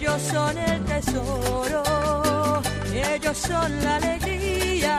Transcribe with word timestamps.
Ellos 0.00 0.22
son 0.22 0.56
el 0.58 0.84
tesoro, 0.84 1.82
ellos 2.94 3.36
son 3.36 3.82
la 3.82 3.96
alegría. 3.96 4.98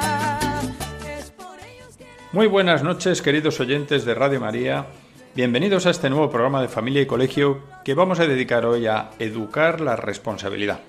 Muy 2.33 2.47
buenas 2.47 2.83
noches, 2.83 3.21
queridos 3.21 3.61
oyentes 3.61 4.03
de 4.03 4.13
Radio 4.13 4.41
María. 4.41 4.87
Bienvenidos 5.35 5.85
a 5.85 5.91
este 5.91 6.09
nuevo 6.09 6.29
programa 6.29 6.61
de 6.61 6.67
Familia 6.67 7.01
y 7.01 7.05
Colegio 7.05 7.61
que 7.85 7.93
vamos 7.93 8.19
a 8.19 8.27
dedicar 8.27 8.65
hoy 8.65 8.87
a 8.87 9.11
educar 9.19 9.79
la 9.79 9.95
responsabilidad. 9.95 10.81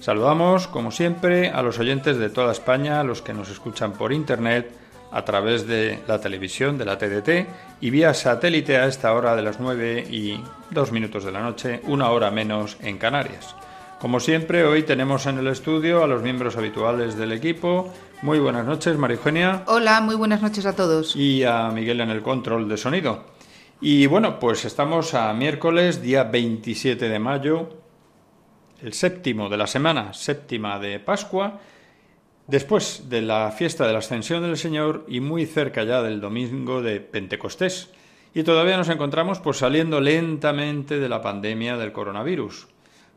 Saludamos, 0.00 0.66
como 0.66 0.90
siempre, 0.90 1.50
a 1.50 1.62
los 1.62 1.78
oyentes 1.78 2.16
de 2.16 2.30
toda 2.30 2.50
España, 2.50 2.98
a 2.98 3.04
los 3.04 3.22
que 3.22 3.32
nos 3.32 3.48
escuchan 3.48 3.92
por 3.92 4.12
Internet, 4.12 4.72
a 5.12 5.24
través 5.24 5.66
de 5.66 6.00
la 6.06 6.20
televisión, 6.20 6.78
de 6.78 6.84
la 6.84 6.98
TDT 6.98 7.48
y 7.80 7.90
vía 7.90 8.14
satélite 8.14 8.76
a 8.76 8.86
esta 8.86 9.12
hora 9.12 9.34
de 9.36 9.42
las 9.42 9.60
9 9.60 10.06
y 10.10 10.40
2 10.70 10.92
minutos 10.92 11.24
de 11.24 11.32
la 11.32 11.40
noche, 11.40 11.80
una 11.84 12.10
hora 12.10 12.30
menos 12.30 12.76
en 12.80 12.98
Canarias. 12.98 13.54
Como 14.00 14.18
siempre, 14.20 14.64
hoy 14.64 14.82
tenemos 14.84 15.26
en 15.26 15.38
el 15.38 15.46
estudio 15.48 16.02
a 16.02 16.06
los 16.06 16.22
miembros 16.22 16.56
habituales 16.56 17.16
del 17.16 17.32
equipo. 17.32 17.92
Muy 18.22 18.38
buenas 18.38 18.64
noches, 18.64 18.96
María 18.96 19.16
Eugenia 19.16 19.62
Hola, 19.66 20.00
muy 20.00 20.14
buenas 20.14 20.40
noches 20.40 20.64
a 20.64 20.74
todos. 20.74 21.14
y 21.16 21.44
a 21.44 21.68
Miguel 21.68 22.00
en 22.00 22.10
el 22.10 22.22
control 22.22 22.68
de 22.68 22.76
sonido. 22.76 23.24
Y 23.82 24.06
bueno, 24.06 24.38
pues 24.38 24.64
estamos 24.64 25.14
a 25.14 25.32
miércoles, 25.32 26.02
día 26.02 26.24
27 26.24 27.08
de 27.08 27.18
mayo, 27.18 27.78
el 28.82 28.92
séptimo 28.92 29.48
de 29.48 29.56
la 29.56 29.66
semana, 29.66 30.12
séptima 30.14 30.78
de 30.78 31.00
Pascua, 31.00 31.60
después 32.50 33.08
de 33.08 33.22
la 33.22 33.52
fiesta 33.52 33.86
de 33.86 33.92
la 33.92 34.00
Ascensión 34.00 34.42
del 34.42 34.56
Señor 34.56 35.04
y 35.08 35.20
muy 35.20 35.46
cerca 35.46 35.84
ya 35.84 36.02
del 36.02 36.20
domingo 36.20 36.82
de 36.82 37.00
Pentecostés. 37.00 37.90
Y 38.34 38.42
todavía 38.42 38.76
nos 38.76 38.88
encontramos 38.88 39.40
pues 39.40 39.58
saliendo 39.58 40.00
lentamente 40.00 40.98
de 40.98 41.08
la 41.08 41.22
pandemia 41.22 41.76
del 41.76 41.92
coronavirus. 41.92 42.66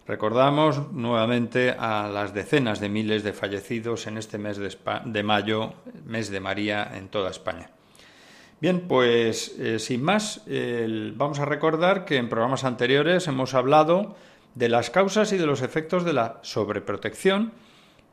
Recordamos 0.06 0.92
nuevamente 0.92 1.72
a 1.72 2.09
las 2.09 2.34
decenas 2.34 2.80
de 2.80 2.89
miles 2.89 3.23
de 3.23 3.34
fallecidos 3.34 4.06
en 4.06 4.17
este 4.17 4.38
mes 4.38 4.58
de, 4.58 5.23
mayo, 5.23 5.73
mes 6.06 6.30
de 6.30 6.39
María 6.39 6.92
en 6.95 7.08
toda 7.08 7.31
España. 7.31 7.70
Bien, 8.59 8.81
pues 8.88 9.56
eh, 9.59 9.80
sin 9.80 10.04
más, 10.04 10.42
vamos 11.16 11.39
a 11.39 11.45
recordar 11.45 12.06
que 12.06 12.17
en 12.17 12.30
programas 12.30 12.64
anteriores 12.64 13.28
hemos 13.28 13.54
hablado 13.54 14.16
de 14.56 14.70
las 14.70 14.89
causas 14.89 15.31
y 15.31 15.38
de 15.38 15.45
los 15.45 15.61
efectos 15.61 16.06
de 16.06 16.14
la 16.14 16.39
sobreprotección 16.44 17.54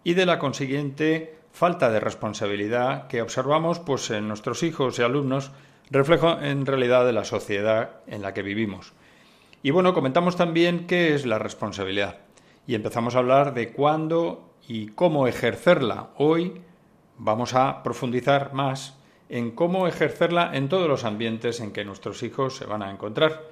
y 0.05 0.15
de 0.15 0.27
la 0.27 0.39
consiguiente 0.39 1.37
falta 1.53 1.91
de 1.91 2.01
responsabilidad 2.01 3.07
que 3.09 3.23
observamos 3.23 3.79
pues, 3.81 4.11
en 4.11 4.29
nuestros 4.29 4.63
hijos 4.63 4.99
y 4.99 5.03
alumnos, 5.03 5.51
reflejo 5.91 6.39
en 6.41 6.67
realidad 6.67 7.05
de 7.05 7.13
la 7.13 7.25
sociedad 7.25 8.01
en 8.07 8.23
la 8.23 8.33
que 8.33 8.43
vivimos. 8.43 8.93
Y 9.63 9.73
bueno, 9.73 9.93
comentamos 9.93 10.37
también 10.37 10.87
qué 10.87 11.15
es 11.15 11.27
la 11.27 11.39
responsabilidad 11.39 12.19
y 12.67 12.75
empezamos 12.75 13.15
a 13.15 13.19
hablar 13.19 13.53
de 13.53 13.73
cuándo 13.73 14.55
y 14.67 14.89
cómo 14.89 15.27
ejercerla. 15.27 16.11
Hoy 16.17 16.63
vamos 17.19 17.55
a 17.55 17.83
profundizar 17.83 18.55
más 18.55 18.97
en 19.29 19.51
cómo 19.51 19.87
ejercerla 19.87 20.51
en 20.55 20.69
todos 20.69 20.89
los 20.89 21.05
ambientes 21.05 21.61
en 21.61 21.73
que 21.73 21.85
nuestros 21.85 22.23
hijos 22.23 22.57
se 22.57 22.67
van 22.67 22.83
a 22.83 22.91
encontrar. 22.91 23.43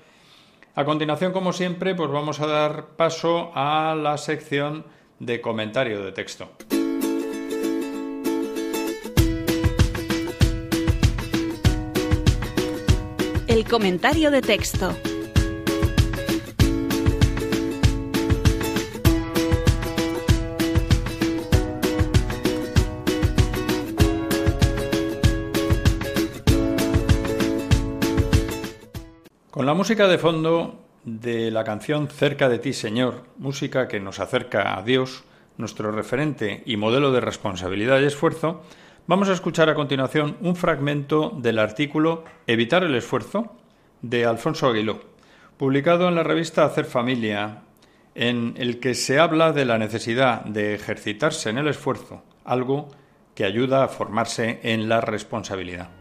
A 0.75 0.84
continuación, 0.84 1.33
como 1.33 1.53
siempre, 1.53 1.95
pues 1.95 2.11
vamos 2.11 2.41
a 2.41 2.47
dar 2.47 2.87
paso 2.97 3.51
a 3.55 3.95
la 3.95 4.17
sección 4.17 4.84
de 5.21 5.41
comentario 5.41 6.03
de 6.03 6.12
texto. 6.12 6.49
El 13.47 13.65
comentario 13.69 14.31
de 14.31 14.41
texto. 14.43 14.95
Con 29.51 29.67
la 29.67 29.75
música 29.75 30.07
de 30.07 30.19
fondo 30.19 30.88
de 31.17 31.51
la 31.51 31.65
canción 31.65 32.09
Cerca 32.09 32.49
de 32.49 32.59
ti, 32.59 32.73
Señor, 32.73 33.25
música 33.39 33.89
que 33.89 34.01
nos 34.01 34.21
acerca 34.21 34.79
a 34.79 34.83
Dios, 34.83 35.25
nuestro 35.57 35.91
referente 35.91 36.63
y 36.67 36.77
modelo 36.77 37.11
de 37.13 37.21
responsabilidad 37.21 38.01
y 38.01 38.05
esfuerzo, 38.05 38.63
vamos 39.07 39.29
a 39.29 39.33
escuchar 39.33 39.71
a 39.71 39.75
continuación 39.75 40.37
un 40.41 40.55
fragmento 40.55 41.33
del 41.37 41.59
artículo 41.59 42.25
Evitar 42.47 42.85
el 42.85 42.95
esfuerzo 42.95 43.57
de 44.03 44.27
Alfonso 44.27 44.69
Aguiló, 44.69 45.01
publicado 45.57 46.09
en 46.09 46.15
la 46.15 46.23
revista 46.23 46.65
Hacer 46.65 46.85
Familia, 46.85 47.63
en 48.15 48.55
el 48.57 48.79
que 48.79 48.95
se 48.95 49.19
habla 49.19 49.53
de 49.53 49.65
la 49.65 49.79
necesidad 49.79 50.45
de 50.45 50.75
ejercitarse 50.75 51.51
en 51.51 51.59
el 51.59 51.69
esfuerzo, 51.69 52.23
algo 52.45 52.89
que 53.35 53.45
ayuda 53.45 53.85
a 53.85 53.89
formarse 53.89 54.61
en 54.63 54.89
la 54.89 55.01
responsabilidad. 55.01 55.97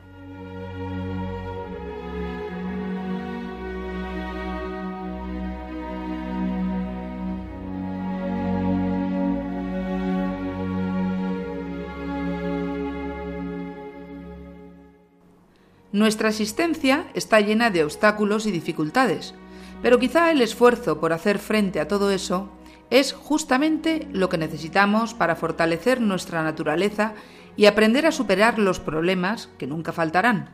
Nuestra 15.97 16.29
existencia 16.29 17.07
está 17.15 17.41
llena 17.41 17.71
de 17.71 17.83
obstáculos 17.83 18.45
y 18.45 18.51
dificultades, 18.51 19.33
pero 19.81 19.97
quizá 19.97 20.29
el 20.29 20.43
esfuerzo 20.43 20.99
por 20.99 21.11
hacer 21.11 21.39
frente 21.39 21.79
a 21.79 21.87
todo 21.87 22.11
eso 22.11 22.51
es 22.91 23.13
justamente 23.13 24.07
lo 24.11 24.29
que 24.29 24.37
necesitamos 24.37 25.15
para 25.15 25.35
fortalecer 25.35 25.99
nuestra 25.99 26.43
naturaleza 26.43 27.15
y 27.55 27.65
aprender 27.65 28.05
a 28.05 28.11
superar 28.11 28.59
los 28.59 28.79
problemas 28.79 29.49
que 29.57 29.65
nunca 29.65 29.91
faltarán. 29.91 30.51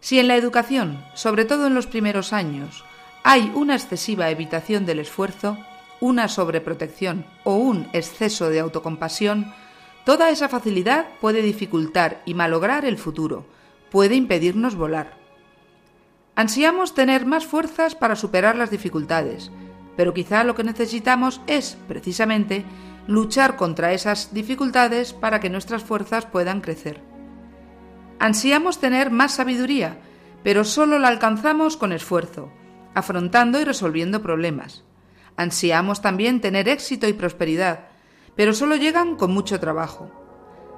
Si 0.00 0.18
en 0.18 0.26
la 0.26 0.34
educación, 0.34 1.00
sobre 1.14 1.44
todo 1.44 1.68
en 1.68 1.74
los 1.74 1.86
primeros 1.86 2.32
años, 2.32 2.84
hay 3.22 3.52
una 3.54 3.76
excesiva 3.76 4.30
evitación 4.30 4.84
del 4.84 4.98
esfuerzo, 4.98 5.58
una 6.00 6.26
sobreprotección 6.26 7.24
o 7.44 7.54
un 7.54 7.88
exceso 7.92 8.50
de 8.50 8.58
autocompasión, 8.58 9.54
toda 10.04 10.28
esa 10.28 10.48
facilidad 10.48 11.06
puede 11.20 11.40
dificultar 11.40 12.20
y 12.26 12.34
malograr 12.34 12.84
el 12.84 12.98
futuro, 12.98 13.46
puede 13.90 14.14
impedirnos 14.14 14.74
volar. 14.74 15.18
Ansiamos 16.34 16.94
tener 16.94 17.26
más 17.26 17.44
fuerzas 17.44 17.94
para 17.94 18.16
superar 18.16 18.56
las 18.56 18.70
dificultades, 18.70 19.50
pero 19.96 20.14
quizá 20.14 20.44
lo 20.44 20.54
que 20.54 20.64
necesitamos 20.64 21.40
es, 21.46 21.76
precisamente, 21.86 22.64
luchar 23.06 23.56
contra 23.56 23.92
esas 23.92 24.32
dificultades 24.32 25.12
para 25.12 25.40
que 25.40 25.50
nuestras 25.50 25.82
fuerzas 25.82 26.26
puedan 26.26 26.60
crecer. 26.60 27.02
Ansiamos 28.18 28.78
tener 28.78 29.10
más 29.10 29.34
sabiduría, 29.34 29.98
pero 30.42 30.64
solo 30.64 30.98
la 30.98 31.08
alcanzamos 31.08 31.76
con 31.76 31.92
esfuerzo, 31.92 32.50
afrontando 32.94 33.60
y 33.60 33.64
resolviendo 33.64 34.22
problemas. 34.22 34.84
Ansiamos 35.36 36.02
también 36.02 36.40
tener 36.40 36.68
éxito 36.68 37.08
y 37.08 37.12
prosperidad, 37.12 37.88
pero 38.36 38.52
solo 38.54 38.76
llegan 38.76 39.16
con 39.16 39.32
mucho 39.32 39.58
trabajo. 39.60 40.10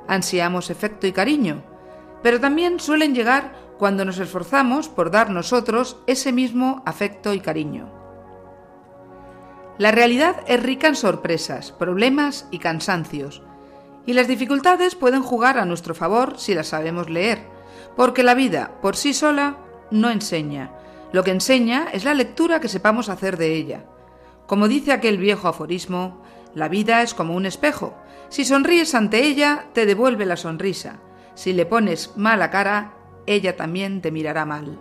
Ansiamos 0.09 0.71
efecto 0.71 1.07
y 1.07 1.13
cariño, 1.13 1.63
pero 2.23 2.41
también 2.41 2.81
suelen 2.81 3.15
llegar 3.15 3.53
cuando 3.79 4.05
nos 4.05 4.19
esforzamos 4.19 4.89
por 4.89 5.11
dar 5.11 5.31
nosotros 5.31 5.97
ese 6.07 6.33
mismo 6.33 6.83
afecto 6.87 7.35
y 7.35 7.41
cariño. 7.41 7.91
La 9.79 9.91
realidad 9.91 10.37
es 10.47 10.63
rica 10.63 10.87
en 10.87 10.95
sorpresas, 10.95 11.73
problemas 11.73 12.47
y 12.51 12.59
cansancios, 12.59 13.43
y 14.07 14.13
las 14.13 14.29
dificultades 14.29 14.95
pueden 14.95 15.23
jugar 15.23 15.59
a 15.59 15.65
nuestro 15.65 15.95
favor 15.95 16.39
si 16.39 16.55
las 16.55 16.69
sabemos 16.69 17.11
leer, 17.11 17.41
porque 17.97 18.23
la 18.23 18.35
vida 18.35 18.73
por 18.81 18.97
sí 18.97 19.15
sola 19.15 19.57
no 19.91 20.11
enseña, 20.11 20.71
lo 21.13 21.25
que 21.25 21.31
enseña 21.31 21.89
es 21.93 22.05
la 22.05 22.15
lectura 22.15 22.61
que 22.61 22.69
sepamos 22.69 23.09
hacer 23.09 23.37
de 23.37 23.55
ella. 23.55 23.85
Como 24.47 24.69
dice 24.69 24.93
aquel 24.93 25.19
viejo 25.19 25.49
aforismo, 25.49 26.23
la 26.55 26.69
vida 26.69 27.03
es 27.03 27.15
como 27.15 27.35
un 27.35 27.47
espejo, 27.47 27.95
si 28.29 28.45
sonríes 28.45 28.95
ante 28.95 29.25
ella 29.25 29.67
te 29.73 29.87
devuelve 29.87 30.27
la 30.27 30.37
sonrisa, 30.37 31.01
si 31.35 31.53
le 31.53 31.67
pones 31.67 32.17
mala 32.17 32.51
cara, 32.51 32.95
ella 33.27 33.57
también 33.57 34.01
te 34.03 34.11
mirará 34.11 34.45
mal. 34.45 34.79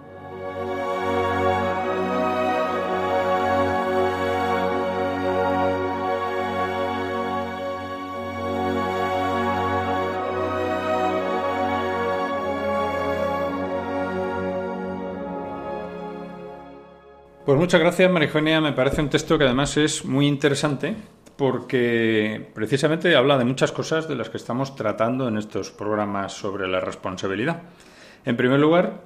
Pues 17.45 17.59
muchas 17.59 17.81
gracias, 17.81 18.09
María 18.09 18.61
Me 18.61 18.71
parece 18.71 19.01
un 19.01 19.09
texto 19.09 19.37
que 19.37 19.43
además 19.43 19.75
es 19.75 20.05
muy 20.05 20.27
interesante 20.27 20.95
porque 21.41 22.51
precisamente 22.53 23.15
habla 23.15 23.35
de 23.39 23.45
muchas 23.45 23.71
cosas 23.71 24.07
de 24.07 24.15
las 24.15 24.29
que 24.29 24.37
estamos 24.37 24.75
tratando 24.75 25.27
en 25.27 25.39
estos 25.39 25.71
programas 25.71 26.33
sobre 26.33 26.67
la 26.67 26.79
responsabilidad. 26.79 27.63
En 28.25 28.37
primer 28.37 28.59
lugar, 28.59 29.01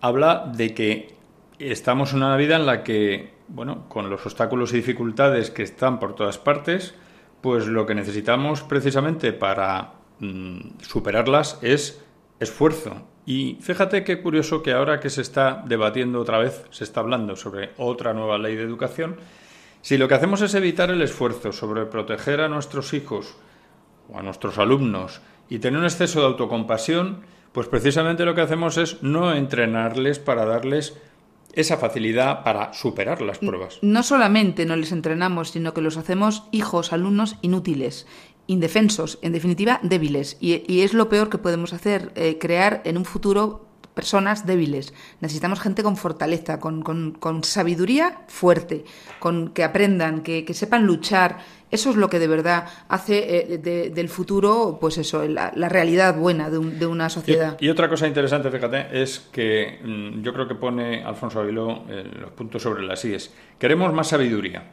habla 0.00 0.48
de 0.54 0.74
que 0.74 1.16
estamos 1.58 2.12
en 2.12 2.18
una 2.18 2.36
vida 2.36 2.54
en 2.54 2.66
la 2.66 2.84
que, 2.84 3.34
bueno, 3.48 3.88
con 3.88 4.08
los 4.08 4.24
obstáculos 4.24 4.72
y 4.72 4.76
dificultades 4.76 5.50
que 5.50 5.64
están 5.64 5.98
por 5.98 6.14
todas 6.14 6.38
partes, 6.38 6.94
pues 7.40 7.66
lo 7.66 7.84
que 7.84 7.96
necesitamos 7.96 8.62
precisamente 8.62 9.32
para 9.32 9.94
mm, 10.20 10.82
superarlas 10.82 11.58
es 11.62 12.00
esfuerzo. 12.38 13.08
Y 13.26 13.58
fíjate 13.60 14.04
qué 14.04 14.22
curioso 14.22 14.62
que 14.62 14.70
ahora 14.70 15.00
que 15.00 15.10
se 15.10 15.20
está 15.20 15.64
debatiendo 15.66 16.20
otra 16.20 16.38
vez, 16.38 16.64
se 16.70 16.84
está 16.84 17.00
hablando 17.00 17.34
sobre 17.34 17.70
otra 17.76 18.14
nueva 18.14 18.38
ley 18.38 18.54
de 18.54 18.62
educación, 18.62 19.16
si 19.82 19.98
lo 19.98 20.08
que 20.08 20.14
hacemos 20.14 20.40
es 20.40 20.54
evitar 20.54 20.90
el 20.90 21.02
esfuerzo 21.02 21.52
sobre 21.52 21.84
proteger 21.86 22.40
a 22.40 22.48
nuestros 22.48 22.94
hijos 22.94 23.36
o 24.10 24.18
a 24.18 24.22
nuestros 24.22 24.58
alumnos 24.58 25.20
y 25.50 25.58
tener 25.58 25.78
un 25.78 25.84
exceso 25.84 26.20
de 26.20 26.26
autocompasión, 26.26 27.20
pues 27.52 27.68
precisamente 27.68 28.24
lo 28.24 28.34
que 28.34 28.40
hacemos 28.40 28.78
es 28.78 29.02
no 29.02 29.34
entrenarles 29.34 30.18
para 30.18 30.46
darles 30.46 30.96
esa 31.52 31.76
facilidad 31.76 32.44
para 32.44 32.72
superar 32.72 33.20
las 33.20 33.38
pruebas. 33.38 33.78
No 33.82 34.02
solamente 34.02 34.64
no 34.64 34.74
les 34.74 34.90
entrenamos, 34.90 35.50
sino 35.50 35.74
que 35.74 35.82
los 35.82 35.98
hacemos 35.98 36.44
hijos, 36.50 36.94
alumnos 36.94 37.36
inútiles 37.42 38.06
indefensos, 38.46 39.18
en 39.22 39.32
definitiva 39.32 39.80
débiles. 39.82 40.36
Y, 40.40 40.80
es 40.80 40.94
lo 40.94 41.08
peor 41.08 41.30
que 41.30 41.38
podemos 41.38 41.72
hacer, 41.72 42.12
eh, 42.16 42.38
crear 42.38 42.82
en 42.84 42.98
un 42.98 43.04
futuro 43.04 43.66
personas 43.94 44.46
débiles. 44.46 44.94
Necesitamos 45.20 45.60
gente 45.60 45.82
con 45.82 45.96
fortaleza, 45.96 46.58
con, 46.60 46.82
con, 46.82 47.44
sabiduría 47.44 48.22
fuerte, 48.28 48.84
con 49.18 49.48
que 49.48 49.64
aprendan, 49.64 50.22
que, 50.22 50.52
sepan 50.54 50.86
luchar. 50.86 51.38
Eso 51.70 51.90
es 51.90 51.96
lo 51.96 52.08
que 52.08 52.18
de 52.18 52.28
verdad 52.28 52.66
hace 52.88 53.54
eh, 53.54 53.58
del 53.58 54.08
futuro, 54.08 54.78
pues 54.80 54.98
eso, 54.98 55.26
la, 55.26 55.50
realidad 55.68 56.16
buena 56.16 56.50
de, 56.50 56.86
una 56.86 57.08
sociedad. 57.08 57.56
Y, 57.60 57.68
otra 57.68 57.88
cosa 57.88 58.06
interesante, 58.06 58.50
fíjate, 58.50 59.02
es 59.02 59.28
que 59.32 59.80
mm, 59.82 60.22
yo 60.22 60.32
creo 60.32 60.48
que 60.48 60.54
pone 60.54 61.02
Alfonso 61.02 61.40
Aviló 61.40 61.84
eh, 61.88 62.10
los 62.20 62.30
puntos 62.32 62.62
sobre 62.62 62.82
las 62.82 63.04
IES. 63.04 63.32
Queremos 63.58 63.92
más 63.92 64.08
sabiduría 64.08 64.72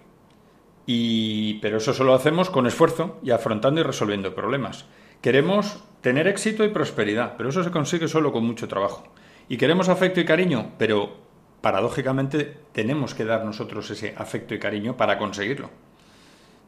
y, 0.86 1.60
pero 1.62 1.77
eso 1.77 1.94
solo 1.94 2.15
hacemos 2.15 2.50
con 2.50 2.65
esfuerzo 2.65 3.19
y 3.22 3.31
afrontando 3.31 3.80
y 3.80 3.83
resolviendo 3.83 4.33
problemas. 4.33 4.86
Queremos 5.21 5.83
tener 6.01 6.27
éxito 6.27 6.63
y 6.63 6.69
prosperidad, 6.69 7.36
pero 7.38 7.50
eso 7.50 7.63
se 7.63 7.71
consigue 7.71 8.07
solo 8.07 8.31
con 8.31 8.45
mucho 8.45 8.68
trabajo. 8.68 9.04
Y 9.50 9.57
queremos 9.57 9.89
afecto 9.89 10.19
y 10.19 10.25
cariño, 10.25 10.74
pero 10.77 11.18
paradójicamente 11.62 12.57
tenemos 12.71 13.13
que 13.13 13.25
dar 13.25 13.44
nosotros 13.44 13.89
ese 13.89 14.13
afecto 14.18 14.54
y 14.54 14.60
cariño 14.60 14.95
para 14.95 15.18
conseguirlo. 15.18 15.69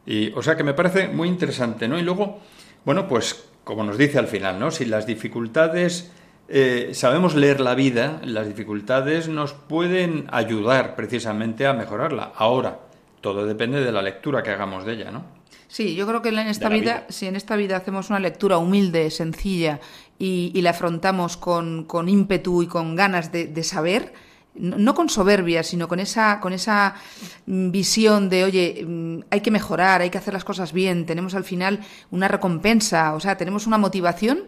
Y, 0.04 0.32
o 0.32 0.42
sea 0.42 0.56
que 0.56 0.64
me 0.64 0.74
parece 0.74 1.08
muy 1.08 1.28
interesante, 1.28 1.88
¿no? 1.88 1.98
Y 1.98 2.02
luego, 2.02 2.40
bueno, 2.84 3.06
pues 3.08 3.48
como 3.64 3.84
nos 3.84 3.96
dice 3.96 4.18
al 4.18 4.26
final, 4.26 4.58
¿no? 4.58 4.70
Si 4.70 4.84
las 4.84 5.06
dificultades 5.06 6.12
eh, 6.48 6.90
sabemos 6.92 7.34
leer 7.34 7.60
la 7.60 7.74
vida, 7.74 8.20
las 8.24 8.48
dificultades 8.48 9.28
nos 9.28 9.54
pueden 9.54 10.26
ayudar 10.30 10.96
precisamente 10.96 11.66
a 11.66 11.72
mejorarla. 11.72 12.32
Ahora, 12.34 12.80
todo 13.20 13.46
depende 13.46 13.80
de 13.80 13.92
la 13.92 14.02
lectura 14.02 14.42
que 14.42 14.50
hagamos 14.50 14.84
de 14.84 14.94
ella, 14.94 15.10
¿no? 15.10 15.24
Sí, 15.72 15.94
yo 15.94 16.06
creo 16.06 16.20
que 16.20 16.28
en 16.28 16.38
esta 16.38 16.68
vida, 16.68 17.06
si 17.08 17.26
en 17.26 17.34
esta 17.34 17.56
vida 17.56 17.78
hacemos 17.78 18.10
una 18.10 18.20
lectura 18.20 18.58
humilde, 18.58 19.10
sencilla 19.10 19.80
y, 20.18 20.60
la 20.60 20.68
afrontamos 20.68 21.38
con, 21.38 21.86
ímpetu 22.06 22.62
y 22.62 22.66
con 22.66 22.94
ganas 22.94 23.32
de, 23.32 23.62
saber, 23.62 24.12
no 24.54 24.94
con 24.94 25.08
soberbia, 25.08 25.62
sino 25.62 25.88
con 25.88 25.98
esa, 25.98 26.40
con 26.40 26.52
esa 26.52 26.96
visión 27.46 28.28
de, 28.28 28.44
oye, 28.44 28.84
mm, 28.86 29.20
hay 29.30 29.40
que 29.40 29.50
mejorar, 29.50 30.02
hay 30.02 30.10
que 30.10 30.18
hacer 30.18 30.34
las 30.34 30.44
cosas 30.44 30.74
bien, 30.74 31.06
tenemos 31.06 31.34
al 31.34 31.44
final 31.44 31.80
una 32.10 32.28
recompensa, 32.28 33.14
o 33.14 33.20
sea, 33.20 33.38
tenemos 33.38 33.66
una 33.66 33.78
motivación, 33.78 34.40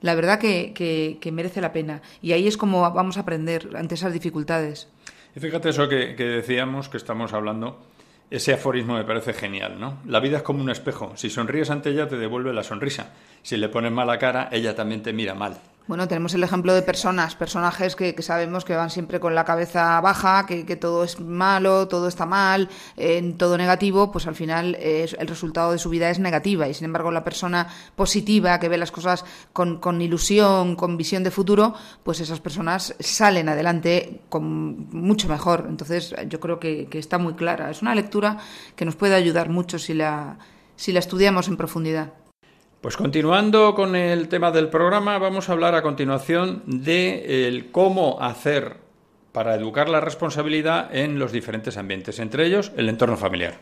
la 0.00 0.14
verdad 0.14 0.38
que, 0.38 0.72
que, 0.72 1.30
merece 1.30 1.60
la 1.60 1.74
pena. 1.74 2.00
Y 2.22 2.32
ahí 2.32 2.48
es 2.48 2.56
como 2.56 2.90
vamos 2.90 3.18
a 3.18 3.20
aprender 3.20 3.68
ante 3.76 3.96
esas 3.96 4.14
dificultades. 4.14 4.88
Y 5.36 5.40
fíjate 5.40 5.68
eso 5.68 5.90
que, 5.90 6.16
que 6.16 6.24
decíamos, 6.24 6.88
que 6.88 6.96
estamos 6.96 7.34
hablando 7.34 7.89
ese 8.30 8.52
aforismo 8.52 8.94
me 8.94 9.04
parece 9.04 9.32
genial, 9.32 9.78
¿no? 9.78 9.98
La 10.06 10.20
vida 10.20 10.38
es 10.38 10.42
como 10.42 10.62
un 10.62 10.70
espejo. 10.70 11.12
Si 11.16 11.30
sonríes 11.30 11.70
ante 11.70 11.90
ella, 11.90 12.08
te 12.08 12.16
devuelve 12.16 12.52
la 12.52 12.62
sonrisa. 12.62 13.12
Si 13.42 13.56
le 13.56 13.68
pones 13.68 13.90
mala 13.90 14.18
cara, 14.18 14.48
ella 14.52 14.74
también 14.76 15.02
te 15.02 15.12
mira 15.12 15.34
mal. 15.34 15.58
Bueno, 15.86 16.06
tenemos 16.06 16.34
el 16.34 16.44
ejemplo 16.44 16.72
de 16.72 16.82
personas, 16.82 17.34
personajes 17.34 17.96
que, 17.96 18.14
sabemos 18.22 18.64
que 18.64 18.76
van 18.76 18.90
siempre 18.90 19.18
con 19.18 19.34
la 19.34 19.44
cabeza 19.44 20.00
baja, 20.00 20.46
que, 20.46 20.76
todo 20.76 21.02
es 21.02 21.18
malo, 21.18 21.88
todo 21.88 22.06
está 22.06 22.26
mal, 22.26 22.68
todo 23.38 23.58
negativo, 23.58 24.12
pues 24.12 24.28
al 24.28 24.36
final 24.36 24.76
el 24.76 25.26
resultado 25.26 25.72
de 25.72 25.78
su 25.78 25.90
vida 25.90 26.08
es 26.08 26.20
negativa. 26.20 26.68
Y 26.68 26.74
sin 26.74 26.84
embargo, 26.84 27.10
la 27.10 27.24
persona 27.24 27.66
positiva, 27.96 28.60
que 28.60 28.68
ve 28.68 28.78
las 28.78 28.92
cosas 28.92 29.24
con, 29.52 30.00
ilusión, 30.00 30.76
con 30.76 30.96
visión 30.96 31.24
de 31.24 31.32
futuro, 31.32 31.74
pues 32.04 32.20
esas 32.20 32.38
personas 32.38 32.94
salen 33.00 33.48
adelante 33.48 34.20
con 34.28 34.90
mucho 34.90 35.28
mejor. 35.28 35.66
Entonces, 35.68 36.14
yo 36.28 36.38
creo 36.38 36.60
que, 36.60 36.86
que 36.86 37.00
está 37.00 37.18
muy 37.18 37.34
clara. 37.34 37.68
Es 37.68 37.82
una 37.82 37.96
lectura 37.96 38.38
que 38.76 38.84
nos 38.84 38.94
puede 38.94 39.16
ayudar 39.16 39.48
mucho 39.48 39.78
si 39.80 39.94
la, 39.94 40.38
si 40.76 40.92
la 40.92 41.00
estudiamos 41.00 41.48
en 41.48 41.56
profundidad. 41.56 42.19
Pues 42.80 42.96
continuando 42.96 43.74
con 43.74 43.94
el 43.94 44.28
tema 44.28 44.50
del 44.52 44.70
programa, 44.70 45.18
vamos 45.18 45.48
a 45.48 45.52
hablar 45.52 45.74
a 45.74 45.82
continuación 45.82 46.62
de 46.64 47.68
cómo 47.72 48.18
hacer 48.22 48.78
para 49.32 49.54
educar 49.54 49.90
la 49.90 50.00
responsabilidad 50.00 50.88
en 50.96 51.18
los 51.18 51.30
diferentes 51.30 51.76
ambientes, 51.76 52.18
entre 52.18 52.46
ellos 52.46 52.72
el 52.78 52.88
entorno 52.88 53.18
familiar. 53.18 53.58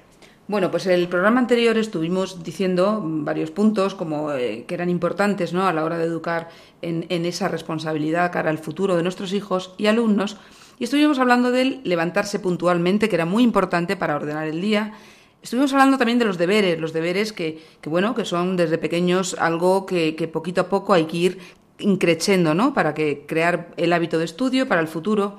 Bueno, 0.46 0.70
pues 0.70 0.86
el 0.86 1.08
programa 1.08 1.40
anterior 1.40 1.76
estuvimos 1.76 2.44
diciendo 2.44 3.02
varios 3.02 3.50
puntos 3.50 3.96
como 3.96 4.32
eh, 4.32 4.64
que 4.68 4.74
eran 4.74 4.88
importantes 4.88 5.52
¿no? 5.52 5.66
a 5.66 5.72
la 5.72 5.82
hora 5.82 5.98
de 5.98 6.04
educar 6.04 6.48
en, 6.80 7.04
en 7.08 7.26
esa 7.26 7.48
responsabilidad 7.48 8.30
cara 8.30 8.50
al 8.50 8.58
futuro 8.58 8.96
de 8.96 9.02
nuestros 9.02 9.32
hijos 9.32 9.74
y 9.78 9.88
alumnos. 9.88 10.36
Y 10.78 10.84
estuvimos 10.84 11.18
hablando 11.18 11.50
del 11.50 11.80
levantarse 11.82 12.38
puntualmente, 12.38 13.08
que 13.08 13.16
era 13.16 13.26
muy 13.26 13.42
importante 13.42 13.96
para 13.96 14.14
ordenar 14.14 14.46
el 14.46 14.60
día, 14.60 14.94
Estuvimos 15.42 15.72
hablando 15.72 15.98
también 15.98 16.18
de 16.18 16.24
los 16.24 16.36
deberes, 16.36 16.80
los 16.80 16.92
deberes 16.92 17.32
que, 17.32 17.62
bueno, 17.84 18.14
que 18.14 18.24
son 18.24 18.56
desde 18.56 18.76
pequeños 18.76 19.36
algo 19.38 19.86
que, 19.86 20.30
poquito 20.32 20.62
a 20.62 20.68
poco 20.68 20.94
hay 20.94 21.04
que 21.06 21.16
ir 21.16 21.38
increciendo, 21.78 22.54
¿no? 22.54 22.74
Para 22.74 22.92
que 22.92 23.24
crear 23.26 23.70
el 23.76 23.92
hábito 23.92 24.18
de 24.18 24.24
estudio 24.24 24.66
para 24.66 24.80
el 24.80 24.88
futuro. 24.88 25.38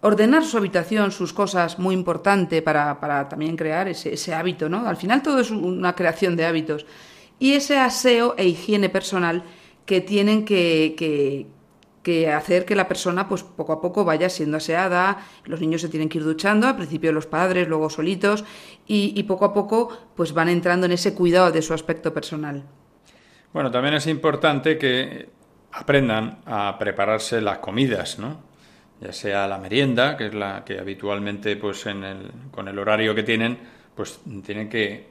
Ordenar 0.00 0.44
su 0.44 0.56
habitación, 0.56 1.12
sus 1.12 1.32
cosas, 1.32 1.78
muy 1.78 1.94
importante 1.94 2.62
para, 2.62 2.98
para 2.98 3.28
también 3.28 3.56
crear 3.56 3.88
ese, 3.88 4.14
ese, 4.14 4.34
hábito, 4.34 4.68
¿no? 4.68 4.86
Al 4.86 4.96
final 4.96 5.22
todo 5.22 5.40
es 5.40 5.50
una 5.50 5.94
creación 5.94 6.36
de 6.36 6.46
hábitos. 6.46 6.86
Y 7.38 7.52
ese 7.52 7.78
aseo 7.78 8.34
e 8.38 8.46
higiene 8.46 8.88
personal 8.88 9.42
que 9.84 10.00
tienen 10.00 10.44
que, 10.44 10.94
que, 10.96 11.46
que 12.06 12.30
hacer 12.30 12.64
que 12.64 12.76
la 12.76 12.86
persona 12.86 13.26
pues 13.26 13.42
poco 13.42 13.72
a 13.72 13.80
poco 13.80 14.04
vaya 14.04 14.28
siendo 14.28 14.58
aseada, 14.58 15.26
los 15.44 15.60
niños 15.60 15.80
se 15.80 15.88
tienen 15.88 16.08
que 16.08 16.18
ir 16.18 16.24
duchando, 16.24 16.68
al 16.68 16.76
principio 16.76 17.10
los 17.10 17.26
padres, 17.26 17.66
luego 17.66 17.90
solitos, 17.90 18.44
y, 18.86 19.20
poco 19.24 19.44
a 19.44 19.52
poco 19.52 19.88
pues 20.14 20.32
van 20.32 20.48
entrando 20.48 20.86
en 20.86 20.92
ese 20.92 21.14
cuidado 21.14 21.50
de 21.50 21.62
su 21.62 21.74
aspecto 21.74 22.14
personal. 22.14 22.62
Bueno, 23.52 23.72
también 23.72 23.94
es 23.94 24.06
importante 24.06 24.78
que 24.78 25.30
aprendan 25.72 26.38
a 26.46 26.76
prepararse 26.78 27.40
las 27.40 27.58
comidas, 27.58 28.20
¿no? 28.20 28.40
Ya 29.00 29.12
sea 29.12 29.48
la 29.48 29.58
merienda, 29.58 30.16
que 30.16 30.26
es 30.26 30.34
la 30.34 30.64
que 30.64 30.78
habitualmente, 30.78 31.56
pues 31.56 31.86
en 31.86 32.04
el, 32.04 32.30
con 32.52 32.68
el 32.68 32.78
horario 32.78 33.16
que 33.16 33.24
tienen, 33.24 33.58
pues 33.96 34.20
tienen 34.44 34.68
que 34.68 35.08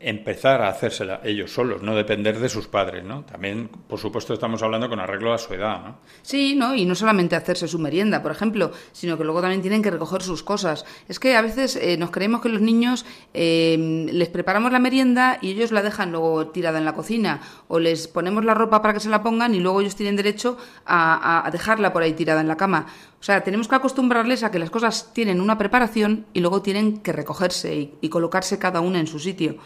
empezar 0.00 0.62
a 0.62 0.68
hacérsela 0.68 1.20
ellos 1.24 1.52
solos, 1.52 1.82
no 1.82 1.94
depender 1.96 2.38
de 2.38 2.48
sus 2.48 2.68
padres, 2.68 3.04
¿no? 3.04 3.24
También, 3.24 3.68
por 3.68 3.98
supuesto, 3.98 4.32
estamos 4.32 4.62
hablando 4.62 4.88
con 4.88 5.00
arreglo 5.00 5.32
a 5.32 5.38
su 5.38 5.52
edad, 5.54 5.82
¿no? 5.82 5.98
Sí, 6.22 6.54
¿no? 6.54 6.74
Y 6.74 6.84
no 6.84 6.94
solamente 6.94 7.34
hacerse 7.34 7.66
su 7.66 7.78
merienda, 7.80 8.22
por 8.22 8.30
ejemplo, 8.30 8.70
sino 8.92 9.18
que 9.18 9.24
luego 9.24 9.40
también 9.40 9.60
tienen 9.60 9.82
que 9.82 9.90
recoger 9.90 10.22
sus 10.22 10.42
cosas. 10.42 10.84
Es 11.08 11.18
que 11.18 11.36
a 11.36 11.42
veces 11.42 11.74
eh, 11.76 11.96
nos 11.96 12.10
creemos 12.10 12.40
que 12.40 12.48
los 12.48 12.60
niños 12.60 13.06
eh, 13.34 14.06
les 14.12 14.28
preparamos 14.28 14.70
la 14.70 14.78
merienda 14.78 15.38
y 15.40 15.50
ellos 15.50 15.72
la 15.72 15.82
dejan 15.82 16.12
luego 16.12 16.48
tirada 16.48 16.78
en 16.78 16.84
la 16.84 16.94
cocina, 16.94 17.40
o 17.66 17.80
les 17.80 18.06
ponemos 18.06 18.44
la 18.44 18.54
ropa 18.54 18.80
para 18.80 18.94
que 18.94 19.00
se 19.00 19.08
la 19.08 19.22
pongan 19.22 19.54
y 19.54 19.60
luego 19.60 19.80
ellos 19.80 19.96
tienen 19.96 20.14
derecho 20.14 20.58
a, 20.86 21.48
dejarla 21.50 21.92
por 21.92 22.02
ahí 22.02 22.12
tirada 22.12 22.40
en 22.40 22.48
la 22.48 22.56
cama. 22.56 22.86
O 23.20 23.22
sea, 23.22 23.42
tenemos 23.42 23.66
que 23.66 23.74
acostumbrarles 23.74 24.44
a 24.44 24.52
que 24.52 24.60
las 24.60 24.70
cosas 24.70 25.12
tienen 25.12 25.40
una 25.40 25.58
preparación 25.58 26.26
y 26.32 26.40
luego 26.40 26.62
tienen 26.62 26.98
que 26.98 27.12
recogerse 27.12 27.90
y 28.00 28.08
colocarse 28.08 28.60
cada 28.60 28.80
una 28.80 29.00
en 29.00 29.08
su 29.08 29.18
sitio. 29.18 29.56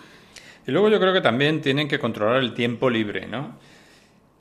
Y 0.67 0.71
luego 0.71 0.89
yo 0.89 1.01
creo 1.01 1.13
que 1.13 1.21
también 1.21 1.61
tienen 1.61 1.89
que 1.89 1.99
controlar 1.99 2.43
el 2.43 2.55
tiempo 2.55 2.89
libre, 2.89 3.27
¿no? 3.27 3.57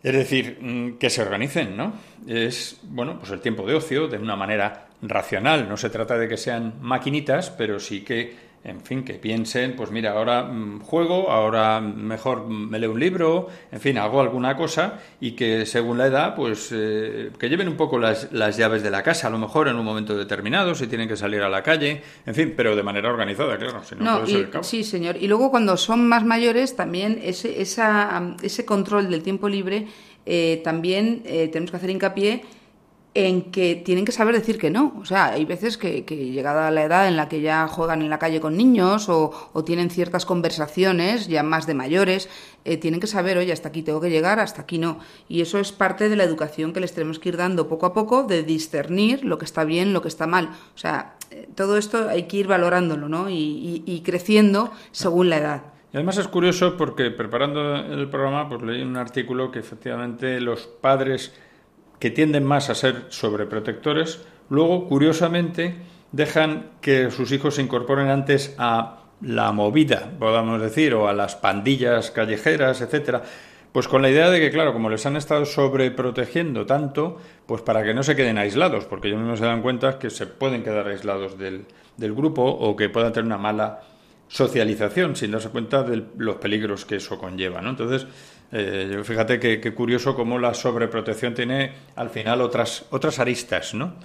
Es 0.04 0.14
decir, 0.14 0.58
mm, 0.60 0.98
que 0.98 1.10
se 1.10 1.22
organicen, 1.22 1.78
¿no? 1.78 1.94
Es, 2.28 2.80
bueno, 2.84 3.20
pues 3.20 3.32
el 3.32 3.40
tiempo 3.42 3.66
de 3.66 3.76
ocio 3.76 4.08
de 4.08 4.18
una 4.18 4.36
manera 4.36 4.88
racional. 5.02 5.68
No 5.70 5.78
se 5.78 5.90
trata 5.90 6.18
de 6.18 6.28
que 6.28 6.38
sean 6.38 6.76
maquinitas, 6.82 7.50
pero 7.52 7.80
sí 7.80 8.02
que 8.02 8.51
en 8.64 8.82
fin, 8.82 9.04
que 9.04 9.16
piensen, 9.16 9.76
pues 9.76 9.90
mira, 9.90 10.12
ahora 10.12 10.44
mm, 10.44 10.82
juego, 10.82 11.32
ahora 11.32 11.82
mejor 11.82 12.48
me 12.48 12.78
leo 12.78 12.92
un 12.92 13.00
libro, 13.00 13.48
en 13.72 13.80
fin, 13.80 13.98
hago 13.98 14.22
alguna 14.22 14.56
cosa 14.56 15.00
y 15.20 15.32
que 15.32 15.66
según 15.66 15.98
la 15.98 16.08
edad, 16.08 16.36
pues 16.36 16.70
eh, 16.72 17.32
que 17.40 17.50
lleven 17.50 17.68
un 17.68 17.76
poco 17.76 17.98
las, 17.98 18.32
las, 18.32 18.58
llaves 18.58 18.84
de 18.84 18.92
la 18.92 19.02
casa, 19.02 19.28
a 19.28 19.30
lo 19.32 19.40
mejor 19.40 19.68
en 19.68 19.78
un 19.78 19.86
momento 19.86 20.16
determinado, 20.16 20.76
si 20.76 20.86
tienen 20.86 21.08
que 21.08 21.18
salir 21.18 21.42
a 21.42 21.50
la 21.50 21.64
calle, 21.64 22.04
en 22.26 22.36
fin, 22.36 22.54
pero 22.56 22.76
de 22.76 22.84
manera 22.84 23.10
organizada, 23.10 23.58
claro, 23.58 23.84
si 23.84 23.96
no, 23.96 24.20
puede 24.20 24.32
ser 24.32 24.42
el 24.42 24.50
cabo. 24.52 24.64
Sí, 24.64 24.84
señor. 24.84 25.18
Y 25.18 25.28
luego 25.28 25.50
cuando 25.50 25.76
son 25.76 26.08
más 26.08 26.24
mayores, 26.24 26.76
también 26.76 27.20
ese, 27.24 27.62
esa, 27.62 28.36
ese 28.44 28.64
control 28.64 29.10
del 29.10 29.24
tiempo 29.24 29.50
libre, 29.50 29.88
eh, 30.28 30.62
también 30.64 31.24
eh, 31.26 31.48
tenemos 31.48 31.72
que 31.72 31.78
hacer 31.78 31.90
hincapié 31.90 32.44
en 33.14 33.52
que 33.52 33.76
tienen 33.76 34.06
que 34.06 34.12
saber 34.12 34.36
decir 34.36 34.58
que 34.58 34.70
no. 34.70 34.94
O 35.00 35.06
sea, 35.06 35.32
hay 35.32 35.46
veces 35.46 35.78
que, 35.78 36.04
llegada 36.04 36.72
la 36.72 36.84
edad 36.84 37.08
en 37.08 37.18
la 37.18 37.28
que 37.28 37.42
ya 37.42 37.68
juegan 37.68 38.02
en 38.02 38.10
la 38.10 38.20
calle 38.20 38.40
con 38.40 38.56
niños 38.56 39.10
o, 39.10 39.32
tienen 39.66 39.90
ciertas 39.90 40.26
conversaciones 40.26 41.28
ya 41.28 41.44
más 41.44 41.68
de 41.68 41.74
mayores, 41.74 42.30
eh, 42.64 42.78
tienen 42.78 43.00
que 43.00 43.08
saber, 43.08 43.38
oye, 43.38 43.52
hasta 43.52 43.70
aquí 43.70 43.84
tengo 43.84 44.00
que 44.00 44.10
llegar, 44.10 44.40
hasta 44.40 44.62
aquí 44.62 44.78
no. 44.78 45.00
Y 45.28 45.42
eso 45.42 45.60
es 45.60 45.72
parte 45.72 46.10
de 46.10 46.16
la 46.16 46.24
educación 46.24 46.74
que 46.74 46.80
les 46.80 46.94
tenemos 46.94 47.20
que 47.20 47.30
ir 47.30 47.38
dando 47.38 47.68
poco 47.68 47.86
a 47.86 47.94
poco, 47.94 48.24
de 48.24 48.44
discernir 48.44 49.26
lo 49.26 49.38
que 49.38 49.46
está 49.46 49.66
bien, 49.66 49.94
lo 49.94 50.02
que 50.02 50.08
está 50.08 50.26
mal. 50.26 50.50
O 50.74 50.78
sea, 50.78 51.16
eh, 51.32 51.50
todo 51.56 51.78
esto 51.78 52.08
hay 52.10 52.24
que 52.24 52.38
ir 52.38 52.48
valorándolo, 52.48 53.10
¿no? 53.10 53.30
Y 53.30 54.02
creciendo 54.06 54.72
según 54.92 55.30
la 55.30 55.38
edad. 55.38 55.62
Y 55.94 55.98
además 55.98 56.18
es 56.18 56.30
curioso 56.30 56.78
porque 56.78 57.12
preparando 57.12 57.76
el 57.76 58.10
programa, 58.10 58.48
pues 58.48 58.62
leí 58.62 58.82
un 58.82 58.96
artículo 58.96 59.52
que 59.52 59.60
efectivamente 59.60 60.40
los 60.40 60.68
padres 60.68 61.34
que 62.02 62.10
tienden 62.10 62.44
más 62.44 62.72
a 62.72 62.76
ser 62.76 63.06
sobreprotectores, 63.10 64.22
luego, 64.50 64.88
curiosamente, 64.88 65.76
dejan 66.12 66.72
que 66.82 67.12
sus 67.12 67.32
hijos 67.32 67.56
se 67.56 67.62
incorporen 67.62 68.10
antes 68.10 68.56
a 68.58 69.04
la 69.22 69.52
movida, 69.52 70.10
podamos 70.18 70.60
decir, 70.60 70.96
o 70.96 71.08
a 71.08 71.14
las 71.14 71.36
pandillas 71.36 72.10
callejeras, 72.10 72.82
etcétera. 72.82 73.22
Pues 73.72 73.88
con 73.88 74.02
la 74.02 74.10
idea 74.10 74.32
de 74.32 74.40
que, 74.40 74.50
claro, 74.50 74.74
como 74.74 74.90
les 74.90 75.06
han 75.06 75.16
estado 75.16 75.46
sobreprotegiendo 75.46 76.66
tanto, 76.66 77.22
pues 77.46 77.62
para 77.62 77.84
que 77.84 77.94
no 77.94 78.02
se 78.02 78.16
queden 78.16 78.40
aislados, 78.40 78.86
porque 78.86 79.08
ellos 79.08 79.20
mismos 79.20 79.38
se 79.38 79.46
dan 79.46 79.62
cuenta 79.62 80.00
que 80.00 80.10
se 80.10 80.26
pueden 80.26 80.64
quedar 80.64 80.88
aislados 80.88 81.38
del, 81.38 81.66
del 81.98 82.16
grupo 82.16 82.44
o 82.44 82.76
que 82.76 82.90
puedan 82.90 83.14
tener 83.14 83.28
una 83.28 83.38
mala 83.38 83.82
socialización 84.28 85.16
sin 85.16 85.30
darse 85.30 85.50
cuenta 85.50 85.84
de 85.84 86.04
los 86.18 86.38
peligros 86.38 86.84
que 86.84 86.96
eso 86.96 87.20
conlleva, 87.20 87.62
¿no? 87.62 87.70
Entonces, 87.70 88.08
eh, 88.52 89.02
fíjate 89.04 89.40
que, 89.40 89.74
curioso 89.74 90.16
cómo 90.16 90.38
la 90.38 90.54
sobreprotección 90.54 91.34
tiene 91.34 91.72
al 91.96 92.10
final 92.10 92.42
otras, 92.42 92.86
otras 92.90 93.20
aristas, 93.20 93.74
¿no? 93.74 93.96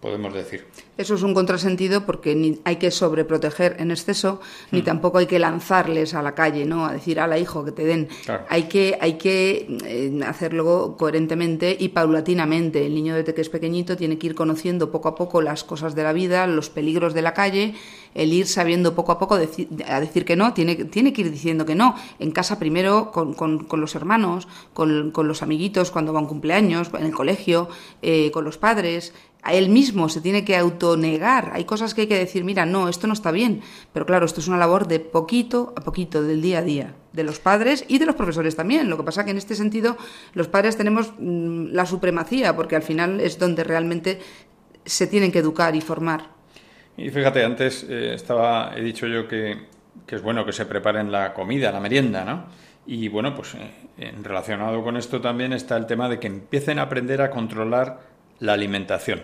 Podemos 0.00 0.32
decir. 0.32 0.66
Eso 0.98 1.14
es 1.14 1.22
un 1.22 1.34
contrasentido 1.34 2.06
porque 2.06 2.34
ni 2.34 2.58
hay 2.64 2.76
que 2.76 2.90
sobreproteger 2.90 3.76
en 3.78 3.90
exceso, 3.90 4.40
ni 4.70 4.80
tampoco 4.80 5.18
hay 5.18 5.26
que 5.26 5.38
lanzarles 5.38 6.14
a 6.14 6.22
la 6.22 6.34
calle, 6.34 6.64
¿no? 6.64 6.86
A 6.86 6.92
decir, 6.92 7.20
ala 7.20 7.38
hijo, 7.38 7.66
que 7.66 7.72
te 7.72 7.84
den. 7.84 8.08
Claro. 8.24 8.44
Hay 8.48 8.62
que, 8.64 8.96
hay 8.98 9.14
que 9.14 9.66
eh, 9.84 10.20
hacerlo 10.26 10.96
coherentemente 10.98 11.76
y 11.78 11.90
paulatinamente. 11.90 12.86
El 12.86 12.94
niño 12.94 13.14
desde 13.14 13.34
que 13.34 13.42
es 13.42 13.50
pequeñito 13.50 13.96
tiene 13.96 14.16
que 14.16 14.28
ir 14.28 14.34
conociendo 14.34 14.90
poco 14.90 15.08
a 15.08 15.14
poco 15.14 15.42
las 15.42 15.64
cosas 15.64 15.94
de 15.94 16.02
la 16.02 16.14
vida, 16.14 16.46
los 16.46 16.70
peligros 16.70 17.12
de 17.12 17.22
la 17.22 17.34
calle, 17.34 17.74
el 18.14 18.32
ir 18.32 18.46
sabiendo 18.46 18.94
poco 18.94 19.12
a 19.12 19.18
poco 19.18 19.36
deci 19.36 19.68
a 19.86 20.00
decir 20.00 20.24
que 20.24 20.36
no, 20.36 20.54
tiene, 20.54 20.76
tiene 20.76 21.12
que 21.12 21.20
ir 21.20 21.30
diciendo 21.30 21.66
que 21.66 21.74
no. 21.74 21.94
En 22.18 22.30
casa 22.30 22.58
primero 22.58 23.10
con, 23.12 23.34
con, 23.34 23.64
con 23.64 23.82
los 23.82 23.94
hermanos, 23.94 24.48
con, 24.72 25.10
con, 25.10 25.28
los 25.28 25.42
amiguitos 25.42 25.90
cuando 25.90 26.14
van 26.14 26.24
cumpleaños, 26.24 26.90
en 26.98 27.04
el 27.04 27.12
colegio, 27.12 27.68
eh, 28.00 28.30
con 28.30 28.44
los 28.44 28.56
padres 28.56 29.12
a 29.46 29.54
él 29.54 29.68
mismo 29.68 30.08
se 30.08 30.20
tiene 30.20 30.44
que 30.44 30.56
autonegar. 30.86 31.50
Hay 31.52 31.64
cosas 31.64 31.94
que 31.94 32.02
hay 32.02 32.06
que 32.06 32.18
decir, 32.18 32.44
mira, 32.44 32.66
no, 32.66 32.88
esto 32.88 33.06
no 33.06 33.12
está 33.12 33.30
bien. 33.30 33.62
Pero 33.92 34.06
claro, 34.06 34.26
esto 34.26 34.40
es 34.40 34.48
una 34.48 34.56
labor 34.56 34.86
de 34.86 35.00
poquito 35.00 35.72
a 35.76 35.80
poquito, 35.80 36.22
del 36.22 36.40
día 36.40 36.58
a 36.58 36.62
día, 36.62 36.94
de 37.12 37.24
los 37.24 37.38
padres 37.38 37.84
y 37.88 37.98
de 37.98 38.06
los 38.06 38.14
profesores 38.14 38.56
también. 38.56 38.88
Lo 38.88 38.96
que 38.96 39.02
pasa 39.02 39.24
que 39.24 39.30
en 39.30 39.38
este 39.38 39.54
sentido 39.54 39.96
los 40.34 40.48
padres 40.48 40.76
tenemos 40.76 41.12
mmm, 41.18 41.66
la 41.72 41.86
supremacía, 41.86 42.54
porque 42.54 42.76
al 42.76 42.82
final 42.82 43.20
es 43.20 43.38
donde 43.38 43.64
realmente 43.64 44.20
se 44.84 45.06
tienen 45.06 45.32
que 45.32 45.40
educar 45.40 45.74
y 45.74 45.80
formar. 45.80 46.30
Y 46.96 47.10
fíjate, 47.10 47.44
antes 47.44 47.84
eh, 47.88 48.14
estaba, 48.14 48.72
he 48.74 48.82
dicho 48.82 49.06
yo 49.06 49.28
que, 49.28 49.66
que, 50.06 50.16
es 50.16 50.22
bueno 50.22 50.46
que 50.46 50.52
se 50.52 50.64
preparen 50.64 51.12
la 51.12 51.34
comida, 51.34 51.70
la 51.72 51.80
merienda, 51.80 52.24
¿no? 52.24 52.44
Y 52.86 53.08
bueno, 53.08 53.34
pues 53.34 53.54
eh, 53.98 54.14
relacionado 54.22 54.82
con 54.82 54.96
esto 54.96 55.20
también 55.20 55.52
está 55.52 55.76
el 55.76 55.86
tema 55.86 56.08
de 56.08 56.20
que 56.20 56.28
empiecen 56.28 56.78
a 56.78 56.82
aprender 56.82 57.20
a 57.20 57.30
controlar 57.30 58.00
la 58.38 58.52
alimentación. 58.52 59.22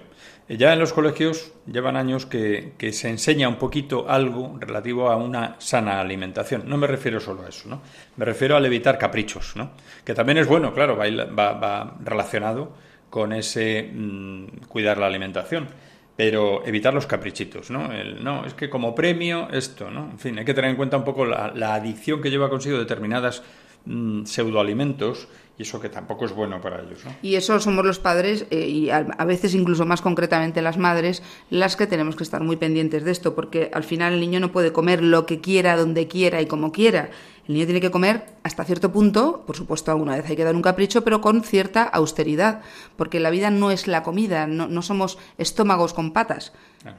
Ya 0.59 0.73
en 0.73 0.79
los 0.79 0.93
colegios 0.93 1.53
llevan 1.67 1.97
años 1.97 2.27
que, 2.27 2.75
se 2.93 3.09
enseña 3.09 3.49
un 3.49 3.57
poquito 3.57 4.11
algo 4.11 4.59
relativo 4.61 5.11
a 5.11 5.17
una 5.17 5.57
sana 5.59 6.01
alimentación. 6.01 6.65
No 6.67 6.77
me 6.77 6.87
refiero 6.87 7.21
solo 7.21 7.45
a 7.45 7.49
eso, 7.49 7.69
¿no? 7.69 7.81
Me 8.17 8.27
refiero 8.27 8.57
al 8.57 8.67
evitar 8.67 8.99
caprichos, 8.99 9.57
¿no? 9.57 9.71
Que 10.05 10.15
también 10.15 10.39
es 10.39 10.47
bueno, 10.47 10.75
claro, 10.75 10.97
va, 10.97 11.07
va, 11.07 11.53
va 11.55 11.97
relacionado 12.05 12.75
con 13.09 13.33
ese 13.33 13.91
mmm, 13.93 14.47
cuidar 14.69 14.99
la 14.99 15.07
alimentación. 15.07 15.69
Pero 16.17 16.65
evitar 16.67 16.93
los 16.93 17.07
caprichitos, 17.07 17.71
¿no? 17.71 17.91
El, 17.91 18.23
no, 18.23 18.45
es 18.45 18.53
que 18.53 18.69
como 18.69 18.95
premio 18.95 19.49
esto, 19.51 19.91
¿no? 19.91 20.11
En 20.11 20.19
fin, 20.19 20.39
hay 20.39 20.45
que 20.45 20.53
tener 20.53 20.71
en 20.71 20.77
cuenta 20.77 20.99
un 20.99 21.05
poco 21.05 21.25
la, 21.25 21.75
adicción 21.75 22.21
que 22.21 22.31
lleva 22.31 22.51
consigo 22.51 22.79
determinadas 22.79 23.43
mmm, 23.87 24.25
pseudoalimentos 24.25 25.29
y 25.59 25.63
eso 25.63 25.81
que 25.81 25.89
tampoco 25.89 26.25
es 26.25 26.33
bueno 26.33 26.61
para 26.61 26.81
ellos. 26.81 27.05
¿no? 27.05 27.15
Y 27.23 27.35
eso 27.35 27.61
somos 27.61 27.85
los 27.85 27.99
padres 27.99 28.47
eh, 28.51 28.67
y 28.67 28.91
a, 28.91 28.99
a, 28.99 29.25
veces 29.25 29.55
incluso 29.55 29.85
más 29.85 30.01
concretamente 30.01 30.63
las 30.63 30.79
madres 30.79 31.23
las 31.51 31.77
que 31.77 31.87
tenemos 31.87 32.17
que 32.17 32.23
estar 32.23 32.43
muy 32.43 32.57
pendientes 32.57 33.05
de 33.05 33.11
esto 33.11 33.35
porque 33.35 33.71
al 33.73 33.85
final 33.85 34.15
el 34.15 34.21
niño 34.21 34.41
no 34.41 34.53
puede 34.53 34.73
comer 34.73 35.03
lo 35.03 35.27
que 35.27 35.41
quiera, 35.41 35.77
donde 35.77 36.09
quiera 36.09 36.41
y 36.41 36.47
como 36.47 36.73
quiera. 36.73 37.11
El 37.47 37.55
niño 37.55 37.67
tiene 37.67 37.81
que 37.81 37.91
comer 37.91 38.25
hasta 38.45 38.65
cierto 38.65 38.93
punto, 38.93 39.43
por 39.47 39.57
supuesto 39.57 39.91
alguna 39.91 40.17
vez 40.17 40.29
hay 40.31 40.37
que 40.37 40.45
dar 40.45 40.55
un 40.55 40.63
capricho, 40.63 41.03
pero 41.03 41.21
con 41.21 41.43
cierta 41.43 41.83
austeridad, 41.83 42.63
porque 42.97 43.21
la 43.21 43.31
vida 43.31 43.51
no 43.51 43.71
es 43.71 43.89
la 43.89 44.03
comida, 44.03 44.47
no, 44.47 44.69
no 44.69 44.83
somos 44.83 45.19
estómagos 45.39 45.93
con 45.93 46.13
patas. 46.13 46.53
Claro. 46.83 46.99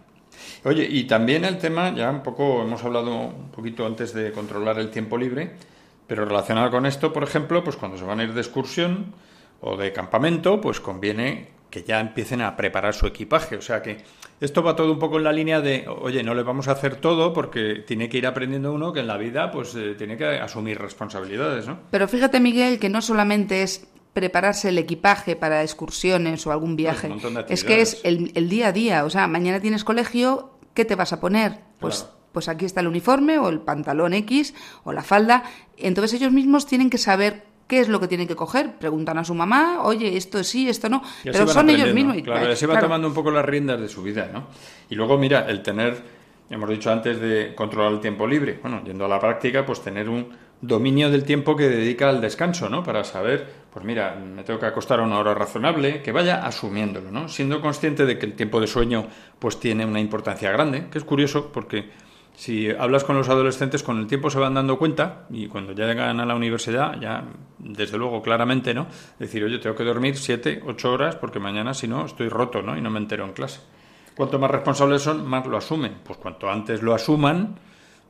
Oye, 0.66 0.88
y 0.90 1.06
también 1.06 1.46
el 1.46 1.58
tema, 1.58 1.94
ya 1.96 2.10
un 2.10 2.24
poco 2.24 2.62
hemos 2.62 2.84
hablado 2.84 3.16
un 3.16 3.52
poquito 3.52 3.86
antes 3.86 4.14
de 4.14 4.32
controlar 4.32 4.80
el 4.80 4.92
tiempo 4.92 5.18
libre, 5.18 5.56
pero 6.08 6.26
relacionado 6.26 6.70
con 6.72 6.86
esto, 6.86 7.14
por 7.14 7.24
ejemplo, 7.24 7.64
pues 7.64 7.76
cuando 7.76 7.98
se 7.98 8.04
van 8.04 8.20
a 8.20 8.24
ir 8.24 8.34
de 8.34 8.42
excursión 8.42 9.14
o 9.62 9.78
de 9.78 9.94
campamento, 9.94 10.60
pues 10.60 10.80
conviene 10.80 11.54
que 11.70 11.84
ya 11.84 12.00
empiecen 12.00 12.42
a 12.42 12.56
preparar 12.56 12.94
su 12.94 13.08
equipaje. 13.08 13.56
O 13.56 13.62
sea 13.62 13.82
que 13.82 13.98
esto 14.40 14.62
va 14.62 14.76
todo 14.76 14.92
un 14.92 15.00
poco 15.00 15.18
en 15.18 15.24
la 15.24 15.32
línea 15.32 15.60
de, 15.60 15.88
oye, 15.88 16.22
no 16.22 16.36
le 16.36 16.44
vamos 16.44 16.68
a 16.68 16.74
hacer 16.74 16.98
todo 16.98 17.34
porque 17.34 17.84
tiene 17.88 18.10
que 18.10 18.20
ir 18.20 18.28
aprendiendo 18.28 18.72
uno 18.72 18.94
que 18.94 19.00
en 19.00 19.08
la 19.08 19.18
vida 19.18 19.50
pues 19.50 19.74
eh, 19.74 19.96
tiene 19.98 20.16
que 20.16 20.26
asumir 20.26 20.78
responsabilidades, 20.78 21.68
¿no? 21.68 21.80
Pero 21.90 22.08
fíjate, 22.08 22.40
Miguel, 22.40 22.78
que 22.78 22.90
no 22.90 23.02
solamente 23.02 23.64
es 23.64 23.88
prepararse 24.14 24.70
el 24.70 24.78
equipaje 24.78 25.36
para 25.36 25.64
excursiones 25.64 26.46
o 26.46 26.52
algún 26.52 26.76
viaje, 26.76 27.10
pues 27.10 27.24
es 27.50 27.64
que 27.64 27.82
es 27.82 28.02
el, 28.04 28.32
el, 28.36 28.50
día 28.50 28.68
a 28.68 28.72
día. 28.72 29.06
O 29.06 29.10
sea, 29.10 29.26
mañana 29.26 29.60
tienes 29.60 29.84
colegio, 29.84 30.52
¿qué 30.76 30.86
te 30.86 30.96
vas 30.96 31.14
a 31.14 31.20
poner? 31.20 31.60
Pues... 31.80 32.04
Claro 32.04 32.23
pues 32.34 32.50
aquí 32.50 32.66
está 32.66 32.82
el 32.82 32.88
uniforme 32.88 33.38
o 33.38 33.48
el 33.48 33.62
pantalón 33.62 34.13
X 34.13 34.54
o 34.84 34.92
la 34.92 35.04
falda. 35.04 35.44
Entonces 35.78 36.20
ellos 36.20 36.34
mismos 36.34 36.66
tienen 36.66 36.90
que 36.90 36.98
saber 36.98 37.44
qué 37.68 37.80
es 37.80 37.88
lo 37.88 38.00
que 38.00 38.08
tienen 38.08 38.28
que 38.28 38.36
coger. 38.36 38.74
Preguntan 38.78 39.18
a 39.18 39.24
su 39.24 39.34
mamá, 39.34 39.82
oye, 39.84 40.18
esto 40.18 40.44
sí, 40.44 40.68
esto 40.68 40.90
no. 40.90 41.02
Pero 41.24 41.48
son 41.48 41.70
ellos 41.70 41.94
mismos. 41.94 42.18
Y, 42.18 42.24
claro, 42.24 42.56
se 42.56 42.68
va 42.68 42.74
claro. 42.74 42.88
tomando 42.88 43.08
un 43.08 43.13
poco 43.13 43.32
las 43.32 43.46
riendas 43.46 43.80
de 43.80 43.88
su 43.88 44.04
vida, 44.04 44.30
¿no? 44.34 44.48
Y 44.90 44.96
luego, 44.96 45.18
mira, 45.18 45.46
el 45.48 45.62
tener, 45.62 46.02
hemos 46.50 46.70
dicho 46.70 46.92
antes 46.92 47.20
de 47.22 47.54
controlar 47.56 47.94
el 47.94 48.00
tiempo 48.00 48.28
libre, 48.28 48.60
bueno, 48.62 48.84
yendo 48.84 49.06
a 49.06 49.08
la 49.08 49.20
práctica, 49.20 49.66
pues 49.66 49.82
tener 49.82 50.10
un 50.10 50.30
dominio 50.62 51.12
del 51.12 51.25
tiempo 51.25 51.58
que 51.58 51.68
dedica 51.68 52.10
al 52.10 52.22
descanso, 52.22 52.70
¿no? 52.70 52.84
Para 52.84 53.04
saber, 53.04 53.48
pues 53.72 53.84
mira, 53.86 54.16
me 54.16 54.44
tengo 54.44 54.60
que 54.60 54.66
acostar 54.66 55.02
a 55.02 55.04
una 55.04 55.20
hora 55.20 55.34
razonable, 55.34 56.02
que 56.02 56.12
vaya 56.13 56.46
asumiéndolo, 56.46 57.12
¿no? 57.12 57.28
Siendo 57.28 57.60
consciente 57.60 58.06
de 58.06 58.18
que 58.18 58.25
el 58.25 58.34
tiempo 58.34 58.62
de 58.62 58.68
sueño, 58.68 59.08
pues 59.40 59.60
tiene 59.60 59.86
una 59.86 60.00
importancia 60.00 60.52
grande, 60.52 60.88
que 60.90 60.98
es 60.98 61.04
curioso 61.04 61.52
porque 61.52 61.90
si 62.36 62.70
hablas 62.70 63.04
con 63.04 63.16
los 63.16 63.30
adolescentes, 63.30 63.84
con 63.84 64.00
el 64.00 64.08
tiempo 64.08 64.30
se 64.30 64.40
van 64.40 64.54
dando 64.54 64.78
cuenta 64.78 65.25
y 65.30 65.48
cuando 65.48 65.74
ya 65.74 65.86
llegan 65.86 66.20
a 66.20 66.25
la 66.25 66.36
universidad, 66.36 67.00
ya 67.00 67.24
desde 67.60 67.98
luego 67.98 68.22
claramente, 68.22 68.74
¿no? 68.74 68.88
Decir, 69.20 69.44
oye, 69.44 69.60
tengo 69.60 69.75
que 69.75 69.84
dormir 69.84 70.18
siete, 70.18 70.62
ocho 70.66 70.92
horas 70.92 71.16
porque 71.16 71.40
mañana 71.40 71.74
si 71.74 71.88
no 71.88 72.06
estoy 72.06 72.30
roto, 72.30 72.62
¿no? 72.62 72.78
Y 72.78 72.82
no 72.82 72.90
me 72.90 73.00
entero 73.00 73.25
en 73.25 73.34
clase. 73.34 73.62
Cuanto 74.16 74.40
más 74.40 74.52
responsables 74.52 75.02
son, 75.02 75.28
más 75.28 75.46
lo 75.46 75.58
asumen. 75.58 75.98
Pues 76.04 76.18
cuanto 76.18 76.50
antes 76.50 76.82
lo 76.82 76.94
asuman, 76.94 77.60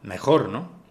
mejor, 0.03 0.49
¿no? 0.49 0.82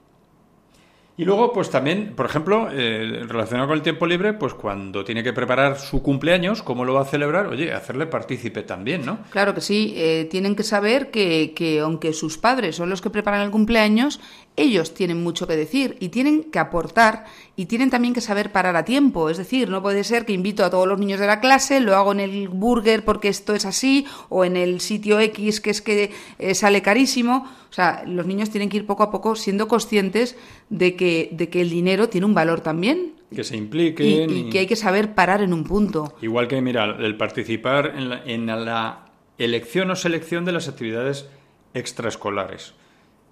Y 1.22 1.24
luego, 1.24 1.52
pues 1.52 1.70
también, 1.70 2.14
por 2.16 2.26
ejemplo, 2.26 2.68
eh, 2.72 3.22
relacionado 3.28 3.68
con 3.68 3.76
el 3.76 3.82
tiempo 3.84 4.08
libre, 4.08 4.32
pues 4.32 4.54
cuando 4.54 5.04
tiene 5.04 5.22
que 5.22 5.32
preparar 5.32 5.78
su 5.78 6.02
cumpleaños, 6.02 6.64
¿cómo 6.64 6.84
lo 6.84 6.94
va 6.94 7.02
a 7.02 7.04
celebrar? 7.04 7.46
Oye, 7.46 7.72
hacerle 7.72 8.06
partícipe 8.06 8.64
también, 8.64 9.06
¿no? 9.06 9.20
Claro 9.30 9.54
que 9.54 9.60
sí, 9.60 9.94
eh, 9.96 10.26
tienen 10.28 10.56
que 10.56 10.64
saber 10.64 11.12
que, 11.12 11.52
que, 11.54 11.78
aunque 11.78 12.12
sus 12.12 12.38
padres 12.38 12.74
son 12.74 12.90
los 12.90 13.00
que 13.00 13.08
preparan 13.08 13.42
el 13.42 13.52
cumpleaños, 13.52 14.18
ellos 14.56 14.92
tienen 14.92 15.22
mucho 15.22 15.46
que 15.46 15.56
decir 15.56 15.96
y 15.98 16.10
tienen 16.10 16.44
que 16.44 16.58
aportar 16.58 17.24
y 17.56 17.66
tienen 17.66 17.90
también 17.90 18.12
que 18.12 18.20
saber 18.20 18.52
parar 18.52 18.76
a 18.76 18.84
tiempo. 18.84 19.30
Es 19.30 19.38
decir, 19.38 19.68
no 19.70 19.82
puede 19.82 20.04
ser 20.04 20.26
que 20.26 20.32
invito 20.32 20.64
a 20.64 20.70
todos 20.70 20.86
los 20.86 20.98
niños 20.98 21.20
de 21.20 21.26
la 21.26 21.40
clase, 21.40 21.80
lo 21.80 21.96
hago 21.96 22.12
en 22.12 22.20
el 22.20 22.48
burger 22.48 23.04
porque 23.04 23.28
esto 23.28 23.54
es 23.54 23.64
así, 23.64 24.06
o 24.28 24.44
en 24.44 24.56
el 24.56 24.80
sitio 24.80 25.20
X 25.20 25.60
que 25.60 25.70
es 25.70 25.80
que 25.80 26.10
eh, 26.38 26.54
sale 26.54 26.82
carísimo. 26.82 27.48
O 27.70 27.72
sea, 27.72 28.04
los 28.06 28.26
niños 28.26 28.50
tienen 28.50 28.68
que 28.68 28.76
ir 28.76 28.86
poco 28.86 29.02
a 29.02 29.10
poco 29.10 29.36
siendo 29.36 29.68
conscientes 29.68 30.36
de 30.68 30.96
que, 30.96 31.30
de 31.32 31.48
que 31.48 31.62
el 31.62 31.70
dinero 31.70 32.08
tiene 32.10 32.26
un 32.26 32.34
valor 32.34 32.60
también. 32.60 33.14
Que 33.34 33.44
se 33.44 33.56
impliquen. 33.56 34.30
Y, 34.30 34.50
que 34.50 34.58
hay 34.58 34.66
que 34.66 34.76
saber 34.76 35.14
parar 35.14 35.40
en 35.40 35.54
un 35.54 35.64
punto. 35.64 36.14
Igual 36.20 36.48
que, 36.48 36.60
mira, 36.60 36.84
el 36.84 37.16
participar 37.16 37.94
en 37.96 38.10
la, 38.10 38.22
en 38.26 38.46
la 38.46 39.06
elección 39.38 39.90
o 39.90 39.96
selección 39.96 40.44
de 40.44 40.52
las 40.52 40.68
actividades 40.68 41.26
extraescolares. 41.72 42.74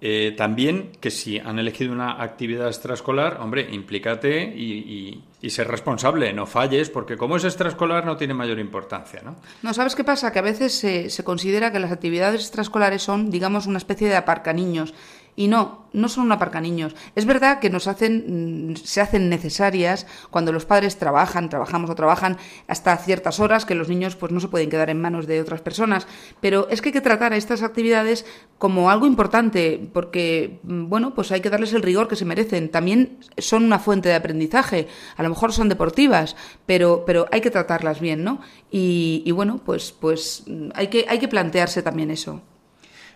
Eh, 0.03 0.33
también 0.35 0.93
que 0.99 1.11
si 1.11 1.37
han 1.37 1.59
elegido 1.59 1.93
una 1.93 2.23
actividad 2.23 2.67
extraescolar, 2.67 3.37
hombre, 3.39 3.67
implícate 3.71 4.43
y, 4.45 5.21
y, 5.39 5.49
ser 5.51 5.67
responsable, 5.67 6.33
no 6.33 6.47
falles, 6.47 6.89
porque 6.89 7.17
como 7.17 7.35
es 7.35 7.43
extraescolar 7.43 8.03
no 8.03 8.17
tiene 8.17 8.33
mayor 8.33 8.57
importancia, 8.57 9.21
¿no? 9.23 9.35
No, 9.61 9.75
¿sabes 9.75 9.93
qué 9.93 10.03
pasa? 10.03 10.31
Que 10.31 10.39
a 10.39 10.43
veces 10.43 10.73
se, 10.73 11.11
se 11.11 11.23
considera 11.23 11.71
que 11.71 11.79
las 11.79 11.91
actividades 11.91 12.41
extraescolares 12.41 13.03
son, 13.03 13.29
digamos, 13.29 13.67
una 13.67 13.77
especie 13.77 14.07
de 14.07 14.15
aparcaniños 14.15 14.95
y 15.35 15.47
no, 15.47 15.85
no 15.93 16.09
son 16.09 16.25
un 16.25 16.31
aparcaniños. 16.31 16.95
Es 17.15 17.25
verdad 17.25 17.59
que 17.59 17.69
nos 17.69 17.87
hacen, 17.87 18.71
mm, 18.71 18.75
se 18.75 19.01
hacen 19.01 19.29
necesarias 19.29 20.07
cuando 20.29 20.51
los 20.51 20.65
padres 20.65 20.97
trabajan, 20.97 21.49
trabajamos 21.49 21.89
o 21.89 21.95
trabajan 21.95 22.37
hasta 22.67 22.95
ciertas 22.97 23.39
horas, 23.39 23.65
que 23.65 23.75
los 23.75 23.89
niños 23.89 24.15
pues 24.15 24.31
no 24.31 24.39
se 24.39 24.47
pueden 24.47 24.69
quedar 24.69 24.89
en 24.89 25.01
manos 25.01 25.27
de 25.27 25.41
otras 25.41 25.61
personas. 25.61 26.07
Pero 26.39 26.67
es 26.69 26.81
que 26.81 26.89
hay 26.89 26.93
que 26.93 27.01
tratar 27.01 27.33
a 27.33 27.37
estas 27.37 27.63
actividades 27.63 28.25
como 28.57 28.89
algo 28.89 29.07
importante, 29.07 29.89
porque 29.93 30.59
mm, 30.63 30.87
bueno, 30.87 31.13
pues 31.15 31.31
hay 31.31 31.41
que 31.41 31.49
darles 31.49 31.73
el 31.73 31.81
rigor 31.81 32.07
que 32.07 32.15
se 32.15 32.25
merecen. 32.25 32.69
También 32.69 33.19
son 33.37 33.63
una 33.63 33.79
fuente 33.79 34.09
de 34.09 34.15
aprendizaje. 34.15 34.87
A 35.17 35.23
lo 35.23 35.29
mejor 35.29 35.53
son 35.53 35.69
deportivas, 35.69 36.35
pero, 36.65 37.03
pero 37.05 37.27
hay 37.31 37.41
que 37.41 37.51
tratarlas 37.51 37.99
bien, 37.99 38.23
¿no? 38.23 38.41
Y, 38.69 39.23
y 39.25 39.31
bueno, 39.31 39.61
pues, 39.65 39.91
pues 39.91 40.43
mm, 40.47 40.69
hay 40.75 40.87
que, 40.87 41.05
hay 41.09 41.19
que 41.19 41.27
plantearse 41.27 41.81
también 41.81 42.11
eso. 42.11 42.41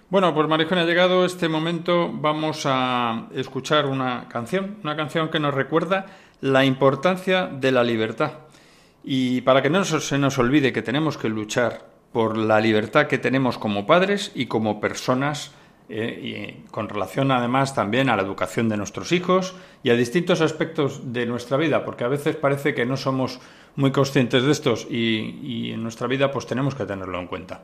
Bueno, 0.07 0.35
pues 0.35 0.47
Marijón, 0.47 0.77
ha 0.77 0.85
llegado 0.85 1.25
este 1.25 1.49
momento. 1.49 2.11
Vamos 2.13 2.65
a 2.65 3.27
escuchar 3.33 3.87
una 3.87 4.27
canción, 4.29 4.77
una 4.83 4.95
canción 4.95 5.29
que 5.29 5.39
nos 5.39 5.55
recuerda 5.55 6.05
la 6.41 6.63
importancia 6.63 7.47
de 7.47 7.71
la 7.71 7.83
libertad. 7.83 8.33
Y 9.03 9.41
para 9.41 9.63
que 9.63 9.71
no 9.71 9.83
se 9.83 10.17
nos 10.19 10.37
olvide 10.37 10.71
que 10.71 10.83
tenemos 10.83 11.17
que 11.17 11.27
luchar 11.27 11.87
por 12.13 12.37
la 12.37 12.61
libertad 12.61 13.07
que 13.07 13.17
tenemos 13.17 13.57
como 13.57 13.87
padres 13.87 14.31
y 14.35 14.45
como 14.45 14.79
personas, 14.79 15.55
eh, 15.89 16.61
y 16.63 16.69
con 16.69 16.87
relación 16.87 17.31
además 17.31 17.73
también 17.73 18.07
a 18.07 18.15
la 18.15 18.21
educación 18.21 18.69
de 18.69 18.77
nuestros 18.77 19.11
hijos 19.11 19.55
y 19.81 19.89
a 19.89 19.95
distintos 19.95 20.39
aspectos 20.41 21.13
de 21.13 21.25
nuestra 21.25 21.57
vida, 21.57 21.83
porque 21.83 22.03
a 22.03 22.09
veces 22.09 22.35
parece 22.35 22.75
que 22.75 22.85
no 22.85 22.95
somos 22.95 23.39
muy 23.75 23.91
conscientes 23.91 24.43
de 24.43 24.51
estos 24.51 24.85
y, 24.87 25.39
y 25.41 25.71
en 25.71 25.81
nuestra 25.81 26.05
vida 26.05 26.31
pues 26.31 26.45
tenemos 26.45 26.75
que 26.75 26.85
tenerlo 26.85 27.19
en 27.19 27.25
cuenta. 27.25 27.63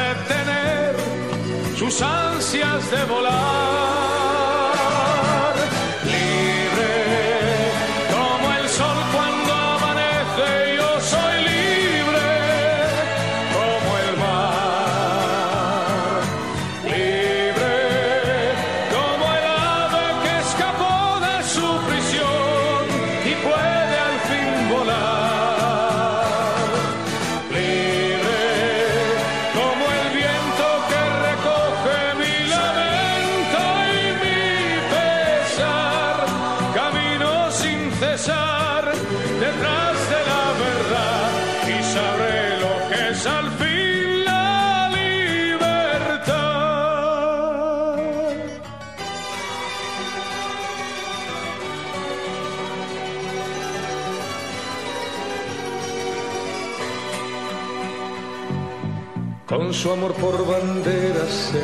sus 1.91 2.01
ansias 2.01 2.89
de 2.89 3.03
volar. 3.05 4.40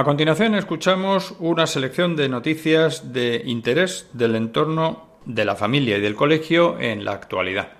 A 0.00 0.04
continuación 0.04 0.54
escuchamos 0.54 1.34
una 1.40 1.66
selección 1.66 2.16
de 2.16 2.30
noticias 2.30 3.12
de 3.12 3.42
interés 3.44 4.08
del 4.14 4.34
entorno 4.34 5.10
de 5.26 5.44
la 5.44 5.56
familia 5.56 5.98
y 5.98 6.00
del 6.00 6.14
colegio 6.14 6.80
en 6.80 7.04
la 7.04 7.12
actualidad. 7.12 7.72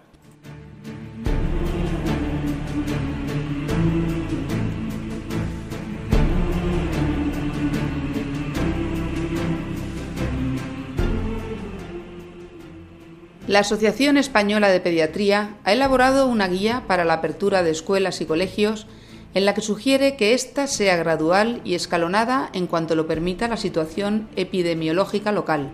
La 13.46 13.60
Asociación 13.60 14.18
Española 14.18 14.68
de 14.68 14.80
Pediatría 14.80 15.54
ha 15.64 15.72
elaborado 15.72 16.26
una 16.26 16.48
guía 16.48 16.84
para 16.86 17.06
la 17.06 17.14
apertura 17.14 17.62
de 17.62 17.70
escuelas 17.70 18.20
y 18.20 18.26
colegios 18.26 18.86
en 19.34 19.44
la 19.44 19.54
que 19.54 19.60
sugiere 19.60 20.16
que 20.16 20.34
ésta 20.34 20.66
sea 20.66 20.96
gradual 20.96 21.60
y 21.64 21.74
escalonada 21.74 22.50
en 22.52 22.66
cuanto 22.66 22.94
lo 22.94 23.06
permita 23.06 23.48
la 23.48 23.56
situación 23.56 24.28
epidemiológica 24.36 25.30
local. 25.30 25.70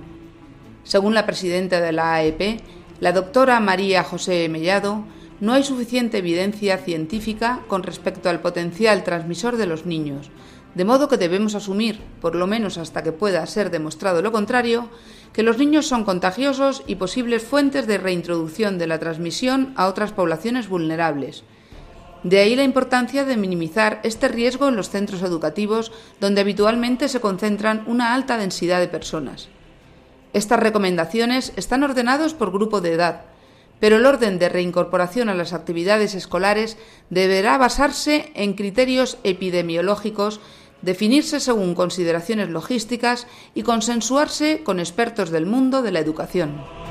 Según 0.85 1.15
la 1.15 1.27
presidenta 1.27 1.81
de 1.81 1.93
la 1.93 2.15
AEP, 2.15 2.61
la 3.01 3.13
doctora 3.13 3.59
María 3.61 4.05
José 4.05 4.49
Mellado, 4.49 5.05
no 5.41 5.53
hay 5.53 5.65
suficiente 5.65 6.19
evidencia 6.19 6.79
científica 6.79 7.61
con 7.67 7.83
respecto 7.83 8.31
al 8.31 8.41
potencial 8.41 9.05
transmisor 9.05 9.57
de 9.57 9.67
los 9.67 9.85
niños, 9.85 10.31
de 10.75 10.85
modo 10.85 11.09
que 11.09 11.17
debemos 11.17 11.55
asumir, 11.55 12.01
por 12.21 12.35
lo 12.35 12.47
menos 12.47 12.77
hasta 12.79 13.03
que 13.03 13.13
pueda 13.13 13.45
ser 13.47 13.71
demostrado 13.71 14.23
lo 14.23 14.33
contrario, 14.33 14.91
que 15.33 15.43
los 15.43 15.59
niños 15.59 15.87
son 15.87 16.05
contagiosos 16.05 16.83
y 16.87 16.97
posibles 16.97 17.43
fuentes 17.43 17.87
de 17.87 17.99
reintroducción 17.99 18.79
de 18.79 18.87
la 18.87 18.99
transmisión 18.99 19.73
a 19.77 19.87
otras 19.87 20.13
poblaciones 20.13 20.69
vulnerables. 20.69 21.45
De 22.27 22.41
ahí 22.41 22.57
la 22.57 22.65
importancia 22.65 23.25
de 23.25 23.37
minimizar 23.37 24.01
este 24.03 24.27
riesgo 24.27 24.67
en 24.67 24.75
los 24.75 24.91
centros 24.91 25.23
educativos 25.23 25.93
donde 26.19 26.41
habitualmente 26.41 27.09
se 27.09 27.21
concentran 27.21 27.85
una 27.87 28.15
alta 28.15 28.37
densidad 28.37 28.81
de 28.81 28.89
personas. 28.89 29.49
Estas 30.33 30.59
recomendaciones 30.59 31.53
están 31.55 31.85
ordenados 31.85 32.35
por 32.35 32.51
grupo 32.51 32.81
de 32.81 32.95
edad, 32.95 33.27
pero 33.79 33.95
el 33.95 34.07
orden 34.07 34.41
de 34.41 34.49
reincorporación 34.49 35.29
a 35.29 35.35
las 35.35 35.53
actividades 35.53 36.17
escolares 36.17 36.79
deberá 37.11 37.59
basarse 37.59 38.33
en 38.35 38.55
criterios 38.55 39.19
epidemiológicos, 39.23 40.41
definirse 40.83 41.39
según 41.39 41.77
consideraciones 41.77 42.49
logísticas 42.49 43.29
y 43.55 43.63
consensuarse 43.63 44.65
con 44.65 44.81
expertos 44.81 45.31
del 45.31 45.47
mundo 45.47 45.81
de 45.81 45.93
la 45.93 46.01
educación. 46.01 46.86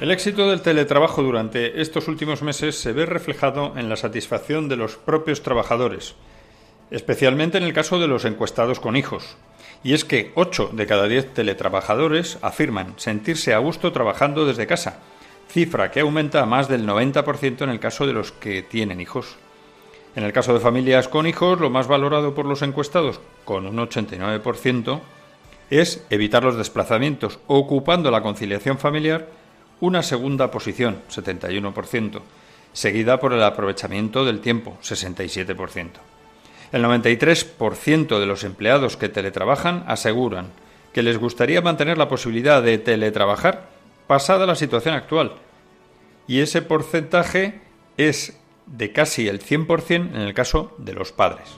El 0.00 0.12
éxito 0.12 0.48
del 0.48 0.60
teletrabajo 0.60 1.24
durante 1.24 1.80
estos 1.80 2.06
últimos 2.06 2.40
meses 2.40 2.80
se 2.80 2.92
ve 2.92 3.04
reflejado 3.04 3.72
en 3.76 3.88
la 3.88 3.96
satisfacción 3.96 4.68
de 4.68 4.76
los 4.76 4.94
propios 4.94 5.42
trabajadores, 5.42 6.14
especialmente 6.92 7.58
en 7.58 7.64
el 7.64 7.72
caso 7.72 7.98
de 7.98 8.06
los 8.06 8.24
encuestados 8.24 8.78
con 8.78 8.94
hijos. 8.94 9.36
Y 9.82 9.94
es 9.94 10.04
que 10.04 10.30
8 10.36 10.70
de 10.72 10.86
cada 10.86 11.08
10 11.08 11.34
teletrabajadores 11.34 12.38
afirman 12.42 12.94
sentirse 12.96 13.54
a 13.54 13.58
gusto 13.58 13.90
trabajando 13.90 14.46
desde 14.46 14.68
casa, 14.68 15.00
cifra 15.48 15.90
que 15.90 15.98
aumenta 15.98 16.44
a 16.44 16.46
más 16.46 16.68
del 16.68 16.86
90% 16.86 17.62
en 17.62 17.70
el 17.70 17.80
caso 17.80 18.06
de 18.06 18.12
los 18.12 18.30
que 18.30 18.62
tienen 18.62 19.00
hijos. 19.00 19.34
En 20.14 20.22
el 20.22 20.32
caso 20.32 20.54
de 20.54 20.60
familias 20.60 21.08
con 21.08 21.26
hijos, 21.26 21.58
lo 21.58 21.70
más 21.70 21.88
valorado 21.88 22.36
por 22.36 22.46
los 22.46 22.62
encuestados, 22.62 23.20
con 23.44 23.66
un 23.66 23.78
89%, 23.78 25.00
es 25.70 26.06
evitar 26.08 26.44
los 26.44 26.56
desplazamientos, 26.56 27.40
ocupando 27.48 28.12
la 28.12 28.22
conciliación 28.22 28.78
familiar 28.78 29.26
una 29.80 30.02
segunda 30.02 30.50
posición, 30.50 31.02
71%, 31.10 32.20
seguida 32.72 33.20
por 33.20 33.32
el 33.32 33.42
aprovechamiento 33.42 34.24
del 34.24 34.40
tiempo, 34.40 34.78
67%. 34.82 35.90
El 36.72 36.84
93% 36.84 38.18
de 38.18 38.26
los 38.26 38.44
empleados 38.44 38.96
que 38.96 39.08
teletrabajan 39.08 39.84
aseguran 39.86 40.48
que 40.92 41.02
les 41.02 41.18
gustaría 41.18 41.62
mantener 41.62 41.98
la 41.98 42.08
posibilidad 42.08 42.62
de 42.62 42.78
teletrabajar 42.78 43.68
pasada 44.06 44.46
la 44.46 44.54
situación 44.54 44.94
actual. 44.94 45.32
Y 46.26 46.40
ese 46.40 46.62
porcentaje 46.62 47.60
es 47.96 48.38
de 48.66 48.92
casi 48.92 49.28
el 49.28 49.40
100% 49.40 50.14
en 50.14 50.20
el 50.20 50.34
caso 50.34 50.74
de 50.78 50.92
los 50.92 51.12
padres. 51.12 51.48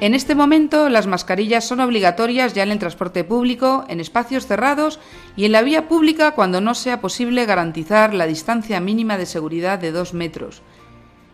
En 0.00 0.14
este 0.14 0.36
momento, 0.36 0.88
las 0.88 1.08
mascarillas 1.08 1.66
son 1.66 1.80
obligatorias 1.80 2.54
ya 2.54 2.62
en 2.62 2.70
el 2.70 2.78
transporte 2.78 3.24
público, 3.24 3.84
en 3.88 3.98
espacios 3.98 4.46
cerrados 4.46 5.00
y 5.34 5.44
en 5.44 5.50
la 5.50 5.62
vía 5.62 5.88
pública 5.88 6.36
cuando 6.36 6.60
no 6.60 6.76
sea 6.76 7.00
posible 7.00 7.46
garantizar 7.46 8.14
la 8.14 8.28
distancia 8.28 8.78
mínima 8.78 9.18
de 9.18 9.26
seguridad 9.26 9.80
de 9.80 9.90
dos 9.90 10.14
metros. 10.14 10.62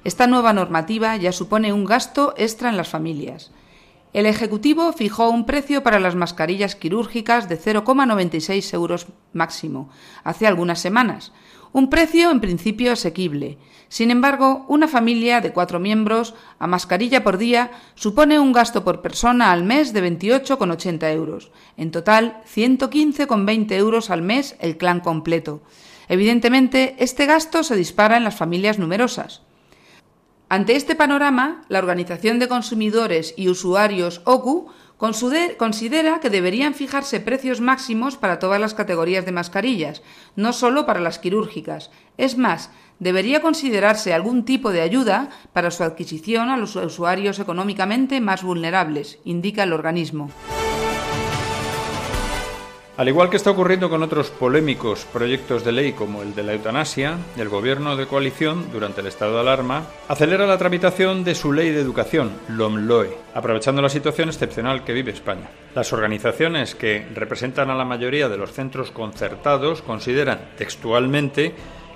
Esta 0.03 0.27
nueva 0.27 0.55
normativa 0.55 1.14
ya 1.16 1.33
supone 1.33 1.74
un 1.74 1.85
gasto 1.85 2.33
extra 2.38 2.70
en 2.70 2.79
las 2.79 2.88
familias. 2.88 3.53
El 4.14 4.24
Ejecutivo 4.24 4.94
fijó 4.94 5.29
un 5.29 5.44
precio 5.44 5.83
para 5.83 6.00
las 6.00 6.14
mascarillas 6.14 6.74
quirúrgicas 6.74 7.50
de 7.50 7.61
0,96 7.61 8.72
euros 8.72 9.09
máximo 9.35 9.90
hace 10.22 10.46
algunas 10.46 10.79
semanas, 10.79 11.33
un 11.75 11.91
precio 11.91 12.31
en 12.31 12.41
principio 12.41 12.93
asequible. 12.93 13.59
Sin 13.89 14.13
embargo, 14.13 14.65
una 14.69 14.87
familia 14.87 15.41
de 15.41 15.53
cuatro 15.53 15.81
miembros 15.81 16.35
a 16.61 16.69
mascarilla 16.69 17.25
por 17.25 17.37
día 17.37 17.73
supone 17.97 18.39
un 18.39 18.53
gasto 18.53 18.85
por 18.85 19.03
persona 19.03 19.51
al 19.51 19.65
mes 19.65 19.93
de 19.93 20.01
28,80 20.09 21.13
euros. 21.13 21.51
En 21.77 21.91
total, 21.91 22.41
115,20 22.47 23.73
euros 23.73 24.11
al 24.11 24.23
mes 24.23 24.55
el 24.61 24.77
clan 24.77 25.01
completo. 25.01 25.63
Evidentemente, 26.09 26.95
este 27.01 27.27
gasto 27.27 27.65
se 27.65 27.75
dispara 27.75 28.17
en 28.17 28.25
las 28.25 28.37
familias 28.37 28.79
numerosas. 28.79 29.43
Ante 30.49 30.77
este 30.77 30.95
panorama, 30.95 31.65
la 31.69 31.81
Organización 31.81 32.39
de 32.39 32.47
Consumidores 32.47 33.35
y 33.37 33.49
Usuarios 33.49 34.23
OCU 34.27 34.69
considera 35.57 36.21
que 36.21 36.31
deberían 36.31 36.75
fijarse 36.75 37.21
precios 37.21 37.61
máximos 37.61 38.17
para 38.17 38.38
todas 38.38 38.61
las 38.61 38.75
categorías 38.75 39.25
de 39.25 39.33
mascarillas, 39.33 40.03
no 40.37 40.53
solo 40.53 40.87
para 40.87 41.01
las 41.01 41.19
quirúrgicas. 41.19 41.90
Es 42.17 42.38
más, 42.38 42.71
debería 42.99 43.43
considerarse 43.43 44.14
algún 44.14 44.45
tipo 44.45 44.71
de 44.71 44.81
ayuda 44.81 45.31
para 45.53 45.71
su 45.71 45.83
adquisición 45.83 46.49
a 46.49 46.57
los 46.57 46.77
usuarios 46.77 47.38
económicamente 47.38 48.21
más 48.21 48.43
vulnerables, 48.43 49.19
indica 49.25 49.62
el 49.62 49.73
organismo. 49.73 50.31
Al 52.97 53.09
igual 53.09 53.29
que 53.29 53.37
está 53.37 53.51
ocurriendo 53.51 53.91
con 53.91 54.05
otros 54.05 54.31
polémicos 54.31 55.05
proyectos 55.07 55.65
de 55.65 55.73
ley 55.73 55.95
como 55.95 56.23
el 56.23 56.33
de 56.37 56.45
la 56.45 56.53
eutanasia, 56.53 57.19
el 57.37 57.49
Gobierno 57.49 57.97
de 57.97 58.07
coalición, 58.07 58.71
durante 58.71 59.01
el 59.01 59.09
estado 59.09 59.35
de 59.35 59.41
alarma, 59.41 59.89
acelera 60.07 60.47
la 60.47 60.59
tramitación 60.59 61.25
de 61.25 61.35
su 61.35 61.53
ley 61.53 61.71
de 61.71 61.81
educación, 61.81 62.31
LOMLOE, 62.47 63.19
aprovechando 63.35 63.83
la 63.83 63.89
situación 63.89 64.29
excepcional 64.29 64.85
que 64.85 64.93
vive 64.93 65.11
España. 65.11 65.51
Las 65.75 65.93
organizaciones 65.93 66.77
que 66.77 67.05
representan 67.13 67.69
a 67.69 67.75
la 67.75 67.85
mayoría 67.85 68.29
de 68.29 68.37
los 68.37 68.53
centros 68.53 68.93
concertados 68.93 69.83
consideran 69.83 70.51
textualmente 70.57 71.53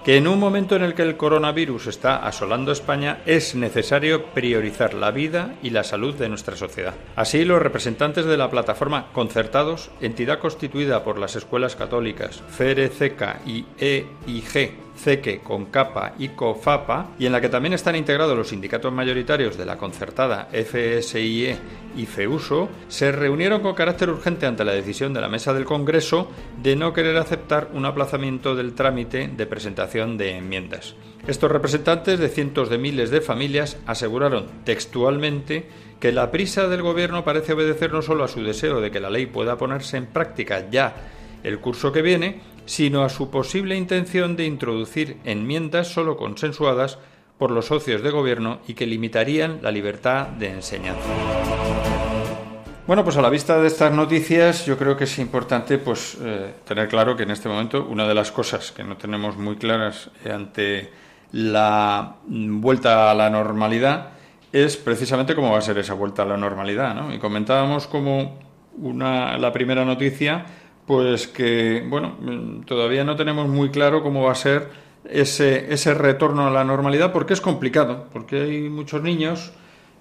que 0.08 0.16
en 0.16 0.26
un 0.26 0.40
momento 0.40 0.74
en 0.74 0.82
el 0.82 0.94
que 0.94 1.02
el 1.02 1.18
coronavirus 1.18 1.88
está 1.88 2.26
asolando 2.26 2.72
España 2.72 3.18
es 3.26 3.54
necesario 3.54 4.24
priorizar 4.32 4.94
la 4.94 5.10
vida 5.10 5.56
y 5.62 5.68
la 5.68 5.84
salud 5.84 6.14
de 6.14 6.30
nuestra 6.30 6.56
sociedad. 6.56 6.94
Así, 7.14 7.44
los 7.44 7.60
representantes 7.60 8.24
de 8.24 8.38
la 8.38 8.48
plataforma 8.48 9.08
Concertados, 9.12 9.90
entidad 10.00 10.38
constituida 10.38 11.04
por 11.04 11.18
las 11.18 11.36
escuelas 11.36 11.76
católicas 11.76 12.42
FERE, 12.48 12.88
CECA 12.88 13.42
y 13.44 13.66
EIG, 13.78 14.87
CEQUE, 14.98 15.40
CONCAPA 15.40 16.14
y 16.18 16.28
COFAPA, 16.28 17.10
y 17.18 17.26
en 17.26 17.32
la 17.32 17.40
que 17.40 17.48
también 17.48 17.72
están 17.72 17.96
integrados 17.96 18.36
los 18.36 18.48
sindicatos 18.48 18.92
mayoritarios 18.92 19.56
de 19.56 19.64
la 19.64 19.78
concertada 19.78 20.48
FSIE 20.52 21.56
y 21.96 22.06
FEUSO, 22.06 22.68
se 22.88 23.12
reunieron 23.12 23.60
con 23.60 23.74
carácter 23.74 24.10
urgente 24.10 24.46
ante 24.46 24.64
la 24.64 24.72
decisión 24.72 25.14
de 25.14 25.20
la 25.20 25.28
Mesa 25.28 25.54
del 25.54 25.64
Congreso 25.64 26.30
de 26.62 26.76
no 26.76 26.92
querer 26.92 27.16
aceptar 27.16 27.70
un 27.72 27.86
aplazamiento 27.86 28.54
del 28.54 28.74
trámite 28.74 29.28
de 29.28 29.46
presentación 29.46 30.18
de 30.18 30.36
enmiendas. 30.36 30.94
Estos 31.26 31.50
representantes 31.50 32.18
de 32.18 32.28
cientos 32.28 32.68
de 32.68 32.78
miles 32.78 33.10
de 33.10 33.20
familias 33.20 33.76
aseguraron 33.86 34.46
textualmente 34.64 35.68
que 36.00 36.12
la 36.12 36.30
prisa 36.30 36.68
del 36.68 36.82
Gobierno 36.82 37.24
parece 37.24 37.52
obedecer 37.52 37.92
no 37.92 38.02
solo 38.02 38.24
a 38.24 38.28
su 38.28 38.42
deseo 38.42 38.80
de 38.80 38.90
que 38.90 39.00
la 39.00 39.10
ley 39.10 39.26
pueda 39.26 39.58
ponerse 39.58 39.96
en 39.96 40.06
práctica 40.06 40.70
ya 40.70 40.94
el 41.42 41.60
curso 41.60 41.92
que 41.92 42.02
viene, 42.02 42.40
sino 42.68 43.02
a 43.02 43.08
su 43.08 43.30
posible 43.30 43.76
intención 43.76 44.36
de 44.36 44.44
introducir 44.44 45.16
enmiendas 45.24 45.88
solo 45.88 46.18
consensuadas 46.18 46.98
por 47.38 47.50
los 47.50 47.66
socios 47.66 48.02
de 48.02 48.10
gobierno 48.10 48.60
y 48.68 48.74
que 48.74 48.86
limitarían 48.86 49.60
la 49.62 49.70
libertad 49.70 50.26
de 50.26 50.50
enseñanza. 50.50 51.08
Bueno, 52.86 53.04
pues 53.04 53.16
a 53.16 53.22
la 53.22 53.30
vista 53.30 53.58
de 53.58 53.68
estas 53.68 53.92
noticias, 53.92 54.66
yo 54.66 54.76
creo 54.76 54.98
que 54.98 55.04
es 55.04 55.18
importante 55.18 55.78
pues, 55.78 56.18
eh, 56.20 56.56
tener 56.66 56.88
claro 56.88 57.16
que 57.16 57.22
en 57.22 57.30
este 57.30 57.48
momento 57.48 57.86
una 57.88 58.06
de 58.06 58.14
las 58.14 58.30
cosas 58.30 58.70
que 58.70 58.84
no 58.84 58.98
tenemos 58.98 59.38
muy 59.38 59.56
claras 59.56 60.10
ante 60.30 60.90
la 61.32 62.16
vuelta 62.26 63.10
a 63.10 63.14
la 63.14 63.30
normalidad 63.30 64.10
es 64.52 64.76
precisamente 64.76 65.34
cómo 65.34 65.52
va 65.52 65.58
a 65.58 65.62
ser 65.62 65.78
esa 65.78 65.94
vuelta 65.94 66.22
a 66.22 66.26
la 66.26 66.36
normalidad. 66.36 66.94
¿no? 66.94 67.14
Y 67.14 67.18
comentábamos 67.18 67.86
como 67.86 68.40
una, 68.76 69.38
la 69.38 69.52
primera 69.52 69.86
noticia 69.86 70.44
pues 70.88 71.28
que, 71.28 71.84
bueno, 71.86 72.16
todavía 72.64 73.04
no 73.04 73.14
tenemos 73.14 73.46
muy 73.46 73.68
claro 73.68 74.02
cómo 74.02 74.22
va 74.22 74.32
a 74.32 74.34
ser 74.34 74.70
ese, 75.04 75.70
ese 75.70 75.92
retorno 75.92 76.46
a 76.46 76.50
la 76.50 76.64
normalidad, 76.64 77.12
porque 77.12 77.34
es 77.34 77.42
complicado, 77.42 78.06
porque 78.10 78.40
hay 78.40 78.70
muchos 78.70 79.02
niños, 79.02 79.52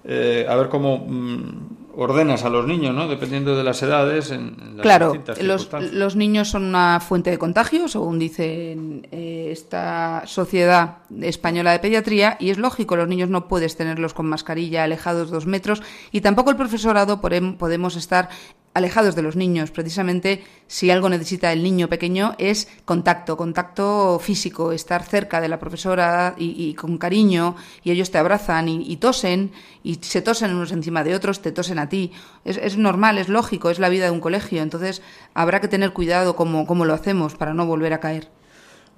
eh, 0.04 0.46
a 0.48 0.56
ver 0.56 0.70
cómo 0.70 1.04
mm, 1.06 1.90
ordenas 1.94 2.42
a 2.44 2.48
los 2.48 2.66
niños, 2.66 2.94
¿no? 2.94 3.06
Dependiendo 3.06 3.54
de 3.54 3.64
las 3.64 3.82
edades. 3.82 4.30
En, 4.30 4.78
claro, 4.80 5.12
los, 5.42 5.68
los, 5.92 6.16
niños 6.16 6.48
son 6.48 6.64
una 6.64 7.00
fuente 7.00 7.30
de 7.30 7.36
contagio, 7.36 7.86
según 7.88 8.18
dicen 8.18 9.06
eh, 9.12 9.50
esta 9.50 10.22
sociedad 10.24 10.98
española 11.20 11.72
de 11.72 11.80
pediatría 11.80 12.38
y 12.40 12.48
es 12.48 12.56
lógico, 12.56 12.96
los 12.96 13.08
niños 13.08 13.28
no 13.28 13.46
puedes 13.46 13.76
tenerlos 13.76 14.14
con 14.14 14.24
mascarilla 14.24 14.84
alejados 14.84 15.30
dos 15.30 15.44
metros 15.44 15.82
y 16.10 16.22
tampoco 16.22 16.48
el 16.48 16.56
profesorado 16.56 17.20
podemos 17.20 17.94
estar 17.96 18.30
alejados 18.78 19.14
de 19.14 19.22
los 19.22 19.36
niños. 19.36 19.70
Precisamente, 19.70 20.42
si 20.66 20.90
algo 20.90 21.08
necesita 21.08 21.52
el 21.52 21.62
niño 21.62 21.88
pequeño 21.88 22.34
es 22.38 22.68
contacto, 22.84 23.36
contacto 23.36 24.18
físico, 24.18 24.72
estar 24.72 25.02
cerca 25.02 25.40
de 25.40 25.48
la 25.48 25.58
profesora 25.58 26.34
y, 26.38 26.74
con 26.74 26.98
cariño, 26.98 27.56
y 27.84 27.90
ellos 27.90 28.10
te 28.10 28.18
abrazan 28.18 28.68
y, 28.68 28.96
tosen, 28.96 29.52
y 29.82 29.96
se 29.96 30.22
tosen 30.22 30.54
unos 30.54 30.72
encima 30.72 31.04
de 31.04 31.14
otros, 31.14 31.42
te 31.42 31.52
tosen 31.52 31.78
a 31.78 31.88
ti. 31.88 32.12
Es, 32.44 32.76
normal, 32.76 33.18
es 33.18 33.28
lógico, 33.28 33.70
es 33.70 33.78
la 33.78 33.88
vida 33.88 34.06
de 34.06 34.10
un 34.10 34.20
colegio. 34.20 34.62
Entonces, 34.62 35.02
habrá 35.34 35.60
que 35.60 35.68
tener 35.68 35.92
cuidado 35.92 36.34
cómo, 36.36 36.66
cómo 36.66 36.84
lo 36.84 36.94
hacemos 36.94 37.34
para 37.34 37.54
no 37.54 37.66
volver 37.66 37.92
a 37.92 38.00
caer. 38.00 38.28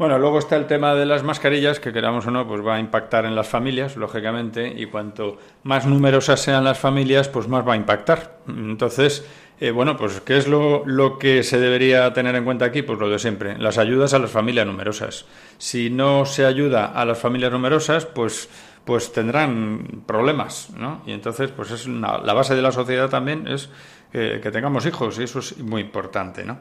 Bueno, 0.00 0.18
luego 0.18 0.38
está 0.38 0.56
el 0.56 0.66
tema 0.66 0.94
de 0.94 1.04
las 1.04 1.24
mascarillas, 1.24 1.78
que 1.78 1.92
queramos 1.92 2.26
o 2.26 2.30
no, 2.30 2.48
pues 2.48 2.66
va 2.66 2.76
a 2.76 2.80
impactar 2.80 3.26
en 3.26 3.34
las 3.34 3.46
familias, 3.46 3.98
lógicamente, 3.98 4.66
y 4.74 4.86
cuanto 4.86 5.36
más 5.62 5.84
numerosas 5.84 6.40
sean 6.40 6.64
las 6.64 6.78
familias, 6.78 7.28
pues 7.28 7.48
más 7.48 7.68
va 7.68 7.74
a 7.74 7.76
impactar. 7.76 8.38
Entonces, 8.48 9.28
eh, 9.60 9.70
bueno, 9.70 9.96
pues 9.96 10.20
¿qué 10.22 10.38
es 10.38 10.48
lo, 10.48 10.84
lo, 10.86 11.18
que 11.18 11.42
se 11.42 11.60
debería 11.60 12.12
tener 12.12 12.34
en 12.34 12.44
cuenta 12.44 12.64
aquí? 12.64 12.82
Pues 12.82 12.98
lo 12.98 13.08
de 13.08 13.18
siempre, 13.18 13.58
las 13.58 13.78
ayudas 13.78 14.14
a 14.14 14.18
las 14.18 14.30
familias 14.30 14.66
numerosas. 14.66 15.26
Si 15.58 15.90
no 15.90 16.24
se 16.24 16.46
ayuda 16.46 16.86
a 16.86 17.04
las 17.04 17.18
familias 17.18 17.52
numerosas, 17.52 18.06
pues, 18.06 18.48
pues 18.84 19.12
tendrán 19.12 20.02
problemas, 20.06 20.70
¿no? 20.76 21.02
Y 21.06 21.12
entonces, 21.12 21.50
pues 21.50 21.70
es 21.70 21.86
la 21.86 22.32
base 22.32 22.54
de 22.54 22.62
la 22.62 22.72
sociedad 22.72 23.08
también 23.08 23.46
es 23.46 23.68
que 24.10 24.50
tengamos 24.50 24.86
hijos 24.86 25.20
y 25.20 25.22
eso 25.22 25.38
es 25.38 25.56
muy 25.58 25.82
importante, 25.82 26.42
¿no? 26.42 26.58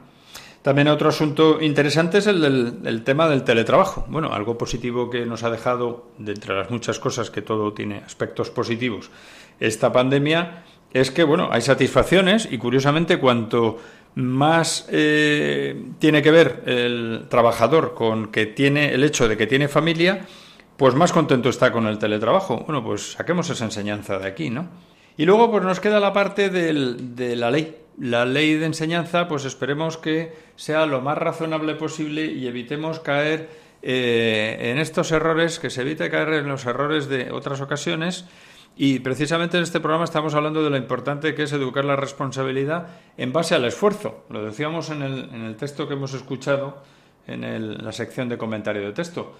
También 0.62 0.88
otro 0.88 1.08
asunto 1.08 1.58
interesante 1.62 2.18
es 2.18 2.26
el 2.26 2.82
del 2.82 3.02
tema 3.02 3.28
del 3.28 3.44
teletrabajo. 3.44 4.04
Bueno, 4.08 4.34
algo 4.34 4.58
positivo 4.58 5.08
que 5.08 5.24
nos 5.24 5.42
ha 5.42 5.50
dejado, 5.50 6.10
de 6.18 6.32
entre 6.32 6.54
las 6.54 6.70
muchas 6.70 6.98
cosas 6.98 7.30
que 7.30 7.40
todo 7.40 7.72
tiene 7.72 8.02
aspectos 8.04 8.50
positivos, 8.50 9.10
esta 9.58 9.90
pandemia 9.90 10.64
es 10.92 11.10
que, 11.10 11.24
bueno, 11.24 11.48
hay 11.52 11.62
satisfacciones 11.62 12.48
y 12.50 12.58
curiosamente 12.58 13.18
cuanto 13.18 13.78
más 14.14 14.88
eh, 14.90 15.80
tiene 15.98 16.20
que 16.22 16.30
ver 16.30 16.62
el 16.66 17.26
trabajador 17.28 17.94
con 17.94 18.32
que 18.32 18.46
tiene 18.46 18.92
el 18.92 19.04
hecho 19.04 19.28
de 19.28 19.36
que 19.36 19.46
tiene 19.46 19.68
familia, 19.68 20.26
pues 20.76 20.94
más 20.94 21.12
contento 21.12 21.48
está 21.48 21.70
con 21.70 21.86
el 21.86 21.98
teletrabajo. 21.98 22.64
Bueno, 22.66 22.82
pues 22.82 23.12
saquemos 23.12 23.48
esa 23.50 23.64
enseñanza 23.64 24.18
de 24.18 24.26
aquí, 24.26 24.50
¿no? 24.50 24.68
Y 25.16 25.26
luego 25.26 25.50
pues 25.50 25.62
nos 25.62 25.80
queda 25.80 26.00
la 26.00 26.12
parte 26.12 26.48
de 26.48 27.36
la 27.36 27.50
ley. 27.50 27.76
La 27.98 28.24
ley 28.24 28.54
de 28.54 28.64
enseñanza, 28.64 29.28
pues 29.28 29.44
esperemos 29.44 29.98
que 29.98 30.32
sea 30.56 30.86
lo 30.86 31.02
más 31.02 31.18
razonable 31.18 31.74
posible 31.74 32.24
y 32.24 32.46
evitemos 32.46 32.98
caer 33.00 33.50
eh, 33.82 34.70
en 34.72 34.78
estos 34.78 35.12
errores, 35.12 35.58
que 35.58 35.70
se 35.70 35.82
evite 35.82 36.10
caer 36.10 36.32
en 36.34 36.48
los 36.48 36.64
errores 36.64 37.08
de 37.08 37.30
otras 37.30 37.60
ocasiones 37.60 38.24
y 38.76 39.00
precisamente 39.00 39.56
en 39.56 39.62
este 39.62 39.80
programa 39.80 40.04
estamos 40.04 40.34
hablando 40.34 40.62
de 40.62 40.70
lo 40.70 40.76
importante 40.76 41.34
que 41.34 41.42
es 41.42 41.52
educar 41.52 41.84
la 41.84 41.96
responsabilidad 41.96 42.88
en 43.16 43.32
base 43.32 43.54
al 43.54 43.64
esfuerzo. 43.64 44.24
Lo 44.30 44.44
decíamos 44.44 44.90
en 44.90 45.02
el, 45.02 45.28
en 45.34 45.42
el 45.42 45.56
texto 45.56 45.86
que 45.86 45.94
hemos 45.94 46.14
escuchado 46.14 46.82
en 47.26 47.84
la 47.84 47.92
sección 47.92 48.28
de 48.28 48.38
comentario 48.38 48.82
de 48.82 48.92
texto. 48.92 49.34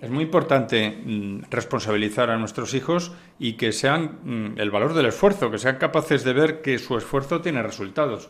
Es 0.00 0.10
muy 0.10 0.24
importante 0.24 0.90
mm, 0.90 1.44
responsabilizar 1.50 2.30
a 2.30 2.36
nuestros 2.36 2.74
hijos 2.74 3.12
y 3.38 3.54
que 3.54 3.72
sean 3.72 4.18
mm, 4.24 4.60
el 4.60 4.70
valor 4.70 4.92
del 4.92 5.06
esfuerzo, 5.06 5.50
que 5.50 5.58
sean 5.58 5.76
capaces 5.76 6.22
de 6.22 6.34
ver 6.34 6.60
que 6.60 6.78
su 6.78 6.98
esfuerzo 6.98 7.40
tiene 7.40 7.62
resultados. 7.62 8.28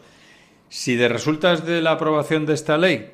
Si 0.68 0.94
de 0.94 1.08
resultas 1.08 1.66
de 1.66 1.82
la 1.82 1.92
aprobación 1.92 2.46
de 2.46 2.54
esta 2.54 2.78
ley, 2.78 3.10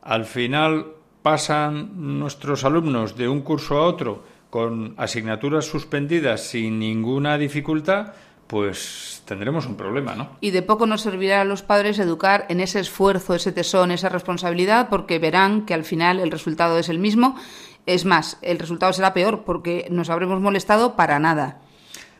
al 0.00 0.24
final 0.24 0.86
pasan 1.22 2.18
nuestros 2.18 2.64
alumnos 2.64 3.16
de 3.16 3.28
un 3.28 3.42
curso 3.42 3.76
a 3.76 3.86
otro 3.86 4.24
con 4.52 4.92
asignaturas 4.98 5.64
suspendidas 5.64 6.42
sin 6.42 6.78
ninguna 6.78 7.38
dificultad, 7.38 8.12
pues 8.46 9.22
tendremos 9.24 9.64
un 9.64 9.78
problema, 9.78 10.14
¿no? 10.14 10.36
Y 10.42 10.50
de 10.50 10.60
poco 10.60 10.84
nos 10.86 11.00
servirá 11.00 11.40
a 11.40 11.44
los 11.46 11.62
padres 11.62 11.98
educar 11.98 12.44
en 12.50 12.60
ese 12.60 12.78
esfuerzo, 12.78 13.34
ese 13.34 13.52
tesón, 13.52 13.92
esa 13.92 14.10
responsabilidad, 14.10 14.90
porque 14.90 15.18
verán 15.18 15.64
que 15.64 15.72
al 15.72 15.84
final 15.84 16.20
el 16.20 16.30
resultado 16.30 16.78
es 16.78 16.90
el 16.90 16.98
mismo. 16.98 17.34
Es 17.86 18.04
más, 18.04 18.36
el 18.42 18.58
resultado 18.58 18.92
será 18.92 19.14
peor 19.14 19.44
porque 19.46 19.86
nos 19.90 20.10
habremos 20.10 20.38
molestado 20.42 20.96
para 20.96 21.18
nada. 21.18 21.62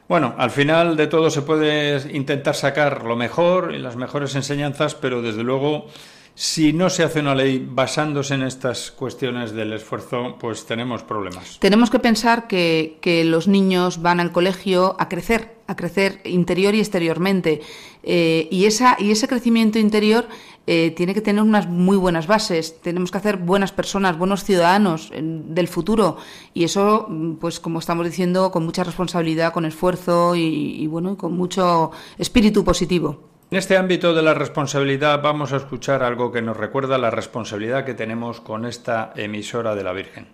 Bueno, 0.09 0.35
al 0.38 0.51
final 0.51 0.97
de 0.97 1.09
todo 1.09 1.29
se 1.29 1.42
puede 1.42 2.16
intentar 2.16 2.55
sacar 2.55 3.05
lo 3.05 3.14
mejor 3.14 3.75
y 3.75 3.79
las 3.79 3.97
mejores 3.97 4.35
enseñanzas, 4.37 4.95
pero 4.95 5.21
desde 5.21 5.42
luego 5.42 5.88
si 6.35 6.73
no 6.73 6.88
se 6.88 7.03
hace 7.03 7.21
una 7.21 7.35
ley 7.35 7.64
basándose 7.71 8.35
en 8.35 8.42
estas 8.42 8.90
cuestiones 8.90 9.53
del 9.53 9.73
esfuerzo, 9.75 10.37
pues 10.40 10.64
tenemos 10.64 11.03
problemas. 11.03 11.59
Tenemos 11.59 11.90
que 11.90 11.99
pensar 11.99 12.47
que, 12.47 12.99
los 13.27 13.49
niños 13.49 14.01
van 14.01 14.18
al 14.18 14.33
colegio 14.33 14.97
a 14.99 15.09
crecer, 15.09 15.57
a 15.66 15.77
crecer 15.77 16.21
interior 16.25 16.75
y 16.75 16.81
exteriormente. 16.81 17.61
Eh, 18.03 18.49
y, 18.51 18.64
esa, 18.64 18.97
y 18.99 19.11
ese 19.11 19.29
crecimiento 19.29 19.79
interior 19.79 20.27
eh, 20.66 20.92
tiene 20.97 21.12
que 21.12 21.21
tener 21.21 21.42
unas 21.42 21.68
muy 21.68 21.99
buenas 21.99 22.27
bases. 22.27 22.81
Tenemos 22.81 23.11
que 23.11 23.18
hacer 23.18 23.37
buenas 23.37 23.71
personas, 23.71 24.16
buenos 24.16 24.42
ciudadanos 24.42 25.12
del 25.12 25.68
futuro. 25.68 26.16
Y 26.55 26.64
eso, 26.64 27.09
pues 27.40 27.61
como 27.61 27.79
estamos 27.79 28.07
diciendo, 28.07 28.51
con 28.51 28.64
mucha 28.64 28.85
responsabilidad, 28.85 29.53
con 29.53 29.66
esfuerzo 29.66 30.35
y 30.35 30.87
bueno, 30.87 31.18
con 31.18 31.37
mucho 31.37 31.90
espíritu 32.18 32.64
positivo. 32.64 33.32
En 33.53 33.59
este 33.59 33.77
ámbito 33.77 34.15
de 34.15 34.23
la 34.23 34.33
responsabilidad 34.33 35.21
vamos 35.21 35.53
a 35.53 35.59
escuchar 35.59 36.03
algo 36.03 36.33
que 36.33 36.41
nos 36.41 36.57
recuerda 36.57 36.97
la 36.97 37.11
responsabilidad 37.11 37.85
que 37.85 37.93
tenemos 37.93 38.41
con 38.41 38.65
esta 38.65 39.12
emisora 39.15 39.75
de 39.75 39.85
la 39.85 39.93
Virgen. 39.93 40.27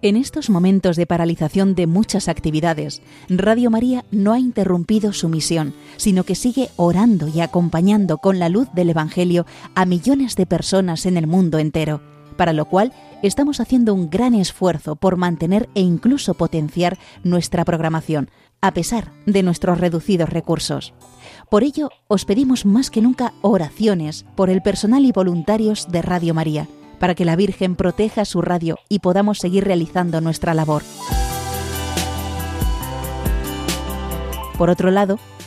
En 0.00 0.16
estos 0.16 0.48
momentos 0.48 0.96
de 0.96 1.04
paralización 1.04 1.74
de 1.74 1.86
muchas 1.86 2.28
actividades, 2.28 3.02
Radio 3.28 3.70
María 3.70 4.06
no 4.10 4.32
ha 4.32 4.38
interrumpido 4.38 5.12
su 5.12 5.28
misión, 5.28 5.74
sino 5.98 6.24
que 6.24 6.34
sigue 6.34 6.70
orando 6.76 7.28
y 7.28 7.42
acompañando 7.42 8.16
con 8.16 8.38
la 8.38 8.48
luz 8.48 8.68
del 8.72 8.88
Evangelio 8.88 9.44
a 9.74 9.84
millones 9.84 10.34
de 10.34 10.46
personas 10.46 11.04
en 11.04 11.18
el 11.18 11.26
mundo 11.26 11.58
entero 11.58 12.00
para 12.40 12.54
lo 12.54 12.64
cual 12.64 12.94
estamos 13.28 13.60
haciendo 13.60 13.94
un 13.94 14.10
gran 14.10 14.34
esfuerzo 14.34 14.96
por 14.96 15.16
mantener 15.16 15.68
e 15.74 15.80
incluso 15.80 16.34
potenciar 16.34 16.98
nuestra 17.22 17.64
programación, 17.64 18.30
a 18.60 18.72
pesar 18.72 19.12
de 19.26 19.42
nuestros 19.42 19.78
reducidos 19.78 20.28
recursos. 20.28 20.94
Por 21.50 21.64
ello, 21.64 21.90
os 22.08 22.24
pedimos 22.24 22.66
más 22.66 22.90
que 22.90 23.02
nunca 23.02 23.32
oraciones 23.42 24.24
por 24.36 24.50
el 24.50 24.62
personal 24.62 25.04
y 25.04 25.12
voluntarios 25.12 25.88
de 25.90 26.02
Radio 26.02 26.34
María, 26.34 26.68
para 26.98 27.14
que 27.14 27.24
la 27.24 27.36
Virgen 27.36 27.76
proteja 27.76 28.24
su 28.24 28.42
radio 28.42 28.78
y 28.88 28.98
podamos 28.98 29.38
seguir 29.38 29.64
realizando 29.64 30.20
nuestra 30.20 30.54
labor. 30.54 30.82
Por 34.58 34.68
otro 34.68 34.90
lado, 34.90 35.18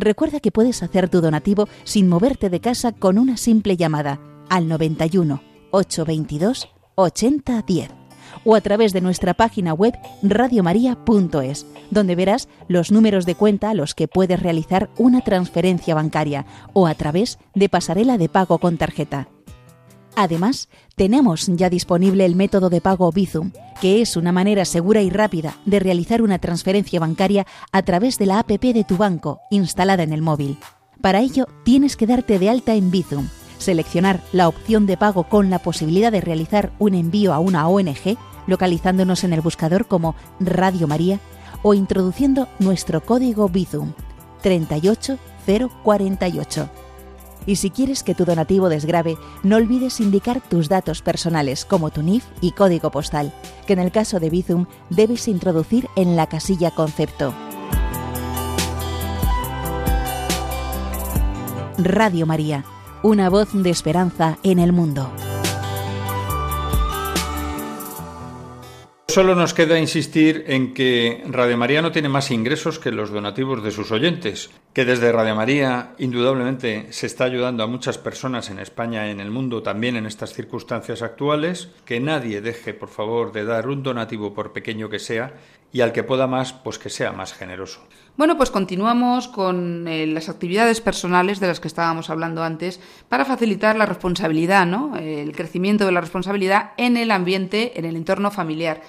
Recuerda 0.00 0.40
que 0.40 0.50
puedes 0.50 0.82
hacer 0.82 1.08
tu 1.08 1.20
donativo 1.20 1.68
sin 1.84 2.08
moverte 2.08 2.50
de 2.50 2.60
casa 2.60 2.92
con 2.92 3.18
una 3.18 3.36
simple 3.36 3.76
llamada 3.76 4.20
al 4.48 4.68
91 4.68 5.42
822 5.70 6.68
8010 6.96 7.90
o 8.44 8.54
a 8.54 8.60
través 8.60 8.92
de 8.92 9.00
nuestra 9.00 9.34
página 9.34 9.74
web 9.74 9.94
radiomaria.es, 10.22 11.66
donde 11.90 12.14
verás 12.14 12.48
los 12.68 12.90
números 12.90 13.26
de 13.26 13.34
cuenta 13.34 13.70
a 13.70 13.74
los 13.74 13.94
que 13.94 14.08
puedes 14.08 14.40
realizar 14.40 14.90
una 14.96 15.20
transferencia 15.20 15.94
bancaria 15.94 16.46
o 16.72 16.86
a 16.86 16.94
través 16.94 17.38
de 17.54 17.68
pasarela 17.68 18.18
de 18.18 18.28
pago 18.28 18.58
con 18.58 18.78
tarjeta. 18.78 19.28
Además, 20.16 20.68
tenemos 20.96 21.46
ya 21.46 21.70
disponible 21.70 22.24
el 22.24 22.36
método 22.36 22.68
de 22.68 22.80
pago 22.80 23.10
Bizum, 23.12 23.52
que 23.80 24.02
es 24.02 24.16
una 24.16 24.32
manera 24.32 24.64
segura 24.64 25.02
y 25.02 25.10
rápida 25.10 25.56
de 25.64 25.78
realizar 25.78 26.22
una 26.22 26.38
transferencia 26.38 27.00
bancaria 27.00 27.46
a 27.72 27.82
través 27.82 28.18
de 28.18 28.26
la 28.26 28.40
APP 28.40 28.62
de 28.74 28.84
tu 28.84 28.96
banco 28.96 29.40
instalada 29.50 30.02
en 30.02 30.12
el 30.12 30.22
móvil. 30.22 30.58
Para 31.00 31.20
ello, 31.20 31.46
tienes 31.64 31.96
que 31.96 32.06
darte 32.06 32.38
de 32.38 32.50
alta 32.50 32.74
en 32.74 32.90
Bizum, 32.90 33.28
seleccionar 33.58 34.20
la 34.32 34.48
opción 34.48 34.86
de 34.86 34.96
pago 34.96 35.24
con 35.24 35.48
la 35.48 35.60
posibilidad 35.60 36.12
de 36.12 36.20
realizar 36.20 36.72
un 36.78 36.94
envío 36.94 37.32
a 37.32 37.38
una 37.38 37.66
ONG, 37.68 38.18
localizándonos 38.46 39.24
en 39.24 39.32
el 39.32 39.40
buscador 39.40 39.86
como 39.86 40.14
Radio 40.40 40.86
María, 40.86 41.20
o 41.62 41.74
introduciendo 41.74 42.48
nuestro 42.58 43.02
código 43.02 43.48
Bizum 43.48 43.92
38 44.42 45.18
048. 45.82 46.79
Y 47.50 47.56
si 47.56 47.70
quieres 47.70 48.04
que 48.04 48.14
tu 48.14 48.24
donativo 48.24 48.68
desgrabe, 48.68 49.18
no 49.42 49.56
olvides 49.56 49.98
indicar 49.98 50.40
tus 50.40 50.68
datos 50.68 51.02
personales 51.02 51.64
como 51.64 51.90
tu 51.90 52.00
NIF 52.00 52.24
y 52.40 52.52
código 52.52 52.92
postal, 52.92 53.32
que 53.66 53.72
en 53.72 53.80
el 53.80 53.90
caso 53.90 54.20
de 54.20 54.30
Bizum 54.30 54.66
debes 54.88 55.26
introducir 55.26 55.88
en 55.96 56.14
la 56.14 56.28
casilla 56.28 56.70
concepto. 56.70 57.34
Radio 61.76 62.24
María, 62.24 62.64
una 63.02 63.28
voz 63.28 63.48
de 63.52 63.70
esperanza 63.70 64.38
en 64.44 64.60
el 64.60 64.72
mundo. 64.72 65.10
Solo 69.10 69.34
nos 69.34 69.54
queda 69.54 69.76
insistir 69.76 70.44
en 70.46 70.72
que 70.72 71.24
Radio 71.26 71.56
María 71.56 71.82
no 71.82 71.90
tiene 71.90 72.08
más 72.08 72.30
ingresos 72.30 72.78
que 72.78 72.92
los 72.92 73.10
donativos 73.10 73.60
de 73.60 73.72
sus 73.72 73.90
oyentes, 73.90 74.50
que 74.72 74.84
desde 74.84 75.10
Radio 75.10 75.34
María 75.34 75.94
indudablemente 75.98 76.86
se 76.92 77.06
está 77.06 77.24
ayudando 77.24 77.64
a 77.64 77.66
muchas 77.66 77.98
personas 77.98 78.50
en 78.50 78.60
España 78.60 79.08
y 79.08 79.10
en 79.10 79.18
el 79.18 79.32
mundo 79.32 79.64
también 79.64 79.96
en 79.96 80.06
estas 80.06 80.32
circunstancias 80.32 81.02
actuales, 81.02 81.70
que 81.84 81.98
nadie 81.98 82.40
deje 82.40 82.72
por 82.72 82.88
favor 82.88 83.32
de 83.32 83.44
dar 83.44 83.66
un 83.66 83.82
donativo 83.82 84.32
por 84.32 84.52
pequeño 84.52 84.88
que 84.88 85.00
sea 85.00 85.34
y 85.72 85.80
al 85.80 85.92
que 85.92 86.04
pueda 86.04 86.28
más 86.28 86.52
pues 86.52 86.78
que 86.78 86.88
sea 86.88 87.10
más 87.10 87.32
generoso. 87.32 87.80
Bueno, 88.16 88.36
pues 88.36 88.50
continuamos 88.50 89.28
con 89.28 89.88
eh, 89.88 90.06
las 90.06 90.28
actividades 90.28 90.80
personales 90.80 91.40
de 91.40 91.46
las 91.46 91.58
que 91.58 91.68
estábamos 91.68 92.10
hablando 92.10 92.42
antes 92.42 92.80
para 93.08 93.24
facilitar 93.24 93.76
la 93.76 93.86
responsabilidad, 93.86 94.66
¿no? 94.66 94.96
El 94.96 95.32
crecimiento 95.32 95.86
de 95.86 95.92
la 95.92 96.00
responsabilidad 96.00 96.72
en 96.76 96.96
el 96.96 97.10
ambiente, 97.10 97.78
en 97.78 97.86
el 97.86 97.96
entorno 97.96 98.30
familiar. 98.30 98.82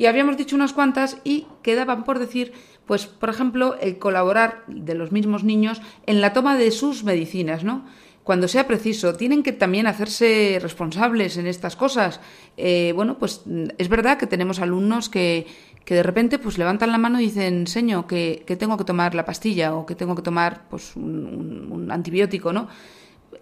Y 0.00 0.06
habíamos 0.06 0.38
dicho 0.38 0.56
unas 0.56 0.72
cuantas 0.72 1.18
y 1.24 1.46
quedaban 1.62 2.04
por 2.04 2.18
decir, 2.18 2.54
pues, 2.86 3.06
por 3.06 3.28
ejemplo, 3.28 3.76
el 3.82 3.98
colaborar 3.98 4.64
de 4.66 4.94
los 4.94 5.12
mismos 5.12 5.44
niños 5.44 5.82
en 6.06 6.22
la 6.22 6.32
toma 6.32 6.56
de 6.56 6.70
sus 6.70 7.04
medicinas, 7.04 7.64
¿no? 7.64 7.84
cuando 8.24 8.48
sea 8.48 8.66
preciso. 8.66 9.14
Tienen 9.14 9.42
que 9.42 9.52
también 9.52 9.86
hacerse 9.86 10.58
responsables 10.62 11.36
en 11.36 11.46
estas 11.46 11.76
cosas. 11.76 12.20
Eh, 12.56 12.92
bueno, 12.94 13.18
pues 13.18 13.42
es 13.76 13.88
verdad 13.90 14.16
que 14.16 14.26
tenemos 14.26 14.60
alumnos 14.60 15.10
que, 15.10 15.46
que 15.84 15.96
de 15.96 16.02
repente 16.02 16.38
pues 16.38 16.56
levantan 16.56 16.92
la 16.92 16.98
mano 16.98 17.20
y 17.20 17.24
dicen, 17.24 17.66
señor, 17.66 18.06
que, 18.06 18.42
que, 18.46 18.56
tengo 18.56 18.78
que 18.78 18.84
tomar 18.84 19.14
la 19.14 19.26
pastilla 19.26 19.74
o 19.74 19.84
que 19.84 19.96
tengo 19.96 20.14
que 20.14 20.22
tomar 20.22 20.66
pues 20.70 20.96
un, 20.96 21.68
un, 21.70 21.90
antibiótico, 21.90 22.54
¿no? 22.54 22.68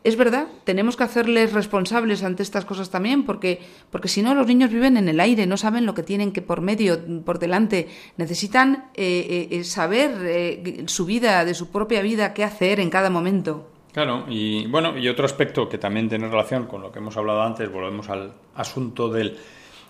Es 0.04 0.16
verdad, 0.16 0.46
tenemos 0.64 0.96
que 0.96 1.04
hacerles 1.04 1.52
responsables 1.52 2.22
ante 2.22 2.42
estas 2.42 2.64
cosas 2.64 2.90
también, 2.90 3.24
porque, 3.24 3.60
porque 3.90 4.08
si 4.08 4.22
no 4.22 4.34
los 4.34 4.46
niños 4.46 4.70
viven 4.70 4.96
en 4.96 5.08
el 5.08 5.18
aire, 5.18 5.46
no 5.46 5.56
saben 5.56 5.86
lo 5.86 5.94
que 5.94 6.02
tienen 6.02 6.32
que 6.32 6.40
por 6.40 6.60
medio, 6.60 6.98
por 7.24 7.38
delante, 7.38 7.88
necesitan 8.16 8.90
eh, 8.94 9.48
eh, 9.50 9.64
saber 9.64 10.12
eh, 10.22 10.84
su 10.86 11.04
vida, 11.04 11.44
de 11.44 11.54
su 11.54 11.70
propia 11.70 12.00
vida, 12.00 12.32
qué 12.32 12.44
hacer 12.44 12.80
en 12.80 12.90
cada 12.90 13.10
momento. 13.10 13.70
Claro, 13.92 14.26
y 14.28 14.66
bueno, 14.66 14.96
y 14.96 15.08
otro 15.08 15.24
aspecto 15.24 15.68
que 15.68 15.78
también 15.78 16.08
tiene 16.08 16.28
relación 16.28 16.66
con 16.66 16.82
lo 16.82 16.92
que 16.92 17.00
hemos 17.00 17.16
hablado 17.16 17.42
antes, 17.42 17.70
volvemos 17.70 18.08
al 18.08 18.32
asunto 18.54 19.08
del 19.08 19.36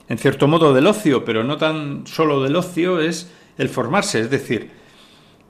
en 0.08 0.16
cierto 0.16 0.48
modo 0.48 0.72
del 0.72 0.86
ocio, 0.86 1.24
pero 1.24 1.44
no 1.44 1.58
tan 1.58 2.06
solo 2.06 2.42
del 2.42 2.56
ocio, 2.56 2.98
es 3.00 3.30
el 3.58 3.68
formarse, 3.68 4.20
es 4.20 4.30
decir, 4.30 4.70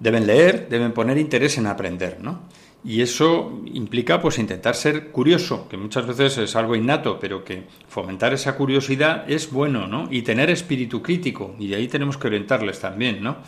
deben 0.00 0.26
leer, 0.26 0.68
deben 0.68 0.92
poner 0.92 1.16
interés 1.16 1.58
en 1.58 1.66
aprender, 1.66 2.18
¿no? 2.20 2.40
Y 2.84 3.02
eso 3.02 3.60
implica 3.66 4.20
pues 4.20 4.38
intentar 4.38 4.76
ser 4.76 5.08
curioso, 5.08 5.68
que 5.68 5.76
muchas 5.76 6.06
veces 6.06 6.38
es 6.38 6.56
algo 6.56 6.76
innato, 6.76 7.18
pero 7.18 7.44
que 7.44 7.64
fomentar 7.88 8.32
esa 8.32 8.56
curiosidad 8.56 9.28
es 9.28 9.50
bueno, 9.50 9.86
¿no? 9.88 10.06
Y 10.10 10.22
tener 10.22 10.48
espíritu 10.48 11.02
crítico, 11.02 11.56
y 11.58 11.68
de 11.68 11.76
ahí 11.76 11.88
tenemos 11.88 12.16
que 12.16 12.28
orientarles 12.28 12.78
también, 12.80 13.22
¿no? 13.22 13.38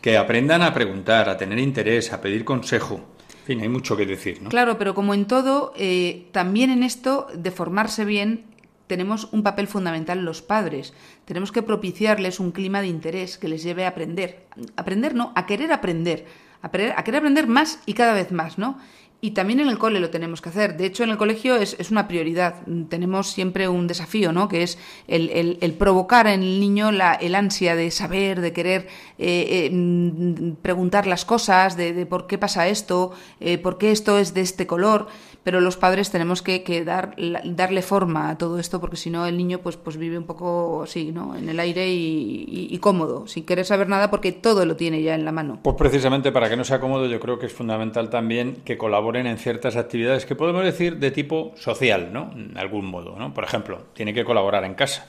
Que 0.00 0.18
aprendan 0.18 0.62
a 0.62 0.74
preguntar, 0.74 1.28
a 1.28 1.36
tener 1.36 1.58
interés, 1.58 2.12
a 2.12 2.20
pedir 2.20 2.44
consejo. 2.44 3.00
En 3.40 3.46
fin, 3.46 3.60
hay 3.60 3.68
mucho 3.68 3.96
que 3.96 4.04
decir, 4.04 4.42
¿no? 4.42 4.50
Claro, 4.50 4.78
pero 4.78 4.94
como 4.94 5.14
en 5.14 5.26
todo, 5.26 5.72
eh, 5.76 6.26
también 6.32 6.70
en 6.70 6.82
esto 6.82 7.28
de 7.34 7.50
formarse 7.52 8.04
bien 8.04 8.46
tenemos 8.92 9.28
un 9.32 9.42
papel 9.42 9.68
fundamental 9.68 10.22
los 10.22 10.42
padres. 10.42 10.92
Tenemos 11.24 11.50
que 11.50 11.62
propiciarles 11.62 12.40
un 12.40 12.52
clima 12.52 12.82
de 12.82 12.88
interés 12.88 13.38
que 13.38 13.48
les 13.48 13.62
lleve 13.62 13.86
a 13.86 13.88
aprender. 13.88 14.44
Aprender 14.76 15.14
no, 15.14 15.32
a 15.34 15.46
querer 15.46 15.72
aprender. 15.72 16.26
A, 16.62 16.70
querer 16.70 16.94
aprender 16.96 17.46
más 17.46 17.80
y 17.86 17.94
cada 17.94 18.14
vez 18.14 18.32
más, 18.32 18.56
¿no? 18.58 18.78
Y 19.24 19.32
también 19.32 19.60
en 19.60 19.68
el 19.68 19.78
cole 19.78 20.00
lo 20.00 20.10
tenemos 20.10 20.42
que 20.42 20.48
hacer. 20.48 20.76
De 20.76 20.84
hecho, 20.84 21.04
en 21.04 21.10
el 21.10 21.16
colegio 21.16 21.54
es, 21.54 21.76
es 21.78 21.92
una 21.92 22.08
prioridad. 22.08 22.56
Tenemos 22.88 23.30
siempre 23.30 23.68
un 23.68 23.86
desafío, 23.86 24.32
¿no? 24.32 24.48
Que 24.48 24.64
es 24.64 24.78
el, 25.06 25.58
el, 25.60 25.74
provocar 25.74 26.26
en 26.26 26.42
el 26.42 26.58
niño 26.58 26.90
la, 26.90 27.14
el 27.14 27.36
ansia 27.36 27.76
de 27.76 27.92
saber, 27.92 28.40
de 28.40 28.52
querer 28.52 28.88
eh, 29.18 29.70
eh, 29.70 30.54
preguntar 30.60 31.06
las 31.06 31.24
cosas, 31.24 31.76
de, 31.76 31.92
de, 31.92 32.04
por 32.04 32.26
qué 32.26 32.36
pasa 32.36 32.66
esto, 32.66 33.12
eh, 33.38 33.58
por 33.58 33.78
qué 33.78 33.92
esto 33.92 34.18
es 34.18 34.34
de 34.34 34.40
este 34.40 34.66
color 34.66 35.06
pero 35.44 35.60
los 35.60 35.76
padres 35.76 36.10
tenemos 36.10 36.40
que, 36.42 36.84
dar, 36.84 37.16
darle 37.44 37.82
forma 37.82 38.30
a 38.30 38.38
todo 38.38 38.58
esto 38.58 38.80
porque 38.80 38.96
si 38.96 39.10
no 39.10 39.26
el 39.26 39.36
niño 39.36 39.58
pues, 39.58 39.76
pues 39.76 39.96
vive 39.96 40.16
un 40.16 40.24
poco 40.24 40.82
así, 40.84 41.10
¿no? 41.10 41.36
En 41.36 41.48
el 41.48 41.58
aire 41.58 41.86
y, 41.88 42.78
cómodo, 42.80 43.26
sin 43.26 43.44
querer 43.44 43.64
saber 43.64 43.88
nada 43.88 44.10
porque 44.10 44.32
todo 44.32 44.64
lo 44.66 44.76
tiene 44.76 45.02
ya 45.02 45.14
en 45.14 45.24
la 45.24 45.32
mano. 45.32 45.60
Pues 45.62 45.76
precisamente 45.76 46.32
para 46.32 46.48
que 46.48 46.56
no 46.56 46.64
sea 46.64 46.80
cómodo 46.80 47.06
yo 47.06 47.20
creo 47.20 47.38
que 47.38 47.46
es 47.46 47.52
fundamental 47.52 48.10
también 48.10 48.58
que 48.64 48.78
colaboren 48.78 49.26
en 49.26 49.38
ciertas 49.38 49.76
actividades 49.76 50.26
que 50.26 50.34
podemos 50.34 50.64
decir 50.64 50.98
de 50.98 51.10
tipo 51.10 51.52
social, 51.56 52.12
¿no? 52.12 52.32
En 52.34 52.56
algún 52.56 52.86
modo, 52.86 53.16
¿no? 53.18 53.34
Por 53.34 53.44
ejemplo, 53.44 53.82
tiene 53.94 54.14
que 54.14 54.24
colaborar 54.24 54.64
en 54.64 54.74
casa, 54.74 55.06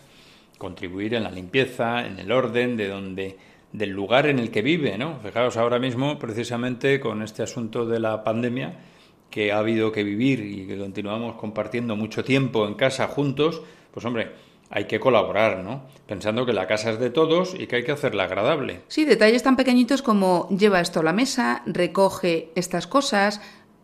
contribuir 0.58 1.14
en 1.14 1.24
la 1.24 1.32
limpieza, 1.32 2.06
en 2.06 2.20
el 2.20 2.32
orden 2.32 2.78
de 2.78 2.88
donde 2.88 3.38
del 3.72 3.90
lugar 3.90 4.28
en 4.28 4.38
el 4.38 4.52
que 4.52 4.62
vive, 4.62 4.98
¿no? 5.00 5.20
Fijaos 5.24 5.58
ahora 5.58 5.80
mismo 5.80 6.20
precisamente 6.20 7.00
con 7.00 7.24
este 7.24 7.42
asunto 7.42 7.88
de 7.88 8.00
la 8.00 8.24
pandemia 8.24 8.78
que 9.34 9.52
ha 9.52 9.58
habido 9.58 9.92
que 9.92 10.04
vivir 10.04 10.42
y 10.42 10.68
que 10.68 10.78
continuamos 10.78 11.38
compartiendo 11.38 11.96
mucho 11.96 12.24
tiempo 12.24 12.68
en 12.68 12.76
casa 12.76 13.08
juntos, 13.08 13.64
pues 13.92 14.06
hombre, 14.06 14.30
hay 14.70 14.86
que 14.86 15.00
colaborar, 15.00 15.64
¿no? 15.64 15.86
Pensando 16.06 16.46
que 16.46 16.54
la 16.54 16.68
casa 16.68 16.92
es 16.92 17.00
de 17.00 17.10
todos 17.10 17.56
y 17.60 17.66
que 17.66 17.78
hay 17.78 17.84
que 17.84 17.94
hacerla 17.94 18.26
agradable. 18.26 18.82
Sí, 18.90 19.06
detalles 19.06 19.42
tan 19.42 19.56
pequeñitos 19.56 20.04
como 20.04 20.48
lleva 20.50 20.82
esto 20.82 21.00
a 21.00 21.04
la 21.04 21.14
mesa, 21.14 21.64
recoge 21.66 22.52
estas 22.54 22.86
cosas, 22.86 23.42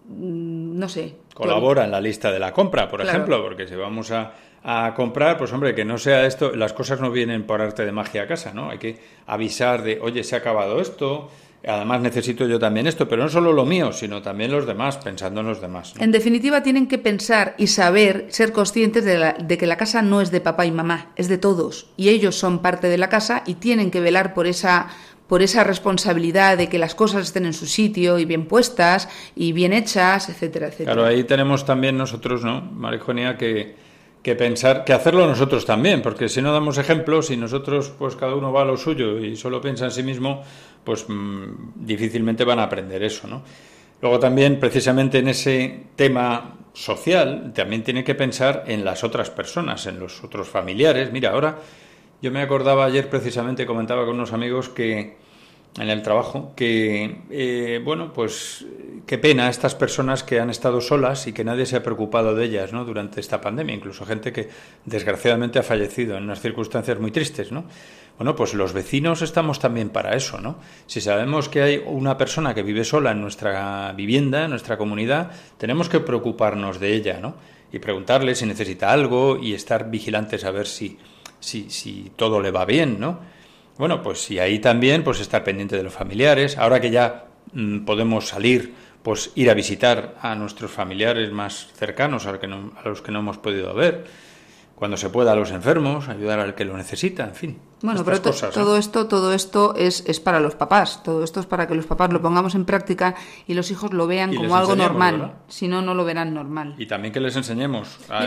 mm, 0.08 0.78
no 0.78 0.88
sé. 0.88 1.16
Colabora 1.34 1.84
en 1.84 1.90
la 1.90 2.00
lista 2.00 2.32
de 2.32 2.38
la 2.38 2.54
compra, 2.54 2.88
por 2.88 3.02
claro. 3.02 3.18
ejemplo, 3.18 3.42
porque 3.42 3.68
si 3.68 3.74
vamos 3.74 4.12
a, 4.12 4.34
a, 4.62 4.94
comprar, 4.94 5.40
pues 5.40 5.52
hombre, 5.52 5.74
que 5.74 5.84
no 5.84 5.98
sea 5.98 6.28
esto, 6.28 6.56
las 6.56 6.74
cosas 6.74 7.02
no 7.02 7.10
vienen 7.10 7.48
por 7.48 7.60
arte 7.60 7.88
de 7.88 7.92
magia 7.92 8.22
a 8.22 8.28
casa, 8.28 8.54
¿no? 8.54 8.70
Hay 8.70 8.78
que 8.78 9.00
avisar 9.26 9.82
de, 9.82 9.98
oye, 10.00 10.24
se 10.24 10.36
ha 10.36 10.38
acabado 10.38 10.80
esto, 10.80 11.32
Además 11.68 12.02
necesito 12.02 12.48
yo 12.48 12.58
también 12.58 12.88
esto, 12.88 13.08
pero 13.08 13.24
no 13.24 13.30
solo 13.30 13.52
lo 13.52 13.66
mío, 13.66 13.92
sino 13.92 14.22
también 14.22 14.52
los 14.52 14.66
demás, 14.66 14.98
pensando 14.98 15.42
en 15.42 15.48
los 15.48 15.60
demás. 15.60 15.94
¿no? 15.96 16.04
En 16.04 16.12
definitiva, 16.12 16.64
tienen 16.64 16.88
que 16.88 16.98
pensar 16.98 17.56
y 17.58 17.68
saber, 17.68 18.28
ser 18.30 18.54
conscientes 18.54 19.04
de, 19.04 19.18
la, 19.18 19.34
de, 19.34 19.58
que 19.58 19.66
la 19.66 19.76
casa 19.76 20.02
no 20.02 20.22
es 20.22 20.32
de 20.32 20.40
papá 20.40 20.66
y 20.66 20.72
mamá, 20.72 21.12
es 21.18 21.28
de 21.28 21.38
todos. 21.38 21.88
Y 21.98 22.10
ellos 22.10 22.36
son 22.36 22.60
parte 22.60 22.88
de 22.88 22.98
la 22.98 23.10
casa 23.10 23.44
y 23.46 23.56
tienen 23.56 23.92
que 23.92 24.00
velar 24.00 24.34
por 24.34 24.48
esa, 24.48 24.88
por 25.28 25.42
esa 25.42 25.66
responsabilidad 25.66 26.58
de 26.58 26.70
que 26.70 26.80
las 26.80 26.96
cosas 26.96 27.24
estén 27.24 27.46
en 27.46 27.54
su 27.54 27.66
sitio 27.66 28.20
y 28.20 28.26
bien 28.26 28.46
puestas 28.46 29.10
y 29.36 29.52
bien 29.52 29.74
hechas, 29.74 30.30
etcétera, 30.30 30.68
etcétera. 30.68 30.94
Claro, 30.94 31.06
ahí 31.06 31.26
tenemos 31.26 31.66
también 31.66 31.98
nosotros, 31.98 32.42
¿no, 32.44 32.62
Marijonía, 32.62 33.36
que 33.38 33.90
que 34.24 34.36
pensar, 34.36 34.84
que 34.84 34.94
hacerlo 34.94 35.26
nosotros 35.28 35.66
también, 35.66 36.02
porque 36.02 36.28
si 36.28 36.42
no 36.42 36.52
damos 36.52 36.78
ejemplos 36.78 37.32
y 37.32 37.38
nosotros, 37.38 37.94
pues 37.98 38.16
cada 38.16 38.36
uno 38.36 38.52
va 38.52 38.64
a 38.64 38.66
lo 38.66 38.76
suyo 38.76 39.18
y 39.18 39.36
solo 39.38 39.62
piensa 39.62 39.86
en 39.86 39.92
sí 39.92 40.04
mismo, 40.04 40.44
pues 40.84 41.06
mmm, 41.08 41.74
difícilmente 41.76 42.44
van 42.44 42.60
a 42.60 42.64
aprender 42.64 43.04
eso, 43.04 43.28
¿no? 43.28 43.44
Luego 44.02 44.20
también, 44.20 44.60
precisamente 44.60 45.20
en 45.20 45.28
ese 45.28 45.84
tema 45.96 46.58
social, 46.74 47.52
también 47.54 47.84
tiene 47.84 48.04
que 48.04 48.16
pensar 48.16 48.64
en 48.68 48.86
las 48.86 49.04
otras 49.04 49.30
personas, 49.30 49.88
en 49.88 50.00
los 50.00 50.24
otros 50.24 50.48
familiares. 50.48 51.12
Mira, 51.12 51.32
ahora 51.32 51.58
yo 52.22 52.32
me 52.32 52.42
acordaba 52.42 52.86
ayer 52.86 53.10
precisamente, 53.10 53.66
comentaba 53.66 54.06
con 54.06 54.16
unos 54.16 54.32
amigos 54.32 54.70
que 54.70 55.18
en 55.78 55.90
el 55.90 56.02
trabajo, 56.02 56.54
que, 56.56 57.22
eh, 57.30 57.80
bueno, 57.84 58.12
pues 58.12 58.66
qué 59.06 59.18
pena 59.18 59.50
estas 59.50 59.76
personas 59.76 60.24
que 60.24 60.40
han 60.40 60.50
estado 60.50 60.82
solas 60.82 61.28
y 61.28 61.34
que 61.34 61.44
nadie 61.44 61.66
se 61.66 61.76
ha 61.76 61.84
preocupado 61.84 62.34
de 62.36 62.46
ellas, 62.46 62.74
¿no? 62.74 62.86
Durante 62.86 63.20
esta 63.20 63.40
pandemia, 63.40 63.76
incluso 63.76 64.06
gente 64.06 64.32
que 64.32 64.50
desgraciadamente 64.86 65.60
ha 65.60 65.64
fallecido 65.64 66.18
en 66.18 66.24
unas 66.24 66.42
circunstancias 66.42 67.00
muy 67.00 67.12
tristes, 67.12 67.52
¿no? 67.52 67.66
Bueno, 68.20 68.36
pues 68.36 68.54
los 68.54 68.74
vecinos 68.74 69.22
estamos 69.22 69.60
también 69.60 69.92
para 69.92 70.14
eso, 70.14 70.42
¿no? 70.42 70.58
Si 70.88 71.00
sabemos 71.00 71.48
que 71.48 71.62
hay 71.62 71.82
una 71.86 72.18
persona 72.18 72.54
que 72.54 72.64
vive 72.64 72.84
sola 72.84 73.12
en 73.12 73.22
nuestra 73.22 73.94
vivienda, 73.94 74.44
en 74.44 74.50
nuestra 74.50 74.78
comunidad, 74.78 75.32
tenemos 75.58 75.88
que 75.88 76.02
preocuparnos 76.02 76.82
de 76.82 76.96
ella, 76.96 77.20
¿no? 77.22 77.36
Y 77.72 77.80
preguntarle 77.80 78.36
si 78.36 78.46
necesita 78.46 78.92
algo 78.92 79.40
y 79.42 79.54
estar 79.54 79.90
vigilantes 79.90 80.44
a 80.44 80.52
ver 80.52 80.68
si, 80.68 80.98
si, 81.40 81.70
si 81.70 82.12
todo 82.18 82.42
le 82.42 82.52
va 82.52 82.66
bien, 82.66 83.00
¿no? 83.00 83.22
Bueno, 83.78 84.04
pues 84.04 84.30
y 84.32 84.40
ahí 84.40 84.60
también 84.60 85.06
pues 85.06 85.22
estar 85.22 85.46
pendiente 85.46 85.78
de 85.78 85.84
los 85.84 85.94
familiares. 85.94 86.58
Ahora 86.58 86.82
que 86.82 86.92
ya 86.92 87.28
mmm, 87.54 87.86
podemos 87.86 88.28
salir, 88.28 88.74
pues 89.02 89.32
ir 89.36 89.50
a 89.50 89.54
visitar 89.54 90.18
a 90.22 90.36
nuestros 90.36 90.72
familiares 90.72 91.32
más 91.32 91.70
cercanos, 91.74 92.26
a, 92.26 92.38
que 92.38 92.48
no, 92.48 92.74
a 92.84 92.90
los 92.90 93.02
que 93.02 93.14
no 93.14 93.20
hemos 93.20 93.38
podido 93.38 93.74
ver. 93.74 94.04
Cuando 94.80 94.96
se 94.96 95.10
pueda 95.10 95.34
a 95.34 95.36
los 95.36 95.52
enfermos, 95.52 96.08
ayudar 96.08 96.40
al 96.40 96.56
que 96.56 96.64
lo 96.64 96.78
necesita, 96.78 97.26
en 97.26 97.36
fin. 97.36 97.60
Bueno, 97.82 98.04
pero 98.06 98.22
todo 98.22 98.78
esto, 98.78 99.08
todo 99.08 99.34
esto 99.34 99.76
es, 99.76 100.06
es, 100.08 100.22
para 100.22 100.40
los 100.40 100.56
papás, 100.56 101.04
todo 101.04 101.22
esto 101.26 101.42
es 101.42 101.46
para 101.46 101.68
que 101.68 101.76
los 101.76 101.86
papás 101.86 102.14
lo 102.14 102.22
pongamos 102.22 102.56
en 102.56 102.64
práctica 102.64 103.14
y 103.46 103.56
los 103.56 103.72
hijos 103.72 103.92
lo 103.92 104.08
vean 104.08 104.34
como 104.34 104.56
algo 104.56 104.78
normal, 104.78 105.34
si 105.50 105.68
no, 105.68 105.82
no 105.82 105.94
lo 105.94 106.06
verán 106.06 106.34
normal. 106.34 106.76
Y 106.78 106.86
también 106.86 107.14
que 107.14 107.20
les 107.20 107.36
enseñemos 107.36 107.98
a, 108.10 108.26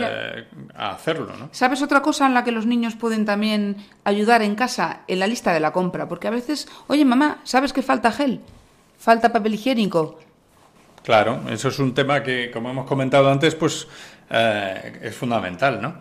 a, 0.75 0.91
hacerlo, 0.91 1.35
¿no? 1.37 1.49
¿Sabes 1.51 1.81
otra 1.81 2.03
cosa 2.03 2.27
en 2.27 2.35
la 2.35 2.43
que 2.43 2.51
los 2.51 2.67
niños 2.67 2.95
pueden 2.95 3.25
también 3.25 3.77
ayudar 4.03 4.43
en 4.43 4.53
casa? 4.53 5.01
En 5.07 5.17
la 5.17 5.25
lista 5.25 5.53
de 5.53 5.59
la 5.59 5.73
compra, 5.73 6.07
porque 6.07 6.27
a 6.27 6.31
veces, 6.31 6.67
oye 6.85 7.03
mamá, 7.03 7.39
¿sabes 7.45 7.73
que 7.73 7.81
falta 7.81 8.11
gel? 8.11 8.41
¿Falta 8.99 9.33
papel 9.33 9.55
higiénico? 9.55 10.19
Claro, 11.03 11.41
eso 11.49 11.69
es 11.69 11.79
un 11.79 11.95
tema 11.95 12.21
que, 12.21 12.51
como 12.51 12.69
hemos 12.69 12.85
comentado 12.85 13.29
antes, 13.29 13.55
pues 13.55 13.87
eh, 14.29 14.99
es 15.01 15.15
fundamental, 15.15 15.81
¿no? 15.81 15.95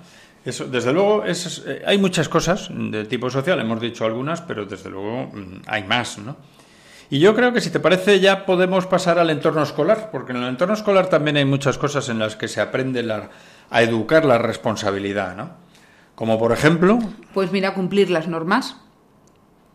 Eso, 0.44 0.66
desde 0.66 0.92
luego, 0.92 1.24
es, 1.24 1.62
eh, 1.66 1.82
hay 1.86 1.98
muchas 1.98 2.28
cosas 2.28 2.68
de 2.70 3.04
tipo 3.04 3.30
social, 3.30 3.60
hemos 3.60 3.80
dicho 3.80 4.04
algunas, 4.04 4.40
pero 4.40 4.66
desde 4.66 4.90
luego 4.90 5.30
mm, 5.32 5.62
hay 5.66 5.84
más, 5.84 6.18
¿no? 6.18 6.36
Y 7.10 7.18
yo 7.18 7.34
creo 7.34 7.52
que 7.52 7.60
si 7.60 7.70
te 7.70 7.78
parece 7.78 8.20
ya 8.20 8.46
podemos 8.46 8.86
pasar 8.86 9.18
al 9.18 9.28
entorno 9.28 9.62
escolar, 9.62 10.08
porque 10.10 10.32
en 10.32 10.38
el 10.38 10.48
entorno 10.48 10.74
escolar 10.74 11.08
también 11.08 11.36
hay 11.36 11.44
muchas 11.44 11.76
cosas 11.76 12.08
en 12.08 12.18
las 12.18 12.36
que 12.36 12.48
se 12.48 12.60
aprende 12.60 13.06
a 13.70 13.82
educar 13.82 14.24
la 14.24 14.38
responsabilidad, 14.38 15.36
¿no? 15.36 15.50
Como 16.14 16.38
por 16.38 16.52
ejemplo... 16.52 16.98
Pues 17.34 17.52
mira, 17.52 17.74
cumplir 17.74 18.10
las 18.10 18.28
normas. 18.28 18.76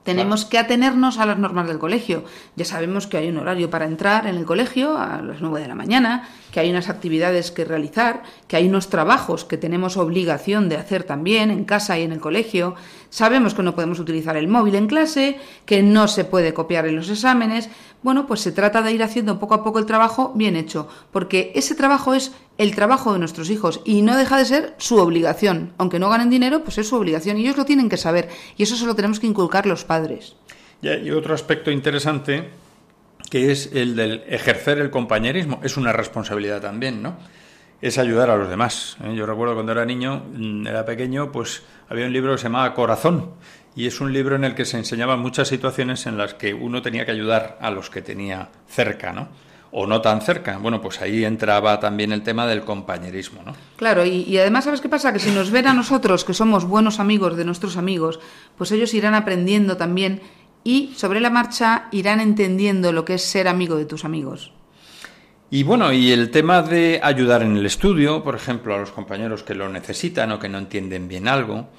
Tenemos 0.08 0.46
que 0.46 0.58
atenernos 0.58 1.18
a 1.18 1.26
las 1.26 1.38
normas 1.38 1.68
del 1.68 1.80
colegio. 1.80 2.24
Ya 2.56 2.64
sabemos 2.64 3.08
que 3.08 3.18
hay 3.18 3.28
un 3.28 3.40
horario 3.40 3.70
para 3.70 3.84
entrar 3.84 4.26
en 4.26 4.38
el 4.38 4.46
colegio 4.46 4.98
a 4.98 5.22
las 5.22 5.42
9 5.42 5.60
de 5.60 5.68
la 5.68 5.76
mañana, 5.76 6.30
que 6.54 6.62
hay 6.62 6.70
unas 6.70 6.88
actividades 6.88 7.52
que 7.52 7.66
realizar, 7.66 8.24
que 8.48 8.56
hay 8.56 8.70
unos 8.70 8.88
trabajos 8.88 9.44
que 9.44 9.58
tenemos 9.58 9.98
obligación 9.98 10.70
de 10.70 10.78
hacer 10.78 11.04
también 11.04 11.52
en 11.52 11.66
casa 11.66 12.00
y 12.00 12.04
en 12.04 12.14
el 12.14 12.22
colegio. 12.22 12.76
Sabemos 13.10 13.54
que 13.54 13.64
no 13.64 13.76
podemos 13.76 14.00
utilizar 14.00 14.38
el 14.38 14.48
móvil 14.48 14.76
en 14.76 14.88
clase, 14.88 15.38
que 15.66 15.82
no 15.84 16.08
se 16.08 16.26
puede 16.26 16.54
copiar 16.54 16.88
en 16.88 16.96
los 16.96 17.10
exámenes. 17.10 17.70
Bueno, 18.04 18.28
pues 18.28 18.42
se 18.42 18.52
trata 18.52 18.82
de 18.82 18.92
ir 18.92 19.04
haciendo 19.04 19.40
poco 19.40 19.54
a 19.54 19.64
poco 19.64 19.80
el 19.80 19.86
trabajo 19.86 20.34
bien 20.36 20.56
hecho, 20.56 20.88
porque 21.12 21.52
ese 21.56 21.76
trabajo 21.76 22.14
es 22.14 22.32
el 22.58 22.76
trabajo 22.76 23.14
de 23.14 23.20
nuestros 23.20 23.50
hijos 23.50 23.82
y 23.86 24.02
no 24.02 24.18
deja 24.18 24.38
de 24.38 24.46
ser 24.46 24.76
su 24.78 24.98
obligación. 24.98 25.74
Aunque 25.78 26.00
no 26.00 26.10
ganen 26.10 26.30
dinero, 26.30 26.64
pues 26.64 26.78
es 26.78 26.88
su 26.88 26.96
obligación 26.96 27.38
y 27.38 27.42
ellos 27.42 27.58
lo 27.58 27.66
tienen 27.66 27.90
que 27.90 27.98
saber 27.98 28.30
y 28.58 28.64
eso 28.64 28.76
se 28.76 28.86
lo 28.86 28.96
tenemos 28.96 29.20
que 29.20 29.28
inculcar 29.28 29.66
los 29.66 29.84
padres. 29.84 30.36
Y 30.82 31.10
otro 31.12 31.34
aspecto 31.34 31.72
interesante 31.72 32.50
que 33.30 33.52
es 33.52 33.72
el 33.74 33.96
del 33.96 34.24
ejercer 34.28 34.80
el 34.80 34.90
compañerismo. 34.90 35.60
Es 35.64 35.78
una 35.78 35.92
responsabilidad 35.92 36.62
también, 36.62 37.02
¿no? 37.02 37.18
Es 37.82 37.98
ayudar 37.98 38.30
a 38.30 38.38
los 38.38 38.50
demás. 38.50 38.98
¿eh? 39.04 39.14
Yo 39.16 39.26
recuerdo 39.26 39.54
cuando 39.54 39.72
era 39.72 39.86
niño, 39.86 40.24
mm, 40.34 40.68
era 40.68 40.86
pequeño, 40.86 41.32
pues 41.32 41.64
había 41.90 42.06
un 42.06 42.14
libro 42.14 42.32
que 42.32 42.40
se 42.40 42.46
llamaba 42.46 42.74
Corazón 42.74 43.32
y 43.76 43.86
es 43.86 44.02
un 44.02 44.12
libro 44.12 44.36
en 44.36 44.44
el 44.44 44.56
que 44.56 44.66
se 44.66 44.78
enseñaban 44.78 45.20
muchas 45.20 45.48
situaciones 45.48 46.08
en 46.08 46.18
las 46.18 46.34
que 46.34 46.54
uno 46.54 46.82
tenía 46.82 47.06
que 47.06 47.12
ayudar 47.12 47.58
a 47.62 47.70
los 47.70 47.90
que 47.90 48.02
tenía 48.02 48.50
cerca, 48.68 49.14
¿no? 49.14 49.30
o 49.72 49.86
no 49.86 50.02
tan 50.02 50.22
cerca. 50.22 50.58
Bueno, 50.58 50.82
pues 50.82 51.02
ahí 51.02 51.26
entraba 51.26 51.80
también 51.80 52.12
el 52.12 52.24
tema 52.24 52.48
del 52.48 52.62
compañerismo, 52.62 53.42
¿no? 53.46 53.54
Claro, 53.76 54.06
y, 54.06 54.38
además, 54.38 54.66
¿sabes 54.66 54.82
qué 54.82 54.90
pasa? 54.90 55.14
Que 55.14 55.20
si 55.20 55.32
nos 55.32 55.52
ven 55.52 55.68
a 55.68 55.74
nosotros, 55.74 56.24
que 56.24 56.34
somos 56.34 56.66
buenos 56.66 57.00
amigos 57.00 57.36
de 57.38 57.46
nuestros 57.46 57.78
amigos, 57.78 58.20
pues 58.58 58.72
ellos 58.72 58.94
irán 58.94 59.14
aprendiendo 59.14 59.78
también 59.78 60.22
y 60.64 60.94
sobre 60.96 61.20
la 61.20 61.30
marcha 61.30 61.90
irán 61.92 62.20
entendiendo 62.20 62.92
lo 62.92 63.06
que 63.06 63.16
es 63.16 63.24
ser 63.24 63.48
amigo 63.48 63.76
de 63.76 63.86
tus 63.86 64.06
amigos. 64.06 64.52
Y 65.50 65.64
bueno, 65.64 65.94
y 65.94 66.12
el 66.12 66.30
tema 66.30 66.62
de 66.62 67.00
ayudar 67.02 67.42
en 67.42 67.56
el 67.56 67.66
estudio, 67.66 68.22
por 68.22 68.36
ejemplo, 68.36 68.76
a 68.76 68.80
los 68.80 68.92
compañeros 68.92 69.44
que 69.44 69.56
lo 69.56 69.70
necesitan 69.70 70.34
o 70.34 70.40
que 70.40 70.50
no 70.50 70.58
entienden 70.58 71.08
bien 71.08 71.30
algo, 71.30 71.70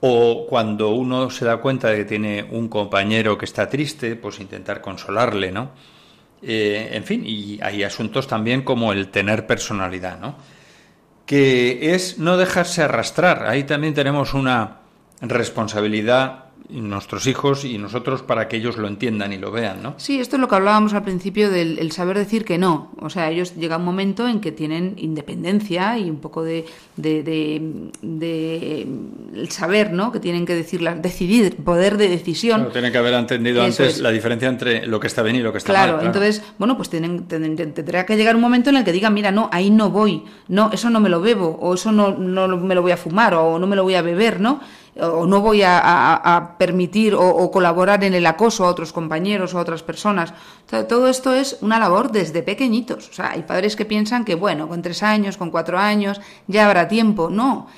o 0.00 0.46
cuando 0.48 0.90
uno 0.90 1.28
se 1.28 1.44
da 1.44 1.58
cuenta 1.58 1.88
de 1.88 1.98
que 1.98 2.04
tiene 2.06 2.48
un 2.50 2.68
compañero 2.68 3.36
que 3.36 3.44
está 3.44 3.68
triste, 3.68 4.16
pues 4.16 4.40
intentar 4.40 4.80
consolarle, 4.80 5.52
¿no? 5.52 5.72
Eh, 6.40 6.88
en 6.92 7.04
fin, 7.04 7.22
y 7.26 7.60
hay 7.60 7.82
asuntos 7.82 8.26
también 8.26 8.62
como 8.62 8.92
el 8.92 9.08
tener 9.08 9.46
personalidad, 9.46 10.18
¿no? 10.18 10.36
Que 11.26 11.94
es 11.94 12.18
no 12.18 12.38
dejarse 12.38 12.82
arrastrar. 12.82 13.46
Ahí 13.46 13.64
también 13.64 13.92
tenemos 13.92 14.32
una 14.32 14.78
responsabilidad 15.20 16.47
nuestros 16.70 17.26
hijos 17.26 17.64
y 17.64 17.78
nosotros 17.78 18.22
para 18.22 18.48
que 18.48 18.56
ellos 18.56 18.76
lo 18.76 18.88
entiendan 18.88 19.32
y 19.32 19.38
lo 19.38 19.50
vean, 19.50 19.82
¿no? 19.82 19.94
Sí, 19.96 20.20
esto 20.20 20.36
es 20.36 20.40
lo 20.40 20.48
que 20.48 20.54
hablábamos 20.56 20.92
al 20.92 21.02
principio 21.02 21.50
del 21.50 21.90
saber 21.92 22.18
decir 22.18 22.44
que 22.44 22.58
no. 22.58 22.92
O 23.00 23.08
sea, 23.10 23.30
ellos 23.30 23.54
llega 23.56 23.78
un 23.78 23.84
momento 23.84 24.28
en 24.28 24.40
que 24.40 24.52
tienen 24.52 24.94
independencia 24.96 25.98
y 25.98 26.10
un 26.10 26.18
poco 26.18 26.44
de, 26.44 26.66
de, 26.96 27.56
el 29.34 29.50
saber, 29.50 29.92
¿no? 29.92 30.12
Que 30.12 30.20
tienen 30.20 30.44
que 30.44 30.54
decir, 30.54 30.80
decidir, 31.00 31.56
poder 31.56 31.96
de 31.96 32.08
decisión. 32.08 32.60
Claro, 32.60 32.72
tienen 32.72 32.92
que 32.92 32.98
haber 32.98 33.14
entendido 33.14 33.62
antes 33.62 34.00
la 34.00 34.10
diferencia 34.10 34.48
entre 34.48 34.86
lo 34.86 35.00
que 35.00 35.06
está 35.06 35.22
bien 35.22 35.36
y 35.36 35.40
lo 35.40 35.52
que 35.52 35.58
está 35.58 35.72
mal. 35.72 35.88
Claro, 35.88 36.06
entonces, 36.06 36.42
bueno, 36.58 36.76
pues 36.76 36.90
tienen, 36.90 37.26
tendrá 37.26 38.04
que 38.04 38.16
llegar 38.16 38.36
un 38.36 38.42
momento 38.42 38.70
en 38.70 38.76
el 38.76 38.84
que 38.84 38.92
digan, 38.92 39.14
mira, 39.14 39.30
no, 39.30 39.48
ahí 39.52 39.70
no 39.70 39.90
voy, 39.90 40.24
no, 40.48 40.70
eso 40.72 40.90
no 40.90 41.00
me 41.00 41.08
lo 41.08 41.20
bebo, 41.20 41.58
o 41.60 41.74
eso 41.74 41.92
no, 41.92 42.10
no 42.10 42.48
me 42.56 42.74
lo 42.74 42.82
voy 42.82 42.92
a 42.92 42.96
fumar, 42.96 43.34
o 43.34 43.58
no 43.58 43.66
me 43.66 43.76
lo 43.76 43.84
voy 43.84 43.94
a 43.94 44.02
beber, 44.02 44.40
¿no? 44.40 44.60
O 45.00 45.26
no 45.26 45.40
voy 45.40 45.62
a, 45.64 46.54
permitir 46.58 47.14
o, 47.14 47.50
colaborar 47.50 48.04
en 48.04 48.14
el 48.14 48.26
acoso 48.26 48.64
a 48.64 48.68
otros 48.68 48.92
compañeros 48.92 49.54
o 49.54 49.58
a 49.58 49.62
otras 49.62 49.82
personas. 49.82 50.34
todo 50.88 51.08
esto 51.08 51.34
es 51.34 51.58
una 51.60 51.78
labor 51.78 52.10
desde 52.12 52.42
pequeñitos. 52.42 53.08
O 53.08 53.12
sea, 53.12 53.30
hay 53.32 53.42
padres 53.42 53.76
que 53.76 53.84
piensan 53.84 54.24
que, 54.24 54.34
bueno, 54.34 54.68
con 54.68 54.82
tres 54.82 55.02
años, 55.02 55.36
con 55.36 55.50
cuatro 55.50 55.78
años, 55.78 56.20
ya 56.46 56.66
habrá 56.66 56.88
tiempo. 56.88 57.30
No. 57.30 57.68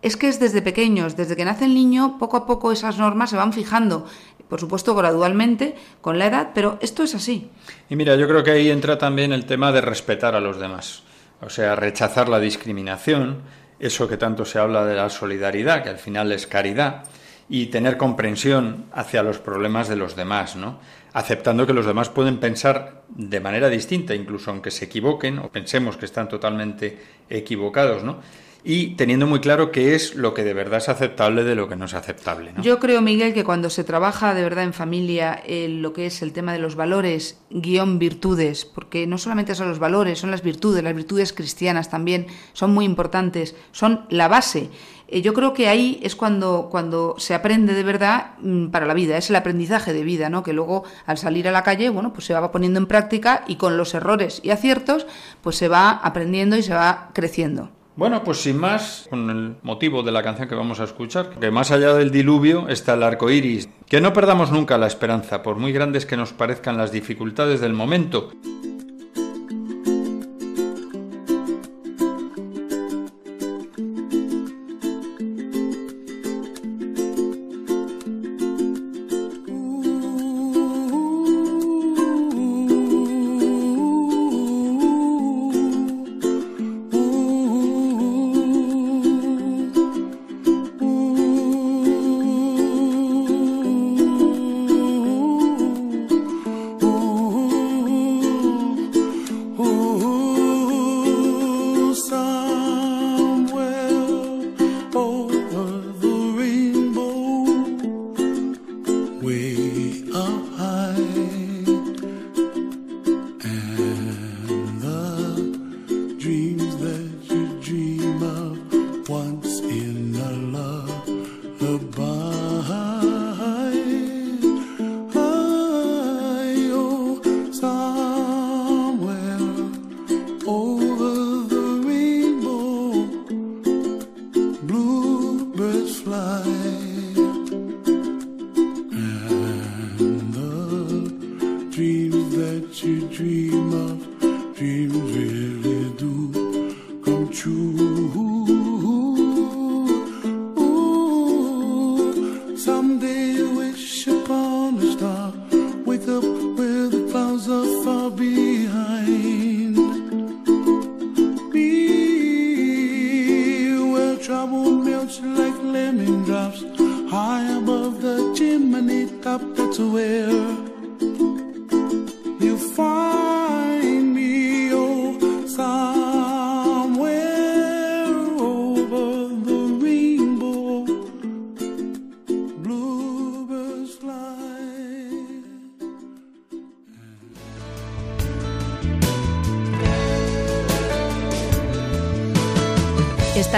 Es 0.00 0.16
que 0.16 0.28
es 0.28 0.38
desde 0.38 0.62
pequeños, 0.62 1.16
desde 1.16 1.34
que 1.34 1.44
nace 1.44 1.64
el 1.64 1.74
niño, 1.74 2.18
poco 2.18 2.36
a 2.36 2.46
poco 2.46 2.70
esas 2.70 2.98
normas 2.98 3.30
se 3.30 3.36
van 3.36 3.52
fijando. 3.52 4.06
Por 4.48 4.60
supuesto, 4.60 4.94
gradualmente, 4.94 5.76
con 6.00 6.18
la 6.18 6.26
edad, 6.26 6.50
pero 6.54 6.78
esto 6.80 7.02
es 7.02 7.14
así. 7.14 7.50
Y 7.90 7.96
mira, 7.96 8.16
yo 8.16 8.26
creo 8.26 8.42
que 8.42 8.52
ahí 8.52 8.70
entra 8.70 8.96
también 8.96 9.32
el 9.32 9.44
tema 9.44 9.72
de 9.72 9.80
respetar 9.80 10.34
a 10.34 10.40
los 10.40 10.58
demás. 10.58 11.02
O 11.40 11.50
sea, 11.50 11.76
rechazar 11.76 12.28
la 12.28 12.40
discriminación, 12.40 13.42
eso 13.80 14.08
que 14.08 14.16
tanto 14.16 14.44
se 14.44 14.58
habla 14.58 14.84
de 14.84 14.96
la 14.96 15.10
solidaridad, 15.10 15.82
que 15.82 15.90
al 15.90 15.98
final 15.98 16.32
es 16.32 16.46
caridad, 16.46 17.04
y 17.48 17.66
tener 17.66 17.96
comprensión 17.96 18.86
hacia 18.92 19.22
los 19.22 19.38
problemas 19.38 19.88
de 19.88 19.96
los 19.96 20.16
demás, 20.16 20.56
¿no? 20.56 20.78
Aceptando 21.12 21.66
que 21.66 21.72
los 21.72 21.86
demás 21.86 22.10
pueden 22.10 22.38
pensar 22.38 23.02
de 23.08 23.40
manera 23.40 23.68
distinta, 23.68 24.14
incluso 24.14 24.50
aunque 24.50 24.70
se 24.70 24.84
equivoquen 24.84 25.38
o 25.38 25.50
pensemos 25.50 25.96
que 25.96 26.04
están 26.04 26.28
totalmente 26.28 26.98
equivocados, 27.30 28.04
¿no? 28.04 28.18
Y 28.64 28.96
teniendo 28.96 29.26
muy 29.26 29.40
claro 29.40 29.70
qué 29.70 29.94
es 29.94 30.14
lo 30.14 30.34
que 30.34 30.44
de 30.44 30.54
verdad 30.54 30.78
es 30.78 30.88
aceptable 30.88 31.44
de 31.44 31.54
lo 31.54 31.68
que 31.68 31.76
no 31.76 31.84
es 31.86 31.94
aceptable. 31.94 32.52
Yo 32.60 32.78
creo, 32.78 33.00
Miguel, 33.00 33.32
que 33.32 33.44
cuando 33.44 33.70
se 33.70 33.84
trabaja 33.84 34.34
de 34.34 34.42
verdad 34.42 34.64
en 34.64 34.72
familia 34.72 35.42
lo 35.46 35.92
que 35.92 36.06
es 36.06 36.22
el 36.22 36.32
tema 36.32 36.52
de 36.52 36.58
los 36.58 36.74
valores, 36.74 37.40
guion 37.50 37.98
virtudes, 37.98 38.64
porque 38.64 39.06
no 39.06 39.18
solamente 39.18 39.54
son 39.54 39.68
los 39.68 39.78
valores, 39.78 40.18
son 40.18 40.30
las 40.30 40.42
virtudes, 40.42 40.82
las 40.82 40.94
virtudes 40.94 41.32
cristianas 41.32 41.90
también 41.90 42.26
son 42.52 42.72
muy 42.72 42.84
importantes, 42.84 43.54
son 43.72 44.06
la 44.10 44.28
base. 44.28 44.70
Eh, 45.08 45.22
yo 45.22 45.32
creo 45.32 45.54
que 45.54 45.68
ahí 45.68 45.98
es 46.02 46.14
cuando, 46.14 46.68
cuando 46.70 47.14
se 47.18 47.34
aprende 47.34 47.72
de 47.72 47.82
verdad 47.82 48.32
mm, 48.40 48.66
para 48.66 48.86
la 48.86 48.94
vida, 48.94 49.16
es 49.16 49.30
el 49.30 49.36
aprendizaje 49.36 49.92
de 49.94 50.02
vida, 50.02 50.28
¿no? 50.28 50.42
Que 50.42 50.52
luego 50.52 50.84
al 51.06 51.16
salir 51.16 51.48
a 51.48 51.52
la 51.52 51.62
calle, 51.62 51.88
bueno, 51.88 52.12
pues 52.12 52.26
se 52.26 52.34
va 52.34 52.52
poniendo 52.52 52.78
en 52.78 52.86
práctica 52.86 53.44
y 53.46 53.56
con 53.56 53.76
los 53.78 53.94
errores 53.94 54.40
y 54.42 54.50
aciertos, 54.50 55.06
pues 55.40 55.56
se 55.56 55.68
va 55.68 55.90
aprendiendo 55.90 56.56
y 56.56 56.62
se 56.62 56.74
va 56.74 57.10
creciendo. 57.14 57.70
Bueno, 57.98 58.22
pues 58.22 58.38
sin 58.38 58.58
más, 58.58 59.08
con 59.10 59.28
el 59.28 59.56
motivo 59.62 60.04
de 60.04 60.12
la 60.12 60.22
canción 60.22 60.48
que 60.48 60.54
vamos 60.54 60.78
a 60.78 60.84
escuchar, 60.84 61.30
que 61.30 61.50
más 61.50 61.72
allá 61.72 61.94
del 61.94 62.12
diluvio 62.12 62.68
está 62.68 62.94
el 62.94 63.02
arco 63.02 63.28
iris. 63.28 63.68
Que 63.88 64.00
no 64.00 64.12
perdamos 64.12 64.52
nunca 64.52 64.78
la 64.78 64.86
esperanza, 64.86 65.42
por 65.42 65.56
muy 65.56 65.72
grandes 65.72 66.06
que 66.06 66.16
nos 66.16 66.32
parezcan 66.32 66.78
las 66.78 66.92
dificultades 66.92 67.60
del 67.60 67.72
momento. 67.72 68.30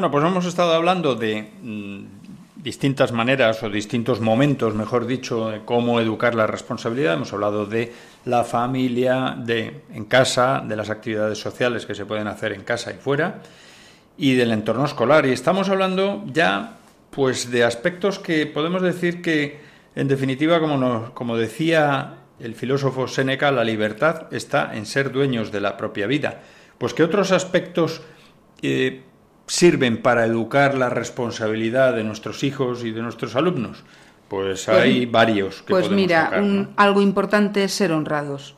Bueno, 0.00 0.12
pues 0.12 0.24
hemos 0.24 0.46
estado 0.46 0.72
hablando 0.72 1.14
de 1.14 1.50
mm, 1.62 2.04
distintas 2.56 3.12
maneras 3.12 3.62
o 3.62 3.68
distintos 3.68 4.18
momentos, 4.18 4.74
mejor 4.74 5.04
dicho, 5.06 5.50
de 5.50 5.60
cómo 5.62 6.00
educar 6.00 6.34
la 6.34 6.46
responsabilidad. 6.46 7.12
Hemos 7.12 7.34
hablado 7.34 7.66
de 7.66 7.92
la 8.24 8.44
familia, 8.44 9.36
de 9.36 9.82
en 9.92 10.06
casa, 10.06 10.64
de 10.66 10.74
las 10.74 10.88
actividades 10.88 11.36
sociales 11.36 11.84
que 11.84 11.94
se 11.94 12.06
pueden 12.06 12.28
hacer 12.28 12.52
en 12.52 12.62
casa 12.64 12.92
y 12.92 12.94
fuera, 12.94 13.42
y 14.16 14.32
del 14.36 14.52
entorno 14.52 14.86
escolar. 14.86 15.26
Y 15.26 15.32
estamos 15.32 15.68
hablando 15.68 16.24
ya, 16.32 16.78
pues, 17.10 17.50
de 17.50 17.62
aspectos 17.64 18.18
que 18.18 18.46
podemos 18.46 18.80
decir 18.80 19.20
que, 19.20 19.60
en 19.94 20.08
definitiva, 20.08 20.60
como, 20.60 20.78
nos- 20.78 21.10
como 21.10 21.36
decía 21.36 22.14
el 22.38 22.54
filósofo 22.54 23.06
Séneca, 23.06 23.50
la 23.50 23.64
libertad 23.64 24.32
está 24.32 24.74
en 24.74 24.86
ser 24.86 25.12
dueños 25.12 25.52
de 25.52 25.60
la 25.60 25.76
propia 25.76 26.06
vida. 26.06 26.40
Pues 26.78 26.94
que 26.94 27.02
otros 27.02 27.32
aspectos 27.32 28.00
eh, 28.62 29.02
sirven 29.50 30.00
para 30.00 30.26
educar 30.26 30.76
la 30.76 30.90
responsabilidad 30.90 31.94
de 31.96 32.04
nuestros 32.04 32.44
hijos 32.44 32.84
y 32.84 32.92
de 32.92 33.02
nuestros 33.02 33.34
alumnos? 33.34 33.82
Pues, 34.28 34.68
hay 34.68 35.06
varios 35.06 35.62
que 35.62 35.72
Pues 35.72 35.88
podemos 35.88 36.02
mira, 36.02 36.70
algo 36.76 37.02
importante 37.02 37.64
es 37.64 37.72
ser 37.72 37.90
honrados. 37.90 38.54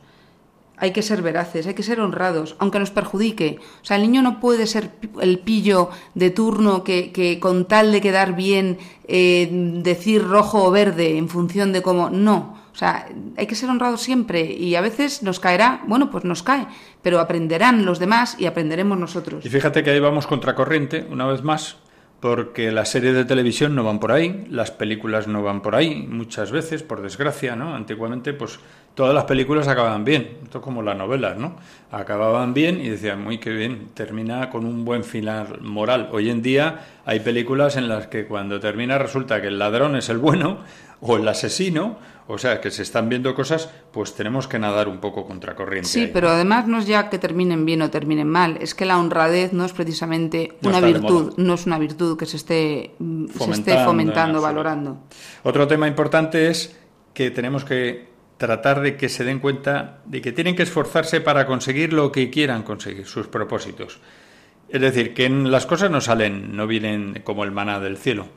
Hay 0.77 0.91
que 0.91 1.01
ser 1.01 1.23
veraces, 1.23 1.65
hay 1.65 1.73
que 1.73 1.81
ser 1.81 1.99
honrados, 1.99 2.55
aunque 2.59 2.77
nos 2.77 2.91
perjudique. 2.91 3.57
O 3.81 3.85
sea, 3.85 3.97
el 3.97 4.03
niño 4.03 4.21
no 4.21 4.39
puede 4.39 4.67
ser 4.67 4.91
el 5.19 5.39
pillo 5.39 5.89
de 6.13 6.29
turno 6.29 6.83
que, 6.83 7.11
que 7.11 7.39
con 7.39 7.65
tal 7.65 7.91
de 7.91 8.01
quedar 8.01 8.35
bien 8.35 8.77
eh, 9.07 9.49
decir 9.81 10.23
rojo 10.23 10.63
o 10.63 10.71
verde 10.71 11.17
en 11.17 11.27
función 11.27 11.73
de 11.73 11.81
cómo. 11.81 12.11
No. 12.11 12.62
O 12.73 12.75
sea, 12.75 13.07
hay 13.37 13.45
que 13.45 13.53
ser 13.53 13.69
honrados 13.69 14.01
siempre 14.01 14.51
y 14.51 14.75
a 14.75 14.81
veces 14.81 15.21
nos 15.21 15.39
caerá, 15.39 15.81
bueno, 15.85 16.09
pues 16.09 16.25
nos 16.25 16.41
cae, 16.41 16.65
pero 17.03 17.19
aprenderán 17.19 17.85
los 17.85 17.99
demás 17.99 18.35
y 18.39 18.47
aprenderemos 18.47 18.97
nosotros. 18.97 19.45
Y 19.45 19.49
fíjate 19.49 19.83
que 19.83 19.91
ahí 19.91 19.99
vamos 19.99 20.25
contracorriente, 20.25 21.05
una 21.09 21.27
vez 21.27 21.43
más, 21.43 21.77
porque 22.19 22.71
las 22.71 22.89
series 22.89 23.13
de 23.15 23.25
televisión 23.25 23.75
no 23.75 23.83
van 23.83 23.99
por 23.99 24.11
ahí, 24.11 24.45
las 24.49 24.71
películas 24.71 25.27
no 25.27 25.43
van 25.43 25.61
por 25.61 25.75
ahí, 25.75 26.07
muchas 26.07 26.51
veces, 26.51 26.81
por 26.81 27.01
desgracia, 27.01 27.55
¿no? 27.55 27.75
Antiguamente, 27.75 28.33
pues 28.33 28.59
todas 28.95 29.13
las 29.13 29.25
películas 29.25 29.67
acababan 29.67 30.05
bien, 30.05 30.37
esto 30.41 30.59
es 30.59 30.63
como 30.63 30.81
las 30.81 30.97
novelas, 30.97 31.37
¿no? 31.37 31.57
Acababan 31.91 32.53
bien 32.53 32.79
y 32.79 32.89
decían, 32.89 33.21
muy 33.21 33.39
que 33.39 33.49
bien, 33.49 33.89
termina 33.93 34.49
con 34.49 34.65
un 34.65 34.85
buen 34.85 35.03
final 35.03 35.59
moral. 35.61 36.09
Hoy 36.11 36.29
en 36.29 36.41
día 36.41 36.85
hay 37.05 37.19
películas 37.19 37.75
en 37.75 37.89
las 37.89 38.07
que 38.07 38.25
cuando 38.25 38.59
termina 38.59 38.97
resulta 38.97 39.41
que 39.41 39.47
el 39.47 39.59
ladrón 39.59 39.95
es 39.97 40.07
el 40.07 40.17
bueno 40.17 40.59
o 41.01 41.17
el 41.17 41.27
asesino, 41.27 41.97
o 42.27 42.37
sea, 42.37 42.61
que 42.61 42.71
se 42.71 42.83
están 42.83 43.09
viendo 43.09 43.35
cosas, 43.35 43.69
pues 43.91 44.15
tenemos 44.15 44.47
que 44.47 44.59
nadar 44.59 44.87
un 44.87 44.99
poco 44.99 45.25
contracorriente. 45.25 45.89
Sí, 45.89 46.01
ahí. 46.01 46.11
pero 46.13 46.29
además 46.29 46.67
no 46.67 46.79
es 46.79 46.87
ya 46.87 47.09
que 47.09 47.19
terminen 47.19 47.65
bien 47.65 47.81
o 47.81 47.89
terminen 47.89 48.29
mal, 48.29 48.57
es 48.61 48.73
que 48.75 48.85
la 48.85 48.97
honradez 48.97 49.53
no 49.53 49.65
es 49.65 49.73
precisamente 49.73 50.53
No 50.61 50.69
una 50.69 50.79
virtud, 50.79 51.33
no 51.37 51.53
es 51.53 51.65
una 51.65 51.77
virtud 51.77 52.17
que 52.17 52.25
se 52.25 52.37
esté, 52.37 52.95
mm, 52.99 53.27
se 53.27 53.31
esté 53.31 53.39
Fomentando, 53.39 53.85
fomentando, 53.85 54.37
en 54.37 54.43
valorando. 54.43 54.97
Otro 55.43 55.67
tema 55.67 55.87
importante 55.87 56.47
es 56.47 56.75
que 57.13 57.31
tenemos 57.31 57.65
que 57.65 58.13
tratar 58.37 58.81
de 58.81 58.97
que 58.97 59.09
se 59.09 59.23
den 59.23 59.39
cuenta 59.39 60.01
de 60.05 60.21
que 60.21 60.31
tienen 60.31 60.55
que 60.55 60.63
esforzarse 60.63 61.21
para 61.21 61.45
conseguir 61.45 61.93
lo 61.93 62.11
que 62.11 62.29
quieran 62.29 62.63
conseguir, 62.63 63.05
sus 63.05 63.27
propósitos. 63.27 63.99
Es 64.69 64.81
decir, 64.81 65.13
que 65.13 65.29
las 65.29 65.65
cosas 65.65 65.91
no 65.91 66.01
salen, 66.01 66.55
no 66.55 66.67
vienen 66.67 67.21
como 67.23 67.43
el 67.43 67.51
maná 67.51 67.79
del 67.79 67.97
cielo. 67.97 68.27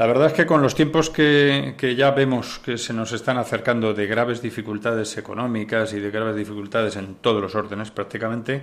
La 0.00 0.06
verdad 0.06 0.28
es 0.28 0.32
que 0.32 0.46
con 0.46 0.62
los 0.62 0.74
tiempos 0.74 1.10
que, 1.10 1.74
que 1.76 1.94
ya 1.94 2.12
vemos 2.12 2.58
que 2.64 2.78
se 2.78 2.94
nos 2.94 3.12
están 3.12 3.36
acercando 3.36 3.92
de 3.92 4.06
graves 4.06 4.40
dificultades 4.40 5.18
económicas 5.18 5.92
y 5.92 6.00
de 6.00 6.10
graves 6.10 6.36
dificultades 6.36 6.96
en 6.96 7.16
todos 7.16 7.42
los 7.42 7.54
órdenes 7.54 7.90
prácticamente, 7.90 8.62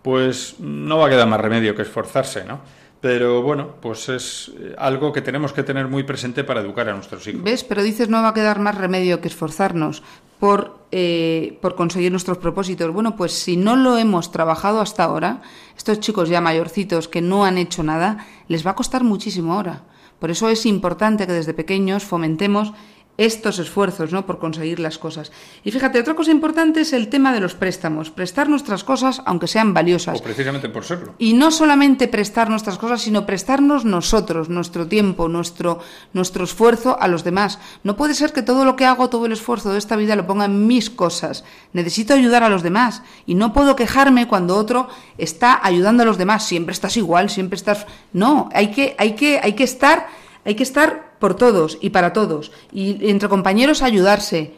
pues 0.00 0.58
no 0.60 0.96
va 0.96 1.08
a 1.08 1.10
quedar 1.10 1.28
más 1.28 1.42
remedio 1.42 1.74
que 1.74 1.82
esforzarse, 1.82 2.46
¿no? 2.46 2.60
Pero 3.02 3.42
bueno, 3.42 3.74
pues 3.82 4.08
es 4.08 4.50
eh, 4.58 4.74
algo 4.78 5.12
que 5.12 5.20
tenemos 5.20 5.52
que 5.52 5.62
tener 5.62 5.88
muy 5.88 6.04
presente 6.04 6.42
para 6.42 6.62
educar 6.62 6.88
a 6.88 6.94
nuestros 6.94 7.26
hijos. 7.26 7.42
¿Ves? 7.42 7.64
Pero 7.64 7.82
dices 7.82 8.08
no 8.08 8.22
va 8.22 8.28
a 8.28 8.32
quedar 8.32 8.58
más 8.58 8.78
remedio 8.78 9.20
que 9.20 9.28
esforzarnos 9.28 10.02
por, 10.40 10.78
eh, 10.90 11.58
por 11.60 11.74
conseguir 11.74 12.12
nuestros 12.12 12.38
propósitos. 12.38 12.90
Bueno, 12.94 13.14
pues 13.14 13.34
si 13.34 13.58
no 13.58 13.76
lo 13.76 13.98
hemos 13.98 14.32
trabajado 14.32 14.80
hasta 14.80 15.04
ahora, 15.04 15.42
estos 15.76 16.00
chicos 16.00 16.30
ya 16.30 16.40
mayorcitos 16.40 17.08
que 17.08 17.20
no 17.20 17.44
han 17.44 17.58
hecho 17.58 17.82
nada, 17.82 18.26
les 18.48 18.66
va 18.66 18.70
a 18.70 18.74
costar 18.74 19.04
muchísimo 19.04 19.52
ahora. 19.52 19.82
Por 20.18 20.30
eso 20.30 20.48
es 20.48 20.66
importante 20.66 21.26
que 21.26 21.32
desde 21.32 21.54
pequeños 21.54 22.04
fomentemos 22.04 22.72
estos 23.18 23.58
esfuerzos 23.58 24.12
¿no? 24.12 24.24
por 24.24 24.38
conseguir 24.38 24.78
las 24.78 24.96
cosas. 24.96 25.32
Y 25.64 25.72
fíjate, 25.72 25.98
otra 25.98 26.14
cosa 26.14 26.30
importante 26.30 26.80
es 26.80 26.92
el 26.92 27.08
tema 27.08 27.32
de 27.32 27.40
los 27.40 27.54
préstamos. 27.54 28.10
Prestar 28.10 28.48
nuestras 28.48 28.84
cosas 28.84 29.20
aunque 29.26 29.48
sean 29.48 29.74
valiosas. 29.74 30.20
O 30.20 30.22
precisamente 30.22 30.68
por 30.68 30.84
serlo. 30.84 31.14
Y 31.18 31.34
no 31.34 31.50
solamente 31.50 32.06
prestar 32.06 32.48
nuestras 32.48 32.78
cosas, 32.78 33.02
sino 33.02 33.26
prestarnos 33.26 33.84
nosotros, 33.84 34.48
nuestro 34.48 34.86
tiempo, 34.86 35.28
nuestro, 35.28 35.80
nuestro 36.12 36.44
esfuerzo 36.44 36.96
a 37.00 37.08
los 37.08 37.24
demás. 37.24 37.58
No 37.82 37.96
puede 37.96 38.14
ser 38.14 38.32
que 38.32 38.42
todo 38.42 38.64
lo 38.64 38.76
que 38.76 38.86
hago, 38.86 39.10
todo 39.10 39.26
el 39.26 39.32
esfuerzo 39.32 39.72
de 39.72 39.78
esta 39.78 39.96
vida 39.96 40.14
lo 40.14 40.26
ponga 40.26 40.44
en 40.44 40.68
mis 40.68 40.88
cosas. 40.88 41.44
Necesito 41.72 42.14
ayudar 42.14 42.44
a 42.44 42.48
los 42.48 42.62
demás. 42.62 43.02
Y 43.26 43.34
no 43.34 43.52
puedo 43.52 43.74
quejarme 43.74 44.28
cuando 44.28 44.56
otro 44.56 44.88
está 45.18 45.58
ayudando 45.60 46.04
a 46.04 46.06
los 46.06 46.18
demás. 46.18 46.46
Siempre 46.46 46.72
estás 46.72 46.96
igual, 46.96 47.30
siempre 47.30 47.56
estás. 47.56 47.84
No, 48.12 48.48
hay 48.54 48.70
que, 48.70 48.94
hay 48.96 49.16
que, 49.16 49.40
hay 49.42 49.54
que 49.54 49.64
estar, 49.64 50.06
hay 50.44 50.54
que 50.54 50.62
estar 50.62 51.07
por 51.18 51.34
todos 51.34 51.78
y 51.80 51.90
para 51.90 52.12
todos. 52.12 52.52
Y 52.72 53.10
entre 53.10 53.28
compañeros 53.28 53.82
ayudarse. 53.82 54.54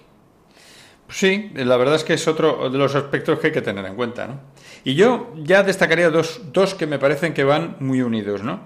Sí, 1.09 1.51
la 1.55 1.77
verdad 1.77 1.97
es 1.97 2.05
que 2.05 2.15
es 2.15 2.29
otro 2.29 2.71
de 2.71 2.79
los 2.79 2.95
aspectos 2.95 3.39
que 3.39 3.49
hay 3.49 3.53
que 3.53 3.63
tener 3.63 3.85
en 3.85 3.97
cuenta, 3.97 4.27
¿no? 4.29 4.41
Y 4.85 4.95
yo 4.95 5.33
ya 5.37 5.63
destacaría 5.63 6.09
dos, 6.11 6.41
dos 6.53 6.75
que 6.75 6.87
me 6.87 6.99
parecen 6.99 7.35
que 7.35 7.45
van 7.45 7.77
muy 7.81 8.01
unidos, 8.01 8.43
¿no? 8.43 8.61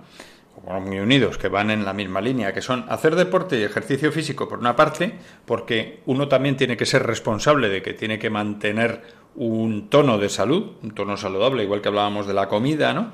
Muy 0.80 0.98
unidos, 0.98 1.36
que 1.36 1.48
van 1.48 1.70
en 1.70 1.84
la 1.84 1.92
misma 1.92 2.20
línea, 2.20 2.52
que 2.52 2.62
son 2.62 2.86
hacer 2.88 3.16
deporte 3.16 3.58
y 3.58 3.62
ejercicio 3.62 4.12
físico 4.12 4.48
por 4.48 4.58
una 4.58 4.76
parte, 4.76 5.14
porque 5.44 6.00
uno 6.06 6.28
también 6.28 6.56
tiene 6.56 6.76
que 6.76 6.86
ser 6.86 7.02
responsable 7.02 7.68
de 7.68 7.82
que 7.82 7.92
tiene 7.92 8.18
que 8.18 8.30
mantener 8.30 9.02
un 9.34 9.88
tono 9.88 10.16
de 10.18 10.28
salud, 10.28 10.72
un 10.82 10.92
tono 10.92 11.16
saludable, 11.16 11.64
igual 11.64 11.82
que 11.82 11.88
hablábamos 11.88 12.26
de 12.26 12.34
la 12.34 12.48
comida, 12.48 12.94
¿no? 12.94 13.12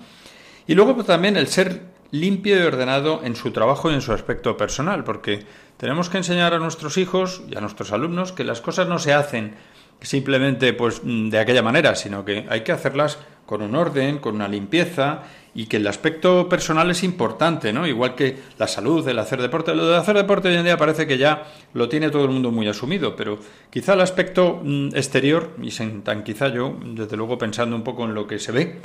Y 0.67 0.75
luego 0.75 0.95
pues, 0.95 1.07
también 1.07 1.37
el 1.37 1.49
ser 1.49 1.81
limpio 2.11 2.59
y 2.59 2.63
ordenado 2.63 3.21
en 3.23 3.37
su 3.37 3.51
trabajo 3.51 3.91
y 3.91 3.95
en 3.95 4.01
su 4.01 4.13
aspecto 4.13 4.57
personal, 4.57 5.05
porque 5.05 5.45
Tenemos 5.81 6.11
que 6.11 6.19
enseñar 6.19 6.53
a 6.53 6.59
nuestros 6.59 6.99
hijos 6.99 7.41
y 7.49 7.57
a 7.57 7.61
nuestros 7.63 7.91
alumnos 7.91 8.33
que 8.33 8.45
las 8.45 8.61
cosas 8.61 8.87
no 8.87 8.99
se 8.99 9.15
hacen 9.15 9.55
simplemente 10.03 10.75
pues 10.75 11.01
de 11.03 11.39
aquella 11.39 11.63
manera, 11.63 11.95
sino 11.95 12.23
que 12.23 12.47
hay 12.51 12.61
que 12.65 12.73
hacerlas 12.73 13.17
con 13.47 13.63
un 13.63 13.75
orden, 13.75 14.19
con 14.19 14.35
una 14.35 14.47
limpieza 14.47 15.23
y 15.55 15.67
que 15.67 15.79
el 15.79 15.87
aspecto 15.87 16.51
personal 16.51 16.91
es 16.91 17.03
importante, 17.03 17.73
¿no? 17.73 17.87
Igual 17.87 18.15
que 18.15 18.37
la 18.59 18.69
salud, 18.69 19.09
el 19.09 19.19
hacer 19.19 19.41
deporte. 19.41 19.75
Lo 19.75 19.89
de 19.89 19.97
hacer 19.97 20.17
deporte 20.17 20.49
hoy 20.49 20.57
en 20.57 20.65
día 20.65 20.77
parece 20.77 21.07
que 21.07 21.17
ya 21.17 21.45
lo 21.73 21.89
tiene 21.89 22.11
todo 22.11 22.25
el 22.25 22.31
mundo 22.31 22.51
muy 22.51 22.69
asumido, 22.69 23.17
pero 23.17 23.39
quizá 23.71 23.95
el 23.95 24.03
aspecto 24.03 24.61
mm, 24.63 24.89
exterior, 24.95 25.51
y 25.63 25.71
tan 26.03 26.25
quizá 26.25 26.49
yo, 26.49 26.77
desde 26.85 27.17
luego 27.17 27.39
pensando 27.39 27.75
un 27.75 27.83
poco 27.83 28.05
en 28.05 28.15
lo 28.15 28.27
que 28.27 28.39
se 28.39 28.53
ve, 28.53 28.81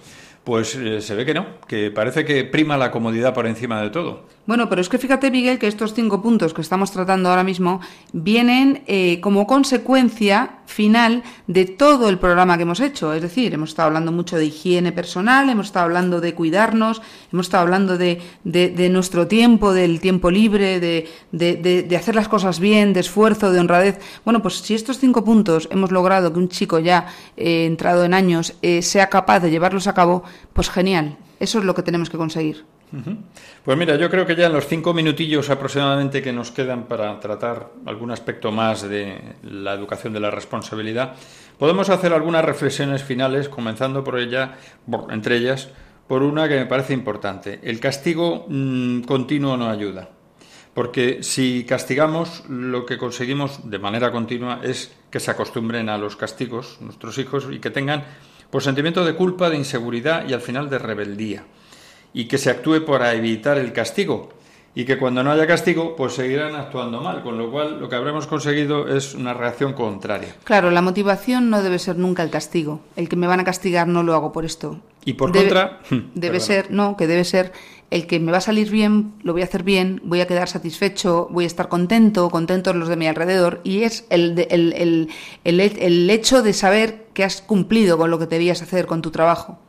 pues 0.46 0.76
eh, 0.76 1.02
se 1.02 1.16
ve 1.16 1.26
que 1.26 1.34
no, 1.34 1.48
que 1.68 1.90
parece 1.90 2.24
que 2.24 2.44
prima 2.46 2.78
la 2.78 2.92
comodidad 2.92 3.34
por 3.34 3.48
encima 3.48 3.82
de 3.82 3.90
todo. 3.90 4.24
Bueno, 4.46 4.70
pero 4.70 4.80
es 4.80 4.90
que 4.90 5.00
fíjate, 5.00 5.32
Miguel, 5.32 5.58
que 5.58 5.66
estos 5.66 5.96
cinco 5.96 6.22
puntos 6.22 6.54
que 6.54 6.62
estamos 6.62 6.92
tratando 6.92 7.30
ahora 7.30 7.44
mismo 7.44 7.82
vienen 8.14 8.84
eh, 8.86 9.20
como 9.20 9.48
consecuencia 9.48 10.60
final 10.68 11.24
de 11.48 11.66
todo 11.66 12.10
el 12.10 12.20
programa 12.20 12.56
que 12.56 12.64
hemos 12.64 12.80
hecho. 12.80 13.12
Es 13.14 13.24
decir, 13.24 13.56
hemos 13.56 13.70
estado 13.70 13.88
hablando 13.88 14.12
mucho 14.12 14.38
de 14.38 14.46
higiene 14.46 14.92
personal, 14.92 15.50
hemos 15.50 15.68
estado 15.68 15.86
hablando 15.86 16.22
de 16.22 16.36
cuidarnos, 16.36 17.02
hemos 17.34 17.48
estado 17.48 17.64
hablando 17.64 17.98
de, 17.98 18.22
de, 18.44 18.90
nuestro 18.90 19.28
tiempo, 19.28 19.74
del 19.74 20.00
tiempo 20.00 20.30
libre, 20.30 20.80
de, 20.80 21.96
hacer 21.98 22.14
las 22.14 22.28
cosas 22.28 22.60
bien, 22.60 22.94
de 22.94 23.00
esfuerzo, 23.00 23.52
de 23.52 23.60
honradez. 23.60 24.00
Bueno, 24.24 24.44
pues 24.44 24.60
si 24.60 24.76
estos 24.76 25.00
cinco 25.00 25.24
puntos 25.24 25.68
hemos 25.72 25.92
logrado 25.92 26.32
que 26.32 26.38
un 26.38 26.50
chico 26.50 26.78
ya 26.78 27.08
eh, 27.36 27.66
entrado 27.66 28.06
en 28.06 28.14
años 28.14 28.54
sea 28.82 29.10
capaz 29.10 29.40
de 29.40 29.50
llevarlos 29.50 29.88
a 29.88 29.94
cabo, 29.94 30.24
pues 30.54 30.70
genial, 30.70 31.18
eso 31.40 31.60
es 31.60 31.66
lo 31.66 31.76
que 31.76 31.84
tenemos 31.84 32.10
que 32.10 32.18
conseguir. 32.18 32.66
Pues 33.64 33.78
mira, 33.78 33.96
yo 33.98 34.10
creo 34.10 34.26
que 34.26 34.36
ya 34.36 34.48
en 34.48 34.54
los 34.54 34.68
cinco 34.68 34.94
minutillos 34.94 35.50
aproximadamente 35.50 36.22
que 36.22 36.32
nos 36.32 36.52
quedan 36.52 36.86
para 36.86 37.20
tratar 37.20 37.72
algún 37.86 38.12
aspecto 38.12 38.52
más 38.52 38.84
de 38.88 39.20
la 39.44 39.74
educación 39.74 40.14
de 40.14 40.20
la 40.20 40.32
responsabilidad, 40.32 41.16
podemos 41.58 41.90
hacer 41.90 42.14
algunas 42.14 42.46
reflexiones 42.46 43.04
finales, 43.04 43.50
comenzando 43.50 44.04
por 44.04 44.20
ella, 44.20 44.56
entre 45.10 45.38
ellas, 45.38 45.70
por 46.08 46.24
una 46.24 46.48
que 46.48 46.56
me 46.56 46.66
parece 46.68 46.94
importante. 46.94 47.60
El 47.64 47.80
castigo 47.80 48.46
mm, 48.48 49.02
continuo 49.02 49.58
no 49.58 49.70
ayuda. 49.70 50.10
Porque 50.74 51.24
si 51.24 51.64
castigamos, 51.64 52.44
lo 52.50 52.86
que 52.86 52.98
conseguimos 52.98 53.70
de 53.70 53.80
manera 53.80 54.12
continua 54.12 54.60
es 54.62 54.94
que 55.10 55.22
se 55.22 55.32
acostumbren 55.32 55.88
a 55.88 55.98
los 55.98 56.18
castigos 56.18 56.80
nuestros 56.82 57.18
hijos 57.18 57.48
y 57.50 57.60
que 57.60 57.70
tengan 57.70 58.04
por 58.56 58.64
sentimiento 58.64 59.04
de 59.04 59.16
culpa, 59.16 59.50
de 59.50 59.58
inseguridad 59.58 60.30
y 60.30 60.32
al 60.32 60.40
final 60.40 60.70
de 60.70 60.80
rebeldía, 60.80 61.44
y 62.14 62.24
que 62.24 62.38
se 62.38 62.50
actúe 62.50 62.86
para 62.86 63.14
evitar 63.14 63.58
el 63.58 63.74
castigo, 63.74 64.30
y 64.76 64.84
que 64.84 64.98
cuando 64.98 65.24
no 65.24 65.32
haya 65.32 65.48
castigo, 65.48 65.96
pues 65.96 66.14
seguirán 66.14 66.54
actuando 66.54 67.00
mal, 67.00 67.24
con 67.24 67.38
lo 67.38 67.50
cual 67.50 67.80
lo 67.80 67.88
que 67.88 67.96
habremos 67.96 68.28
conseguido 68.28 68.90
es 68.90 69.16
una 69.16 69.34
reacción 69.34 69.72
contraria. 69.72 70.36
Claro, 70.44 70.70
la 70.70 70.82
motivación 70.82 71.50
no 71.50 71.64
debe 71.64 71.80
ser 71.80 71.98
nunca 71.98 72.24
el 72.24 72.30
castigo. 72.30 72.82
El 72.98 73.08
que 73.08 73.16
me 73.16 73.26
van 73.26 73.40
a 73.40 73.46
castigar 73.46 73.88
no 73.88 74.04
lo 74.04 74.14
hago 74.14 74.34
por 74.34 74.44
esto. 74.44 74.82
Y 75.06 75.14
por 75.14 75.32
contra, 75.32 75.80
debe 76.14 76.42
ser, 76.42 76.72
no, 76.72 76.98
que 76.98 77.08
debe 77.08 77.24
ser 77.24 77.54
el 77.90 78.06
que 78.08 78.20
me 78.20 78.34
va 78.34 78.40
a 78.40 78.42
salir 78.42 78.70
bien, 78.70 79.14
lo 79.24 79.32
voy 79.32 79.44
a 79.44 79.46
hacer 79.46 79.64
bien, 79.64 80.02
voy 80.04 80.20
a 80.20 80.28
quedar 80.28 80.50
satisfecho, 80.50 81.30
voy 81.32 81.46
a 81.46 81.48
estar 81.48 81.70
contento, 81.70 82.30
contentos 82.30 82.76
los 82.76 82.90
de 82.90 82.98
mi 82.98 83.08
alrededor, 83.08 83.62
y 83.64 83.84
es 83.84 84.06
el, 84.10 84.38
el, 84.50 84.74
el, 84.74 85.62
el, 85.62 86.10
hecho 86.10 86.42
de 86.42 86.52
saber 86.52 87.06
que 87.14 87.24
has 87.24 87.42
cumplido 87.42 87.98
con 87.98 88.12
lo 88.12 88.20
que 88.20 88.26
debías 88.26 88.62
hacer 88.62 88.88
con 88.88 89.02
tu 89.02 89.12
trabajo. 89.12 89.60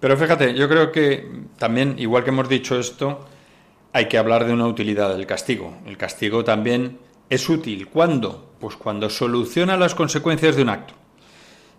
Pero 0.00 0.16
fíjate, 0.16 0.54
yo 0.54 0.68
creo 0.68 0.90
que 0.90 1.30
también, 1.58 1.96
igual 1.98 2.24
que 2.24 2.30
hemos 2.30 2.48
dicho 2.48 2.78
esto, 2.80 3.26
hay 3.96 4.08
que 4.08 4.18
hablar 4.18 4.44
de 4.44 4.52
una 4.52 4.66
utilidad 4.66 5.16
del 5.16 5.24
castigo. 5.24 5.72
El 5.86 5.96
castigo 5.96 6.44
también 6.44 6.98
es 7.30 7.48
útil. 7.48 7.88
¿Cuándo? 7.88 8.52
Pues 8.60 8.76
cuando 8.76 9.08
soluciona 9.08 9.78
las 9.78 9.94
consecuencias 9.94 10.54
de 10.54 10.60
un 10.60 10.68
acto. 10.68 10.92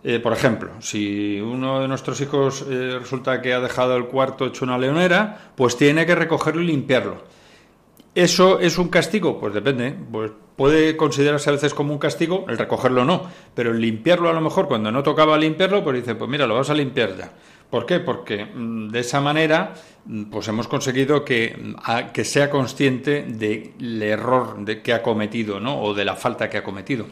Eh, 0.04 0.20
por 0.20 0.34
ejemplo, 0.34 0.72
si 0.80 1.40
uno 1.40 1.80
de 1.80 1.88
nuestros 1.88 2.20
hijos 2.20 2.66
eh, 2.68 2.98
resulta 3.00 3.40
que 3.40 3.54
ha 3.54 3.60
dejado 3.60 3.96
el 3.96 4.06
cuarto 4.06 4.48
hecho 4.48 4.66
una 4.66 4.80
leonera, 4.80 5.52
pues 5.56 5.78
tiene 5.78 6.08
que 6.08 6.16
recogerlo 6.16 6.64
y 6.64 6.66
limpiarlo. 6.66 7.24
¿Eso 8.16 8.60
es 8.60 8.80
un 8.80 8.88
castigo? 8.88 9.40
Pues 9.40 9.54
depende. 9.54 9.96
Pues 10.12 10.32
puede 10.56 10.98
considerarse 10.98 11.52
a 11.52 11.54
veces 11.54 11.76
como 11.76 11.94
un 11.94 12.00
castigo, 12.00 12.46
el 12.50 12.58
recogerlo 12.58 13.06
no, 13.06 13.30
pero 13.54 13.70
el 13.70 13.80
limpiarlo 13.80 14.28
a 14.28 14.34
lo 14.34 14.42
mejor 14.42 14.68
cuando 14.68 14.92
no 14.92 15.04
tocaba 15.04 15.38
limpiarlo, 15.38 15.84
pues 15.84 15.98
dice, 15.98 16.16
pues 16.16 16.28
mira, 16.28 16.48
lo 16.48 16.56
vas 16.56 16.72
a 16.72 16.74
limpiar 16.74 17.16
ya. 17.16 17.32
¿Por 17.70 17.86
qué? 17.86 18.00
Porque 18.00 18.46
mm, 18.46 18.90
de 18.90 19.00
esa 19.00 19.22
manera 19.22 19.74
mm, 20.06 20.26
pues 20.26 20.48
hemos 20.48 20.68
conseguido 20.68 21.26
que, 21.26 21.56
mm, 21.58 22.12
que 22.14 22.24
sea 22.24 22.50
consciente 22.50 23.24
del 23.24 24.02
error 24.02 24.64
de, 24.64 24.82
que 24.82 24.94
ha 24.94 25.02
cometido, 25.02 25.60
¿no? 25.60 25.82
O 25.82 25.94
de 25.94 26.06
la 26.06 26.16
falta 26.16 26.50
que 26.50 26.58
ha 26.58 26.64
cometido 26.64 27.06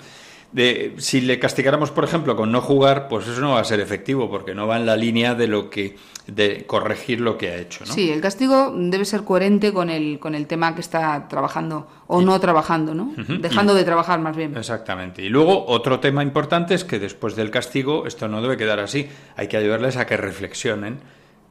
de 0.56 0.94
si 1.00 1.20
le 1.20 1.38
castigáramos, 1.38 1.92
por 1.92 2.06
ejemplo, 2.06 2.38
con 2.38 2.50
no 2.50 2.62
jugar, 2.62 3.10
pues 3.10 3.28
eso 3.28 3.42
no 3.42 3.52
va 3.52 3.60
a 3.60 3.66
ser 3.66 3.82
efectivo 3.82 4.30
porque 4.30 4.56
no 4.56 4.68
va 4.68 4.78
en 4.78 4.86
la 4.86 4.96
línea 4.96 5.36
de 5.36 5.48
lo 5.48 5.70
que 5.70 5.98
de 6.28 6.64
corregir 6.66 7.20
lo 7.20 7.38
que 7.38 7.50
ha 7.50 7.58
hecho, 7.58 7.84
¿no? 7.86 7.94
Sí, 7.94 8.10
el 8.10 8.22
castigo 8.22 8.74
debe 8.74 9.04
ser 9.04 9.26
coherente 9.26 9.74
con 9.74 9.90
el 9.90 10.18
con 10.18 10.34
el 10.34 10.48
tema 10.48 10.74
que 10.74 10.80
está 10.80 11.28
trabajando 11.28 11.88
o 12.08 12.22
no 12.22 12.40
trabajando, 12.40 12.96
¿no? 12.96 13.14
Dejando 13.18 13.74
de 13.74 13.84
trabajar 13.84 14.22
más 14.22 14.38
bien. 14.38 14.56
Exactamente. 14.56 15.22
Y 15.22 15.28
luego 15.28 15.66
otro 15.68 16.00
tema 16.00 16.24
importante 16.24 16.74
es 16.74 16.86
que 16.86 17.00
después 17.00 17.36
del 17.36 17.52
castigo 17.52 18.08
esto 18.08 18.30
no 18.30 18.42
debe 18.42 18.56
quedar 18.56 18.80
así, 18.80 19.10
hay 19.36 19.50
que 19.50 19.58
ayudarles 19.58 19.98
a 19.98 20.08
que 20.08 20.16
reflexionen 20.16 21.00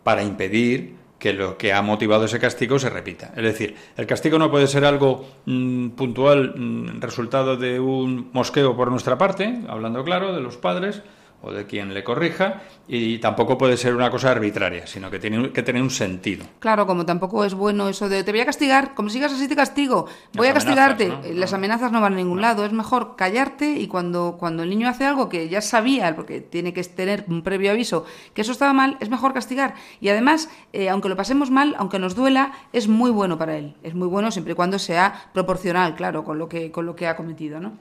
para 0.03 0.23
impedir 0.23 0.95
que 1.19 1.33
lo 1.33 1.57
que 1.57 1.73
ha 1.73 1.83
motivado 1.83 2.25
ese 2.25 2.39
castigo 2.39 2.79
se 2.79 2.91
repita. 2.91 3.33
Es 3.37 3.43
decir, 3.43 3.77
el 3.97 4.07
castigo 4.07 4.39
no 4.39 4.51
puede 4.51 4.67
ser 4.67 4.85
algo 4.85 5.27
mm, 5.47 5.91
puntual, 5.91 6.55
mm, 6.57 7.01
resultado 7.01 7.57
de 7.57 7.81
un 7.81 8.31
mosqueo 8.33 8.77
por 8.77 8.91
nuestra 8.91 9.17
parte, 9.17 9.61
hablando 9.69 10.05
claro, 10.05 10.35
de 10.35 10.41
los 10.41 10.57
padres, 10.57 11.03
o 11.43 11.53
de 11.53 11.67
quien 11.67 11.93
le 11.93 12.03
corrija 12.03 12.63
y 12.89 13.19
tampoco 13.19 13.59
puede 13.59 13.77
ser 13.77 13.95
una 13.95 14.11
cosa 14.11 14.31
arbitraria, 14.31 14.87
sino 14.87 15.11
que 15.11 15.19
tiene 15.19 15.51
que 15.53 15.63
tener 15.63 15.83
un 15.83 15.91
sentido. 15.91 16.45
Claro, 16.59 16.87
como 16.87 17.05
tampoco 17.05 17.45
es 17.45 17.55
bueno 17.55 17.89
eso 17.89 18.09
de 18.09 18.25
te 18.25 18.31
voy 18.31 18.41
a 18.41 18.47
castigar, 18.47 18.95
como 18.95 19.11
sigas 19.11 19.33
así 19.33 19.49
te 19.49 19.57
castigo, 19.57 20.07
voy 20.35 20.49
a 20.49 20.55
castigarte. 20.55 21.13
Las 21.35 21.53
amenazas 21.53 21.93
no 21.93 22.01
van 22.01 22.15
a 22.15 22.17
ningún 22.17 22.41
lado, 22.41 22.65
es 22.65 22.73
mejor 22.73 23.17
callarte 23.17 23.73
y 23.73 23.87
cuando, 23.89 24.37
cuando 24.39 24.63
el 24.63 24.71
niño 24.71 24.89
hace 24.89 25.05
algo 25.05 25.29
que 25.29 25.49
ya 25.49 25.61
sabía, 25.61 26.15
porque 26.15 26.41
tiene 26.41 26.73
que 26.73 26.83
tener 26.85 27.25
un 27.29 27.43
previo 27.43 27.71
aviso, 27.71 28.05
que 28.35 28.43
eso 28.43 28.53
estaba 28.53 28.73
mal, 28.73 28.97
es 29.01 29.11
mejor 29.11 29.35
castigar. 29.35 29.75
Y 30.01 30.09
además, 30.09 30.49
eh, 30.73 30.89
aunque 30.89 31.09
lo 31.09 31.17
pasemos 31.17 31.51
mal, 31.51 31.75
aunque 31.79 31.99
nos 31.99 32.15
duela, 32.15 32.53
es 32.73 32.89
muy 32.89 33.11
bueno 33.11 33.39
para 33.39 33.57
él. 33.57 33.77
Es 33.83 33.95
muy 33.95 34.09
bueno 34.09 34.31
siempre 34.31 34.53
y 34.53 34.57
cuando 34.57 34.79
sea 34.79 35.31
proporcional, 35.33 35.95
claro, 35.95 36.25
con 36.25 36.39
lo 36.39 36.49
que, 36.49 36.71
con 36.71 36.87
lo 36.87 36.97
que 36.97 37.07
ha 37.07 37.17
cometido, 37.17 37.61
¿no? 37.61 37.73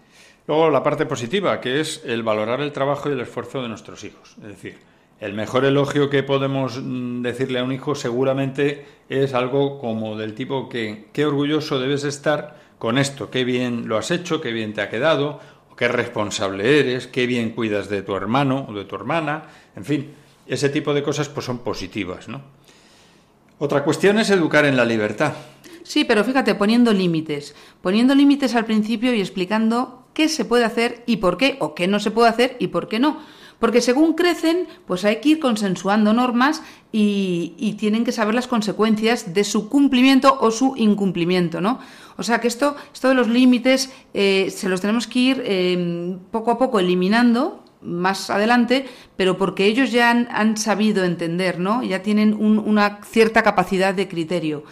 Luego 0.48 0.70
la 0.70 0.84
parte 0.84 1.06
positiva, 1.06 1.62
que 1.62 1.80
es 1.80 2.02
el 2.06 2.24
valorar 2.24 2.62
el 2.62 2.74
trabajo 2.74 3.10
y 3.10 3.14
el 3.14 3.22
esfuerzo 3.22 3.62
de 3.62 3.70
nuestros 3.70 4.04
hijos. 4.04 4.36
Es 4.42 4.48
decir, 4.50 4.78
el 5.20 5.34
mejor 5.34 5.64
elogio 5.64 6.10
que 6.10 6.22
podemos 6.22 6.82
mm, 6.82 7.22
decirle 7.22 7.60
a 7.60 7.64
un 7.64 7.72
hijo 7.72 7.96
seguramente 7.96 8.86
es 9.08 9.34
algo 9.34 9.80
como 9.80 10.18
del 10.18 10.34
tipo 10.34 10.68
que 10.68 11.06
qué 11.14 11.26
orgulloso 11.26 11.80
debes 11.80 12.04
estar 12.04 12.62
con 12.78 12.98
esto, 12.98 13.32
qué 13.32 13.46
bien 13.46 13.88
lo 13.88 13.98
has 13.98 14.12
hecho, 14.12 14.42
qué 14.42 14.52
bien 14.52 14.74
te 14.74 14.82
ha 14.82 14.90
quedado, 14.90 15.40
qué 15.78 15.88
responsable 15.88 16.80
eres, 16.80 17.08
qué 17.08 17.26
bien 17.26 17.52
cuidas 17.52 17.88
de 17.88 18.02
tu 18.02 18.16
hermano 18.16 18.66
o 18.68 18.74
de 18.74 18.84
tu 18.84 18.96
hermana, 18.96 19.46
en 19.78 19.86
fin, 19.86 20.14
ese 20.46 20.68
tipo 20.68 20.94
de 20.94 21.04
cosas 21.04 21.30
pues 21.30 21.46
son 21.46 21.60
positivas, 21.60 22.28
¿no? 22.28 22.42
Otra 23.60 23.86
cuestión 23.86 24.20
es 24.20 24.30
educar 24.30 24.66
en 24.66 24.76
la 24.76 24.84
libertad. 24.84 25.34
Sí, 25.84 26.04
pero 26.04 26.26
fíjate, 26.26 26.56
poniendo 26.56 26.92
límites, 26.92 27.56
poniendo 27.82 28.14
límites 28.14 28.56
al 28.56 28.66
principio 28.66 29.14
y 29.14 29.22
explicando 29.22 30.03
qué 30.14 30.30
se 30.30 30.46
puede 30.46 30.66
hacer 30.66 31.04
y 31.06 31.18
por 31.18 31.38
qué, 31.38 31.58
o 31.60 31.76
qué 31.76 31.88
no 31.88 32.00
se 32.00 32.12
puede 32.12 32.30
hacer 32.30 32.56
y 32.60 32.68
por 32.68 32.88
qué 32.88 33.00
no. 33.00 33.20
Porque 33.60 33.82
según 33.82 34.14
crecen, 34.14 34.68
pues 34.86 35.06
hay 35.06 35.22
que 35.22 35.30
ir 35.30 35.40
consensuando 35.40 36.12
normas 36.14 36.62
y, 36.92 37.76
tienen 37.80 38.04
que 38.04 38.12
saber 38.12 38.36
las 38.36 38.48
consecuencias 38.48 39.34
de 39.34 39.44
su 39.44 39.70
cumplimiento 39.70 40.38
o 40.42 40.52
su 40.52 40.74
incumplimiento, 40.76 41.62
¿no? 41.62 41.80
O 42.18 42.24
sea 42.24 42.40
que 42.40 42.48
esto, 42.48 42.76
esto 42.94 43.10
de 43.10 43.16
los 43.16 43.28
límites 43.28 43.92
eh, 44.14 44.54
se 44.54 44.70
los 44.70 44.82
tenemos 44.82 45.08
que 45.08 45.20
ir 45.20 45.44
eh, 45.46 46.18
poco 46.32 46.52
a 46.52 46.58
poco 46.58 46.80
eliminando 46.80 47.64
más 47.82 48.30
adelante, 48.30 48.86
pero 49.16 49.38
porque 49.38 49.66
ellos 49.66 49.92
ya 49.92 50.10
han, 50.10 50.58
sabido 50.58 51.04
entender, 51.04 51.60
¿no? 51.60 51.84
Ya 51.84 52.02
tienen 52.02 52.34
una 52.34 53.00
cierta 53.04 53.44
capacidad 53.44 53.94
de 53.94 54.08
criterio. 54.08 54.64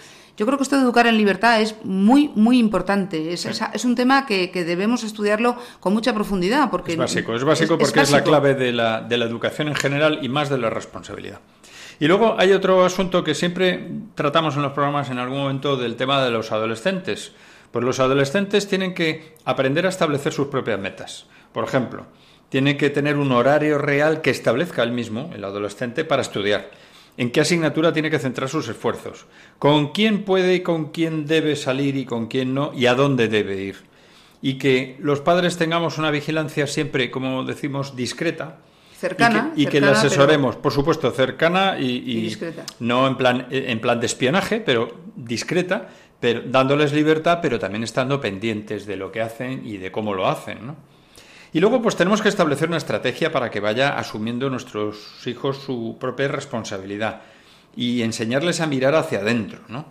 Yo 0.41 0.47
creo 0.47 0.57
que 0.57 0.63
esto 0.63 0.75
de 0.75 0.81
educar 0.81 1.05
en 1.05 1.19
libertad 1.19 1.61
es 1.61 1.75
muy, 1.83 2.31
muy 2.33 2.57
importante. 2.57 3.31
Es, 3.31 3.45
es, 3.45 3.85
un 3.85 3.93
tema 3.93 4.25
que, 4.25 4.49
debemos 4.51 5.03
estudiarlo 5.03 5.55
con 5.79 5.93
mucha 5.93 6.15
profundidad. 6.15 6.71
Porque 6.71 6.93
es 6.93 6.97
básico, 6.97 7.35
es 7.35 7.43
básico 7.43 7.77
porque 7.77 7.99
es, 7.99 8.09
la 8.09 8.23
clave 8.23 8.55
de 8.55 8.71
la, 8.71 9.01
de 9.01 9.19
la 9.19 9.25
educación 9.25 9.67
en 9.67 9.75
general 9.75 10.17
y 10.23 10.29
más 10.29 10.49
de 10.49 10.57
la 10.57 10.71
responsabilidad. 10.71 11.41
Y 11.99 12.07
luego 12.07 12.37
hay 12.39 12.53
otro 12.53 12.83
asunto 12.83 13.23
que 13.23 13.35
siempre 13.35 13.87
tratamos 14.15 14.55
en 14.55 14.63
los 14.63 14.71
programas 14.71 15.11
en 15.11 15.19
algún 15.19 15.37
momento 15.37 15.77
del 15.77 15.95
tema 15.95 16.23
de 16.23 16.31
los 16.31 16.51
adolescentes. 16.51 17.33
Pues 17.69 17.85
los 17.85 17.99
adolescentes 17.99 18.67
tienen 18.67 18.95
que 18.95 19.35
aprender 19.45 19.85
a 19.85 19.89
establecer 19.89 20.33
sus 20.33 20.47
propias 20.47 20.79
metas. 20.79 21.27
Por 21.53 21.65
ejemplo, 21.65 22.07
tienen 22.49 22.79
que 22.79 22.89
tener 22.89 23.17
un 23.17 23.31
horario 23.31 23.77
real 23.77 24.21
que 24.21 24.31
establezca 24.31 24.81
el 24.81 24.91
mismo, 24.91 25.29
el 25.35 25.43
adolescente, 25.43 26.03
para 26.03 26.23
estudiar 26.23 26.71
en 27.17 27.31
qué 27.31 27.41
asignatura 27.41 27.93
tiene 27.93 28.09
que 28.09 28.19
centrar 28.19 28.49
sus 28.49 28.67
esfuerzos, 28.67 29.25
con 29.59 29.91
quién 29.91 30.23
puede 30.23 30.55
y 30.55 30.59
con 30.61 30.91
quién 30.91 31.25
debe 31.25 31.55
salir 31.55 31.97
y 31.97 32.05
con 32.05 32.27
quién 32.27 32.53
no 32.53 32.71
y 32.73 32.85
a 32.85 32.95
dónde 32.95 33.27
debe 33.27 33.61
ir. 33.61 33.75
Y 34.41 34.55
que 34.55 34.97
los 34.99 35.19
padres 35.19 35.57
tengamos 35.57 35.97
una 35.97 36.09
vigilancia 36.09 36.65
siempre, 36.65 37.11
como 37.11 37.43
decimos, 37.43 37.95
discreta. 37.95 38.57
Cercana. 38.97 39.51
Y 39.55 39.63
que, 39.65 39.69
y 39.69 39.71
que 39.71 39.81
le 39.81 39.87
asesoremos, 39.87 40.55
por 40.55 40.71
supuesto, 40.71 41.11
cercana 41.11 41.77
y, 41.79 41.85
y, 41.85 42.17
Y 42.17 42.21
discreta. 42.21 42.65
no 42.79 43.07
en 43.07 43.17
plan, 43.17 43.47
en 43.51 43.79
plan 43.79 43.99
de 43.99 44.05
espionaje, 44.05 44.59
pero 44.59 44.95
discreta, 45.15 45.89
pero 46.19 46.41
dándoles 46.45 46.93
libertad, 46.93 47.39
pero 47.41 47.59
también 47.59 47.83
estando 47.83 48.21
pendientes 48.21 48.85
de 48.85 48.95
lo 48.95 49.11
que 49.11 49.21
hacen 49.21 49.61
y 49.65 49.77
de 49.77 49.91
cómo 49.91 50.13
lo 50.13 50.27
hacen, 50.27 50.65
¿no? 50.65 50.75
Y 51.53 51.59
luego, 51.59 51.81
pues 51.81 51.95
tenemos 51.95 52.21
que 52.21 52.29
establecer 52.29 52.69
una 52.69 52.77
estrategia 52.77 53.31
para 53.31 53.51
que 53.51 53.59
vaya 53.59 53.97
asumiendo 53.97 54.49
nuestros 54.49 55.25
hijos 55.27 55.57
su 55.57 55.97
propia 55.99 56.29
responsabilidad 56.29 57.21
y 57.75 58.01
enseñarles 58.01 58.61
a 58.61 58.67
mirar 58.67 58.95
hacia 58.95 59.19
adentro, 59.19 59.59
¿no? 59.67 59.85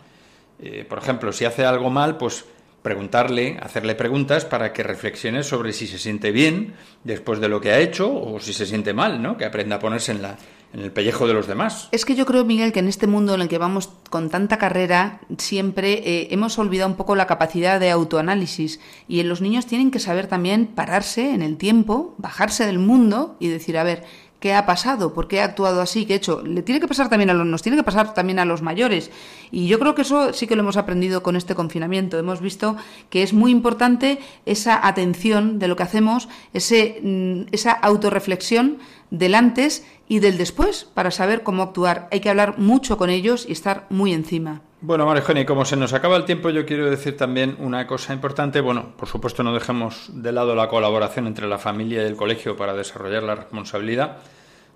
Eh, 0.58 0.86
por 0.88 0.98
ejemplo, 0.98 1.32
si 1.32 1.44
hace 1.44 1.64
algo 1.64 1.90
mal, 1.90 2.16
pues 2.16 2.44
preguntarle, 2.82 3.58
hacerle 3.62 3.94
preguntas 3.94 4.44
para 4.44 4.72
que 4.72 4.82
reflexione 4.82 5.42
sobre 5.42 5.72
si 5.72 5.86
se 5.86 5.98
siente 5.98 6.30
bien 6.30 6.74
después 7.04 7.40
de 7.40 7.48
lo 7.48 7.60
que 7.60 7.72
ha 7.72 7.78
hecho 7.78 8.10
o 8.12 8.40
si 8.40 8.52
se 8.54 8.64
siente 8.66 8.94
mal, 8.94 9.22
¿no? 9.22 9.36
Que 9.36 9.44
aprenda 9.44 9.76
a 9.76 9.80
ponerse 9.80 10.12
en 10.12 10.22
la 10.22 10.36
en 10.72 10.80
el 10.80 10.92
pellejo 10.92 11.26
de 11.26 11.34
los 11.34 11.46
demás. 11.46 11.88
Es 11.90 12.04
que 12.04 12.14
yo 12.14 12.26
creo, 12.26 12.44
Miguel, 12.44 12.72
que 12.72 12.80
en 12.80 12.88
este 12.88 13.06
mundo 13.06 13.34
en 13.34 13.40
el 13.40 13.48
que 13.48 13.58
vamos 13.58 13.90
con 14.08 14.30
tanta 14.30 14.58
carrera, 14.58 15.20
siempre 15.38 15.92
eh, 16.04 16.28
hemos 16.30 16.58
olvidado 16.58 16.90
un 16.90 16.96
poco 16.96 17.16
la 17.16 17.26
capacidad 17.26 17.80
de 17.80 17.90
autoanálisis. 17.90 18.80
Y 19.08 19.22
los 19.22 19.40
niños 19.40 19.66
tienen 19.66 19.90
que 19.90 19.98
saber 19.98 20.26
también 20.26 20.66
pararse 20.66 21.34
en 21.34 21.42
el 21.42 21.56
tiempo, 21.56 22.14
bajarse 22.18 22.66
del 22.66 22.78
mundo 22.78 23.36
y 23.40 23.48
decir, 23.48 23.78
a 23.78 23.84
ver, 23.84 24.04
¿qué 24.40 24.54
ha 24.54 24.66
pasado? 24.66 25.14
¿Por 25.14 25.28
qué 25.28 25.36
he 25.36 25.42
actuado 25.42 25.80
así? 25.80 26.06
¿Qué 26.06 26.14
he 26.14 26.16
hecho? 26.16 26.42
Le 26.42 26.62
tiene 26.62 26.80
que 26.80 26.88
pasar 26.88 27.08
también 27.08 27.30
a 27.30 27.34
los, 27.34 27.46
nos 27.46 27.62
tiene 27.62 27.76
que 27.76 27.84
pasar 27.84 28.14
también 28.14 28.38
a 28.38 28.44
los 28.44 28.62
mayores. 28.62 29.10
Y 29.52 29.68
yo 29.68 29.78
creo 29.78 29.94
que 29.94 30.02
eso 30.02 30.32
sí 30.32 30.46
que 30.46 30.56
lo 30.56 30.62
hemos 30.62 30.76
aprendido 30.76 31.22
con 31.22 31.36
este 31.36 31.54
confinamiento. 31.54 32.18
Hemos 32.18 32.40
visto 32.40 32.76
que 33.10 33.22
es 33.22 33.32
muy 33.32 33.52
importante 33.52 34.18
esa 34.46 34.84
atención 34.86 35.58
de 35.58 35.68
lo 35.68 35.76
que 35.76 35.84
hacemos, 35.84 36.28
ese, 36.52 37.00
mm, 37.02 37.52
esa 37.52 37.72
autorreflexión 37.72 38.78
del 39.10 39.34
antes 39.34 39.84
y 40.08 40.18
del 40.18 40.38
después 40.38 40.88
para 40.94 41.10
saber 41.10 41.42
cómo 41.42 41.62
actuar. 41.62 42.08
Hay 42.10 42.20
que 42.20 42.30
hablar 42.30 42.58
mucho 42.58 42.96
con 42.96 43.10
ellos 43.10 43.46
y 43.48 43.52
estar 43.52 43.86
muy 43.90 44.12
encima. 44.12 44.62
Bueno, 44.82 45.04
María 45.04 45.44
como 45.44 45.66
se 45.66 45.76
nos 45.76 45.92
acaba 45.92 46.16
el 46.16 46.24
tiempo, 46.24 46.48
yo 46.48 46.64
quiero 46.64 46.88
decir 46.88 47.14
también 47.14 47.54
una 47.58 47.86
cosa 47.86 48.14
importante. 48.14 48.62
Bueno, 48.62 48.94
por 48.96 49.08
supuesto, 49.08 49.42
no 49.42 49.52
dejemos 49.52 50.08
de 50.10 50.32
lado 50.32 50.54
la 50.54 50.68
colaboración 50.68 51.26
entre 51.26 51.46
la 51.46 51.58
familia 51.58 52.02
y 52.02 52.06
el 52.06 52.16
colegio 52.16 52.56
para 52.56 52.72
desarrollar 52.72 53.22
la 53.22 53.34
responsabilidad 53.34 54.16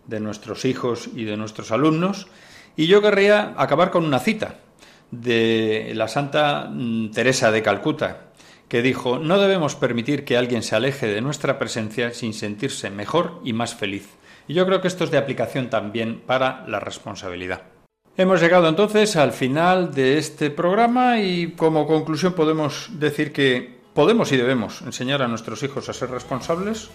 de 0.07 0.21
nuestros 0.21 0.67
hijos 0.67 1.09
y 1.15 1.25
de 1.25 1.39
nuestros 1.39 1.73
alumnos. 1.73 2.27
Y 2.77 2.87
yo 2.87 3.01
querría 3.01 3.55
acabar 3.57 3.91
con 3.91 4.05
una 4.05 4.19
cita 4.19 4.57
de 5.11 5.93
la 5.95 6.09
Santa 6.09 6.69
mm, 6.71 7.11
Teresa 7.13 7.51
de 7.51 7.63
Calcuta, 7.63 8.27
que 8.69 8.83
dijo, 8.83 9.19
no 9.19 9.41
debemos 9.41 9.75
permitir 9.75 10.27
que 10.27 10.37
alguien 10.37 10.63
se 10.63 10.77
aleje 10.77 11.07
de 11.07 11.23
nuestra 11.23 11.59
presencia 11.59 12.13
sin 12.13 12.35
sentirse 12.35 12.91
mejor 12.91 13.41
y 13.43 13.55
más 13.55 13.75
feliz. 13.75 14.11
Y 14.49 14.53
yo 14.53 14.67
creo 14.67 14.83
que 14.83 14.89
esto 14.89 15.05
es 15.05 15.11
de 15.11 15.17
aplicación 15.17 15.71
también 15.71 16.21
para 16.27 16.67
la 16.69 16.79
responsabilidad. 16.79 17.74
Hemos 18.17 18.41
llegado 18.41 18.69
entonces 18.69 19.17
al 19.17 19.33
final 19.33 19.93
de 19.93 20.19
este 20.19 20.49
programa 20.49 21.19
y 21.19 21.49
como 21.57 21.85
conclusión 21.85 22.35
podemos 22.35 22.89
decir 22.93 23.33
que 23.33 23.77
podemos 23.93 24.31
y 24.31 24.37
debemos 24.37 24.83
enseñar 24.83 25.21
a 25.21 25.27
nuestros 25.27 25.65
hijos 25.65 25.89
a 25.89 25.93
ser 25.93 26.11
responsables 26.11 26.91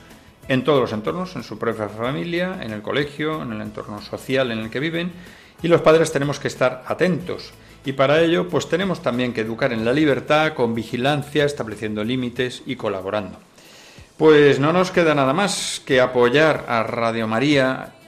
en 0.47 0.63
todos 0.63 0.80
los 0.80 0.93
entornos, 0.93 1.36
en 1.36 1.43
su 1.43 1.59
propia 1.59 1.89
familia, 1.89 2.59
en 2.61 2.72
el 2.72 2.82
colegio, 2.82 3.41
en 3.41 3.51
el 3.51 3.59
entorno 3.59 4.01
social 4.01 4.49
en 4.51 4.59
el 4.59 4.70
que 4.70 4.80
viven 4.80 5.11
y 5.61 5.67
los 5.67 5.82
padres 5.82 6.13
tenemos 6.13 6.39
que 6.39 6.47
estar 6.47 6.86
atentos 6.88 7.51
y 7.84 7.91
para 7.91 8.22
ello 8.22 8.47
pues 8.47 8.70
tenemos 8.70 9.01
también 9.01 9.34
que 9.34 9.41
educar 9.41 9.74
en 9.74 9.84
la 9.84 9.91
libertad 9.91 10.53
con 10.53 10.74
vigilancia, 10.74 11.43
estableciendo 11.43 12.01
límites 12.01 12.63
y 12.65 12.78
colaborando. 12.78 13.38
Pues 14.15 14.57
no 14.61 14.72
nos 14.72 14.91
queda 14.91 15.13
nada 15.15 15.34
más 15.34 15.82
que 15.86 15.99
apoyar 15.99 16.63
a 16.70 16.84
Radio 16.84 17.28
María, 17.28 17.98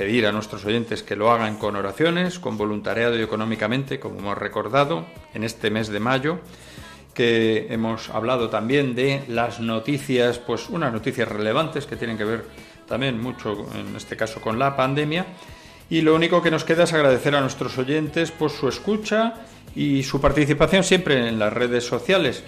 pedir 0.00 0.26
a 0.26 0.32
nuestros 0.32 0.64
oyentes 0.64 1.02
que 1.02 1.14
lo 1.14 1.30
hagan 1.30 1.58
con 1.58 1.76
oraciones, 1.76 2.38
con 2.38 2.56
voluntariado 2.56 3.18
y 3.18 3.22
económicamente, 3.22 4.00
como 4.00 4.18
hemos 4.18 4.38
recordado 4.38 5.04
en 5.34 5.44
este 5.44 5.70
mes 5.70 5.88
de 5.88 6.00
mayo, 6.00 6.38
que 7.12 7.66
hemos 7.68 8.08
hablado 8.08 8.48
también 8.48 8.94
de 8.94 9.22
las 9.28 9.60
noticias, 9.60 10.38
pues 10.38 10.70
unas 10.70 10.90
noticias 10.90 11.28
relevantes 11.28 11.84
que 11.84 11.96
tienen 11.96 12.16
que 12.16 12.24
ver 12.24 12.46
también 12.88 13.20
mucho, 13.20 13.66
en 13.74 13.94
este 13.94 14.16
caso, 14.16 14.40
con 14.40 14.58
la 14.58 14.74
pandemia. 14.74 15.26
Y 15.90 16.00
lo 16.00 16.14
único 16.14 16.40
que 16.40 16.50
nos 16.50 16.64
queda 16.64 16.84
es 16.84 16.94
agradecer 16.94 17.36
a 17.36 17.42
nuestros 17.42 17.76
oyentes 17.76 18.30
por 18.30 18.48
su 18.48 18.70
escucha 18.70 19.34
y 19.76 20.02
su 20.02 20.18
participación 20.18 20.82
siempre 20.82 21.28
en 21.28 21.38
las 21.38 21.52
redes 21.52 21.84
sociales. 21.84 22.42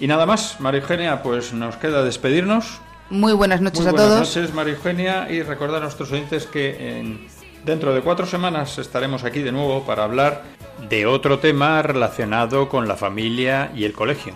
Y 0.00 0.08
nada 0.08 0.26
más, 0.26 0.58
María 0.58 0.80
Eugenia, 0.80 1.22
pues 1.22 1.52
nos 1.52 1.76
queda 1.76 2.02
despedirnos. 2.02 2.80
Muy 3.10 3.32
buenas 3.34 3.60
noches 3.60 3.80
Muy 3.80 3.88
a 3.88 3.92
buenas 3.92 4.08
todos. 4.08 4.36
noches, 4.36 4.54
María 4.54 4.74
Eugenia, 4.74 5.30
y 5.30 5.42
recordar 5.42 5.76
a 5.78 5.84
nuestros 5.84 6.10
oyentes 6.10 6.46
que 6.46 6.98
en- 6.98 7.26
dentro 7.64 7.94
de 7.94 8.00
cuatro 8.00 8.26
semanas 8.26 8.78
estaremos 8.78 9.22
aquí 9.24 9.40
de 9.42 9.52
nuevo 9.52 9.84
para 9.84 10.04
hablar 10.04 10.42
de 10.88 11.06
otro 11.06 11.38
tema 11.38 11.82
relacionado 11.82 12.68
con 12.68 12.88
la 12.88 12.96
familia 12.96 13.70
y 13.74 13.84
el 13.84 13.92
colegio. 13.92 14.34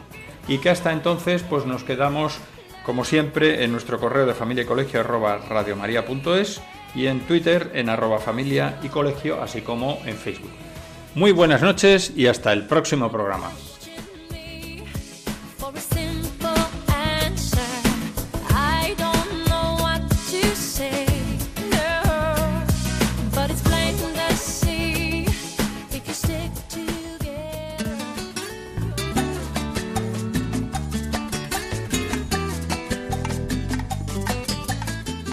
Y 0.49 0.59
que 0.59 0.71
hasta 0.71 0.93
entonces, 0.93 1.43
pues 1.43 1.67
nos 1.67 1.83
quedamos, 1.85 2.39
como 2.87 3.05
siempre, 3.05 3.65
en 3.65 3.73
nuestro 3.73 3.99
correo 3.99 4.27
de 4.27 4.35
familia 4.35 4.63
y 4.65 4.67
colegio 4.67 5.01
arroba 5.01 5.39
radiomaria.es 5.49 6.61
y 6.95 7.07
en 7.07 7.21
Twitter 7.21 7.71
en 7.75 7.89
arroba 7.89 8.19
familia 8.19 8.79
y 8.83 8.89
colegio, 8.89 9.43
así 9.43 9.61
como 9.63 9.99
en 10.07 10.17
Facebook. 10.17 10.51
Muy 11.15 11.33
buenas 11.33 11.61
noches 11.63 12.13
y 12.17 12.27
hasta 12.29 12.53
el 12.53 12.67
próximo 12.67 13.11
programa. 13.11 13.51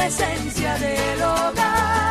la 0.00 0.06
esencia 0.06 0.78
del 0.78 1.22
hogar. 1.22 2.09